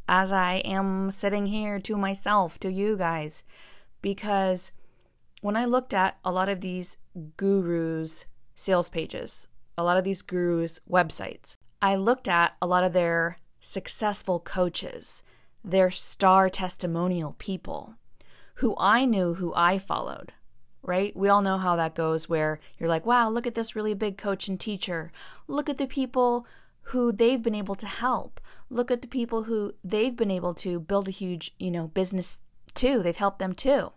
as 0.08 0.32
I 0.32 0.56
am 0.66 1.12
sitting 1.12 1.48
here 1.48 1.80
to 1.80 1.98
myself, 1.98 2.60
to 2.60 2.72
you 2.72 2.98
guys, 2.98 3.44
because 4.02 4.72
when 5.42 5.56
I 5.56 5.66
looked 5.66 5.94
at 5.94 6.18
a 6.24 6.32
lot 6.32 6.50
of 6.50 6.62
these 6.62 6.98
gurus' 7.38 8.26
sales 8.56 8.90
pages, 8.90 9.48
a 9.78 9.84
lot 9.84 9.98
of 9.98 10.04
these 10.04 10.22
gurus' 10.22 10.80
websites, 10.90 11.56
I 11.82 11.96
looked 11.96 12.28
at 12.28 12.56
a 12.62 12.68
lot 12.68 12.84
of 12.84 12.94
their 12.94 13.38
successful 13.60 14.40
coaches 14.40 15.24
their 15.64 15.92
star 15.92 16.50
testimonial 16.50 17.36
people 17.38 17.96
who 18.56 18.76
I 18.78 19.06
knew 19.06 19.36
who 19.36 19.54
I 19.56 19.78
followed, 19.78 20.34
right? 20.84 21.16
We 21.16 21.30
all 21.30 21.42
know 21.42 21.58
how 21.58 21.76
that 21.76 21.96
goes 21.96 22.30
where 22.30 22.60
you're 22.78 22.90
like, 22.90 23.06
wow, 23.06 23.30
look 23.30 23.48
at 23.48 23.56
this 23.56 23.76
really 23.76 23.94
big 23.94 24.18
coach 24.18 24.48
and 24.48 24.60
teacher. 24.60 25.12
Look 25.48 25.70
at 25.70 25.78
the 25.78 25.88
people 25.88 26.46
who 26.86 27.12
they've 27.12 27.42
been 27.42 27.56
able 27.56 27.76
to 27.76 27.88
help. 27.88 28.40
Look 28.70 28.92
at 28.92 29.02
the 29.02 29.08
people 29.08 29.44
who 29.44 29.74
they've 29.84 30.16
been 30.16 30.32
able 30.32 30.54
to 30.56 30.80
build 30.80 31.08
a 31.08 31.12
huge, 31.12 31.54
you 31.58 31.72
know, 31.72 31.88
business 31.88 32.40
too. 32.74 33.02
They've 33.04 33.16
helped 33.16 33.40
them 33.40 33.54
too. 33.54 33.92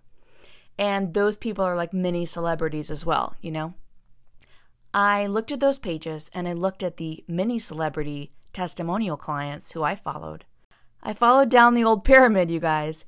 And 0.78 1.14
those 1.14 1.36
people 1.36 1.64
are 1.64 1.76
like 1.76 1.92
mini 1.92 2.26
celebrities 2.26 2.90
as 2.90 3.06
well, 3.06 3.36
you 3.40 3.50
know? 3.50 3.74
I 4.92 5.26
looked 5.26 5.52
at 5.52 5.60
those 5.60 5.78
pages 5.78 6.30
and 6.34 6.46
I 6.46 6.52
looked 6.52 6.82
at 6.82 6.96
the 6.96 7.24
mini 7.26 7.58
celebrity 7.58 8.32
testimonial 8.52 9.16
clients 9.16 9.72
who 9.72 9.82
I 9.82 9.94
followed. 9.94 10.44
I 11.04 11.12
followed 11.12 11.50
down 11.50 11.74
the 11.74 11.84
old 11.84 12.02
pyramid, 12.02 12.50
you 12.50 12.60
guys, 12.60 13.04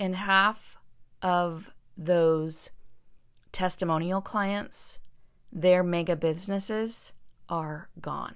and 0.00 0.16
half 0.16 0.76
of 1.22 1.70
those 1.96 2.70
testimonial 3.52 4.20
clients, 4.20 4.98
their 5.52 5.84
mega 5.84 6.16
businesses 6.16 7.12
are 7.48 7.88
gone. 8.00 8.34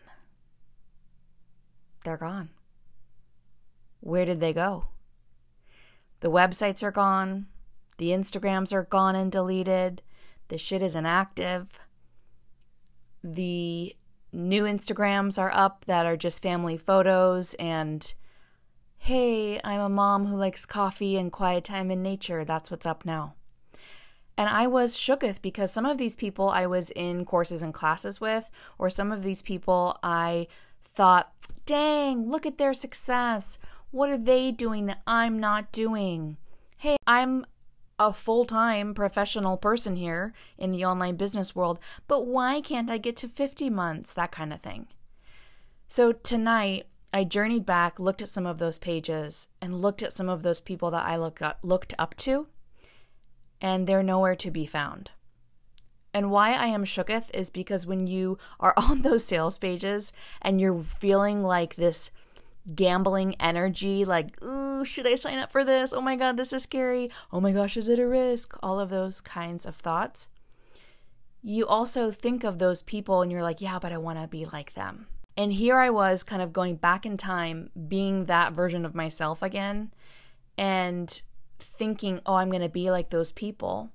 They're 2.04 2.16
gone. 2.16 2.50
Where 4.00 4.24
did 4.24 4.38
they 4.38 4.52
go? 4.52 4.86
The 6.20 6.30
websites 6.30 6.82
are 6.82 6.92
gone. 6.92 7.46
The 7.98 8.10
Instagrams 8.10 8.72
are 8.72 8.84
gone 8.84 9.16
and 9.16 9.32
deleted. 9.32 10.02
The 10.48 10.58
shit 10.58 10.82
is 10.82 10.94
inactive. 10.94 11.80
The 13.22 13.96
new 14.32 14.64
Instagrams 14.64 15.38
are 15.38 15.50
up 15.52 15.84
that 15.86 16.06
are 16.06 16.16
just 16.16 16.42
family 16.42 16.76
photos 16.76 17.54
and 17.54 18.14
hey, 19.04 19.60
I'm 19.62 19.80
a 19.82 19.88
mom 19.90 20.24
who 20.24 20.34
likes 20.34 20.64
coffee 20.64 21.18
and 21.18 21.30
quiet 21.30 21.64
time 21.64 21.90
in 21.90 22.02
nature. 22.02 22.42
That's 22.42 22.70
what's 22.70 22.86
up 22.86 23.04
now. 23.04 23.34
And 24.38 24.48
I 24.48 24.66
was 24.66 24.96
shooketh 24.96 25.42
because 25.42 25.70
some 25.70 25.84
of 25.84 25.98
these 25.98 26.16
people 26.16 26.48
I 26.48 26.64
was 26.64 26.88
in 26.88 27.26
courses 27.26 27.62
and 27.62 27.74
classes 27.74 28.18
with, 28.18 28.50
or 28.78 28.88
some 28.88 29.12
of 29.12 29.22
these 29.22 29.42
people 29.42 29.98
I 30.02 30.46
thought, 30.86 31.34
dang, 31.66 32.30
look 32.30 32.46
at 32.46 32.56
their 32.56 32.72
success. 32.72 33.58
What 33.90 34.08
are 34.08 34.16
they 34.16 34.50
doing 34.50 34.86
that 34.86 35.02
I'm 35.06 35.38
not 35.38 35.70
doing? 35.70 36.38
Hey, 36.78 36.96
I'm 37.06 37.44
a 37.98 38.10
full 38.10 38.46
time 38.46 38.94
professional 38.94 39.58
person 39.58 39.96
here 39.96 40.32
in 40.56 40.72
the 40.72 40.86
online 40.86 41.16
business 41.16 41.54
world, 41.54 41.78
but 42.08 42.26
why 42.26 42.62
can't 42.62 42.88
I 42.88 42.96
get 42.96 43.18
to 43.18 43.28
50 43.28 43.68
months? 43.68 44.14
That 44.14 44.32
kind 44.32 44.50
of 44.50 44.62
thing. 44.62 44.86
So 45.88 46.12
tonight, 46.12 46.86
I 47.14 47.22
journeyed 47.22 47.64
back, 47.64 48.00
looked 48.00 48.22
at 48.22 48.28
some 48.28 48.44
of 48.44 48.58
those 48.58 48.76
pages, 48.76 49.46
and 49.60 49.80
looked 49.80 50.02
at 50.02 50.12
some 50.12 50.28
of 50.28 50.42
those 50.42 50.58
people 50.58 50.90
that 50.90 51.06
I 51.06 51.14
look 51.14 51.40
up, 51.40 51.60
looked 51.62 51.94
up 51.96 52.16
to 52.16 52.48
and 53.60 53.86
they're 53.86 54.02
nowhere 54.02 54.34
to 54.34 54.50
be 54.50 54.66
found. 54.66 55.12
And 56.12 56.30
why 56.30 56.52
I 56.52 56.66
am 56.66 56.84
shooketh 56.84 57.30
is 57.32 57.50
because 57.50 57.86
when 57.86 58.08
you 58.08 58.36
are 58.58 58.74
on 58.76 59.02
those 59.02 59.24
sales 59.24 59.58
pages 59.58 60.12
and 60.42 60.60
you're 60.60 60.82
feeling 60.82 61.44
like 61.44 61.76
this 61.76 62.10
gambling 62.74 63.36
energy, 63.38 64.04
like, 64.04 64.42
ooh, 64.42 64.84
should 64.84 65.06
I 65.06 65.14
sign 65.14 65.38
up 65.38 65.52
for 65.52 65.64
this? 65.64 65.92
Oh 65.92 66.00
my 66.00 66.16
God, 66.16 66.36
this 66.36 66.52
is 66.52 66.64
scary. 66.64 67.10
Oh 67.32 67.40
my 67.40 67.52
gosh, 67.52 67.76
is 67.76 67.88
it 67.88 68.00
a 68.00 68.08
risk? 68.08 68.56
All 68.60 68.80
of 68.80 68.90
those 68.90 69.20
kinds 69.20 69.64
of 69.64 69.76
thoughts. 69.76 70.26
You 71.42 71.64
also 71.64 72.10
think 72.10 72.42
of 72.42 72.58
those 72.58 72.82
people 72.82 73.22
and 73.22 73.30
you're 73.30 73.42
like, 73.42 73.60
yeah, 73.60 73.78
but 73.78 73.92
I 73.92 73.98
want 73.98 74.20
to 74.20 74.26
be 74.26 74.44
like 74.46 74.74
them. 74.74 75.06
And 75.36 75.52
here 75.52 75.78
I 75.78 75.90
was 75.90 76.22
kind 76.22 76.40
of 76.42 76.52
going 76.52 76.76
back 76.76 77.04
in 77.04 77.16
time, 77.16 77.70
being 77.88 78.26
that 78.26 78.52
version 78.52 78.84
of 78.84 78.94
myself 78.94 79.42
again. 79.42 79.92
And 80.56 81.22
thinking, 81.58 82.20
oh, 82.26 82.34
I'm 82.34 82.50
going 82.50 82.62
to 82.62 82.68
be 82.68 82.90
like 82.90 83.10
those 83.10 83.32
people. 83.32 83.90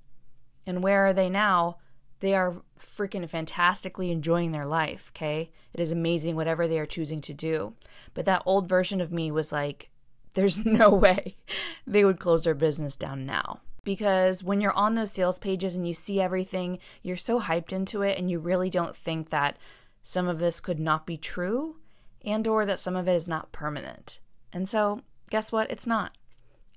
And 0.66 0.84
where 0.84 1.06
are 1.08 1.14
they 1.14 1.30
now? 1.30 1.78
They 2.20 2.36
are 2.36 2.62
freaking 2.78 3.28
fantastically 3.30 4.12
enjoying 4.12 4.52
their 4.52 4.66
life, 4.66 5.12
okay? 5.16 5.52
It 5.74 5.80
is 5.80 5.92
amazing 5.92 6.36
whatever 6.36 6.68
they 6.68 6.80
are 6.80 6.86
choosing 6.86 7.22
to 7.22 7.34
do. 7.34 7.74
But 8.14 8.26
that 8.26 8.44
old 8.46 8.68
version 8.68 9.00
of 9.00 9.12
me 9.12 9.32
was 9.32 9.52
like, 9.52 9.90
there's 10.34 10.66
no 10.66 10.90
way 10.90 11.38
they 11.88 12.06
would 12.06 12.20
close 12.20 12.44
their 12.44 12.54
business 12.54 12.96
down 12.96 13.26
now. 13.26 13.62
Because 13.84 14.44
when 14.44 14.62
you're 14.62 14.74
on 14.74 14.96
those 14.96 15.12
sales 15.12 15.40
pages 15.40 15.76
and 15.76 15.88
you 15.88 15.94
see 15.94 16.22
everything, 16.22 16.80
you're 17.02 17.18
so 17.18 17.40
hyped 17.40 17.72
into 17.72 18.02
it 18.02 18.18
and 18.18 18.30
you 18.30 18.38
really 18.38 18.70
don't 18.70 18.96
think 18.96 19.30
that 19.30 19.58
some 20.04 20.28
of 20.28 20.39
this 20.39 20.60
could 20.60 20.80
not 20.80 21.06
be 21.06 21.18
true 21.18 21.78
and 22.24 22.47
or 22.47 22.66
that 22.66 22.80
some 22.80 22.95
of 22.95 23.08
it 23.08 23.16
is 23.16 23.28
not 23.28 23.52
permanent. 23.52 24.20
And 24.52 24.68
so, 24.68 25.02
guess 25.30 25.52
what? 25.52 25.70
It's 25.72 25.88
not. 25.88 26.18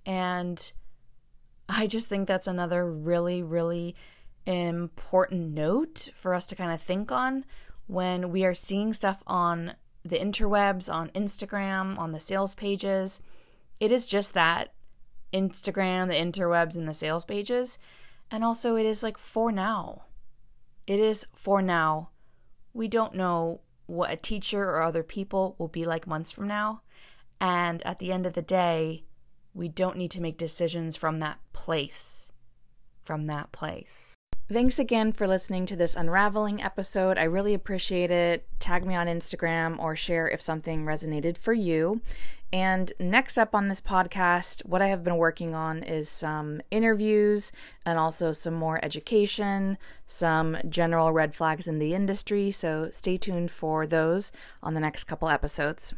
And 0.04 0.72
I 1.68 1.86
just 1.86 2.08
think 2.08 2.28
that's 2.28 2.46
another 2.46 2.90
really, 2.90 3.42
really 3.42 3.96
important 4.46 5.54
note 5.54 6.10
for 6.14 6.34
us 6.34 6.46
to 6.46 6.56
kind 6.56 6.72
of 6.72 6.80
think 6.80 7.12
on 7.12 7.44
when 7.86 8.30
we 8.30 8.44
are 8.44 8.54
seeing 8.54 8.92
stuff 8.92 9.22
on 9.26 9.74
the 10.04 10.18
interwebs, 10.18 10.92
on 10.92 11.10
Instagram, 11.10 11.98
on 11.98 12.12
the 12.12 12.20
sales 12.20 12.54
pages. 12.54 13.20
It 13.80 13.92
is 13.92 14.06
just 14.06 14.34
that 14.34 14.72
Instagram, 15.32 16.08
the 16.08 16.14
interwebs, 16.14 16.76
and 16.76 16.88
the 16.88 16.94
sales 16.94 17.24
pages. 17.24 17.78
And 18.30 18.44
also, 18.44 18.76
it 18.76 18.86
is 18.86 19.02
like 19.02 19.18
for 19.18 19.52
now. 19.52 20.04
It 20.86 20.98
is 20.98 21.26
for 21.34 21.62
now. 21.62 22.10
We 22.74 22.88
don't 22.88 23.14
know 23.14 23.60
what 23.86 24.12
a 24.12 24.16
teacher 24.16 24.62
or 24.62 24.82
other 24.82 25.02
people 25.02 25.54
will 25.58 25.68
be 25.68 25.84
like 25.84 26.06
months 26.06 26.32
from 26.32 26.46
now. 26.46 26.82
And 27.40 27.84
at 27.84 27.98
the 27.98 28.12
end 28.12 28.26
of 28.26 28.34
the 28.34 28.42
day, 28.42 29.04
we 29.54 29.68
don't 29.68 29.96
need 29.96 30.10
to 30.12 30.22
make 30.22 30.38
decisions 30.38 30.96
from 30.96 31.18
that 31.20 31.38
place. 31.52 32.30
From 33.04 33.26
that 33.26 33.52
place. 33.52 34.14
Thanks 34.50 34.78
again 34.78 35.12
for 35.12 35.26
listening 35.26 35.66
to 35.66 35.76
this 35.76 35.96
unraveling 35.96 36.62
episode. 36.62 37.16
I 37.16 37.24
really 37.24 37.54
appreciate 37.54 38.10
it. 38.10 38.46
Tag 38.60 38.84
me 38.84 38.94
on 38.94 39.06
Instagram 39.06 39.78
or 39.78 39.96
share 39.96 40.28
if 40.28 40.42
something 40.42 40.84
resonated 40.84 41.38
for 41.38 41.52
you. 41.52 42.02
And 42.52 42.92
next 43.00 43.38
up 43.38 43.54
on 43.54 43.68
this 43.68 43.80
podcast, 43.80 44.66
what 44.66 44.82
I 44.82 44.88
have 44.88 45.02
been 45.02 45.16
working 45.16 45.54
on 45.54 45.82
is 45.82 46.10
some 46.10 46.60
interviews 46.70 47.50
and 47.86 47.98
also 47.98 48.32
some 48.32 48.52
more 48.52 48.78
education, 48.84 49.78
some 50.06 50.58
general 50.68 51.12
red 51.12 51.34
flags 51.34 51.66
in 51.66 51.78
the 51.78 51.94
industry. 51.94 52.50
So 52.50 52.90
stay 52.90 53.16
tuned 53.16 53.50
for 53.50 53.86
those 53.86 54.32
on 54.62 54.74
the 54.74 54.80
next 54.80 55.04
couple 55.04 55.30
episodes. 55.30 55.94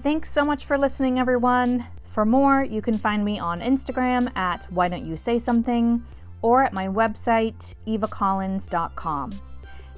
Thanks 0.00 0.30
so 0.30 0.44
much 0.44 0.64
for 0.64 0.78
listening, 0.78 1.18
everyone. 1.18 1.84
For 2.04 2.24
more, 2.24 2.64
you 2.64 2.80
can 2.80 2.96
find 2.96 3.22
me 3.22 3.38
on 3.38 3.60
Instagram 3.60 4.34
at 4.34 4.64
Why 4.70 4.88
Don't 4.88 5.04
You 5.04 5.18
Say 5.18 5.38
Something 5.38 6.02
or 6.40 6.62
at 6.62 6.72
my 6.72 6.86
website, 6.86 7.74
evacollins.com. 7.86 9.47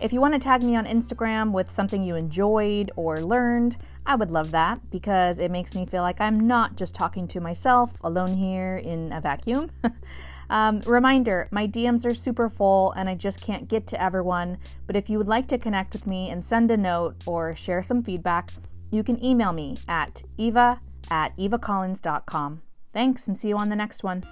If 0.01 0.15
you 0.15 0.21
want 0.21 0.33
to 0.33 0.41
tag 0.41 0.63
me 0.63 0.77
on 0.77 0.87
Instagram 0.87 1.53
with 1.53 1.71
something 1.71 2.03
you 2.03 2.17
enjoyed 2.17 2.91
or 2.97 3.19
learned, 3.19 3.77
I 4.07 4.15
would 4.15 4.31
love 4.31 4.51
that 4.53 4.91
because 4.91 5.41
it 5.41 5.51
makes 5.51 5.75
me 5.75 5.85
feel 5.85 6.03
like 6.03 6.23
I'm 6.23 6.41
not 6.41 6.77
just 6.77 6.95
talking 6.95 7.29
to 7.29 7.41
myself 7.41 7.93
alone 8.03 8.35
here 8.35 8.79
in 8.79 9.13
a 9.13 9.21
vacuum. 9.21 9.71
um, 10.51 10.81
reminder 10.87 11.49
my 11.51 11.67
DMs 11.67 12.07
are 12.07 12.15
super 12.15 12.49
full 12.49 12.93
and 12.93 13.11
I 13.11 13.15
just 13.15 13.43
can't 13.43 13.69
get 13.69 13.87
to 13.89 14.03
everyone, 14.03 14.57
but 14.87 14.97
if 14.97 15.11
you 15.11 15.19
would 15.19 15.29
like 15.29 15.47
to 15.49 15.59
connect 15.59 15.93
with 15.93 16.07
me 16.07 16.31
and 16.31 16.43
send 16.43 16.71
a 16.71 16.79
note 16.79 17.17
or 17.27 17.55
share 17.55 17.83
some 17.83 18.03
feedback, 18.03 18.53
you 18.91 19.03
can 19.03 19.23
email 19.23 19.53
me 19.53 19.77
at 19.87 20.23
eva 20.39 20.81
at 21.11 21.37
evacollins.com. 21.37 22.63
Thanks 22.95 23.29
and 23.29 23.37
see 23.37 23.49
you 23.49 23.59
on 23.59 23.69
the 23.69 23.77
next 23.77 24.03
one. 24.03 24.25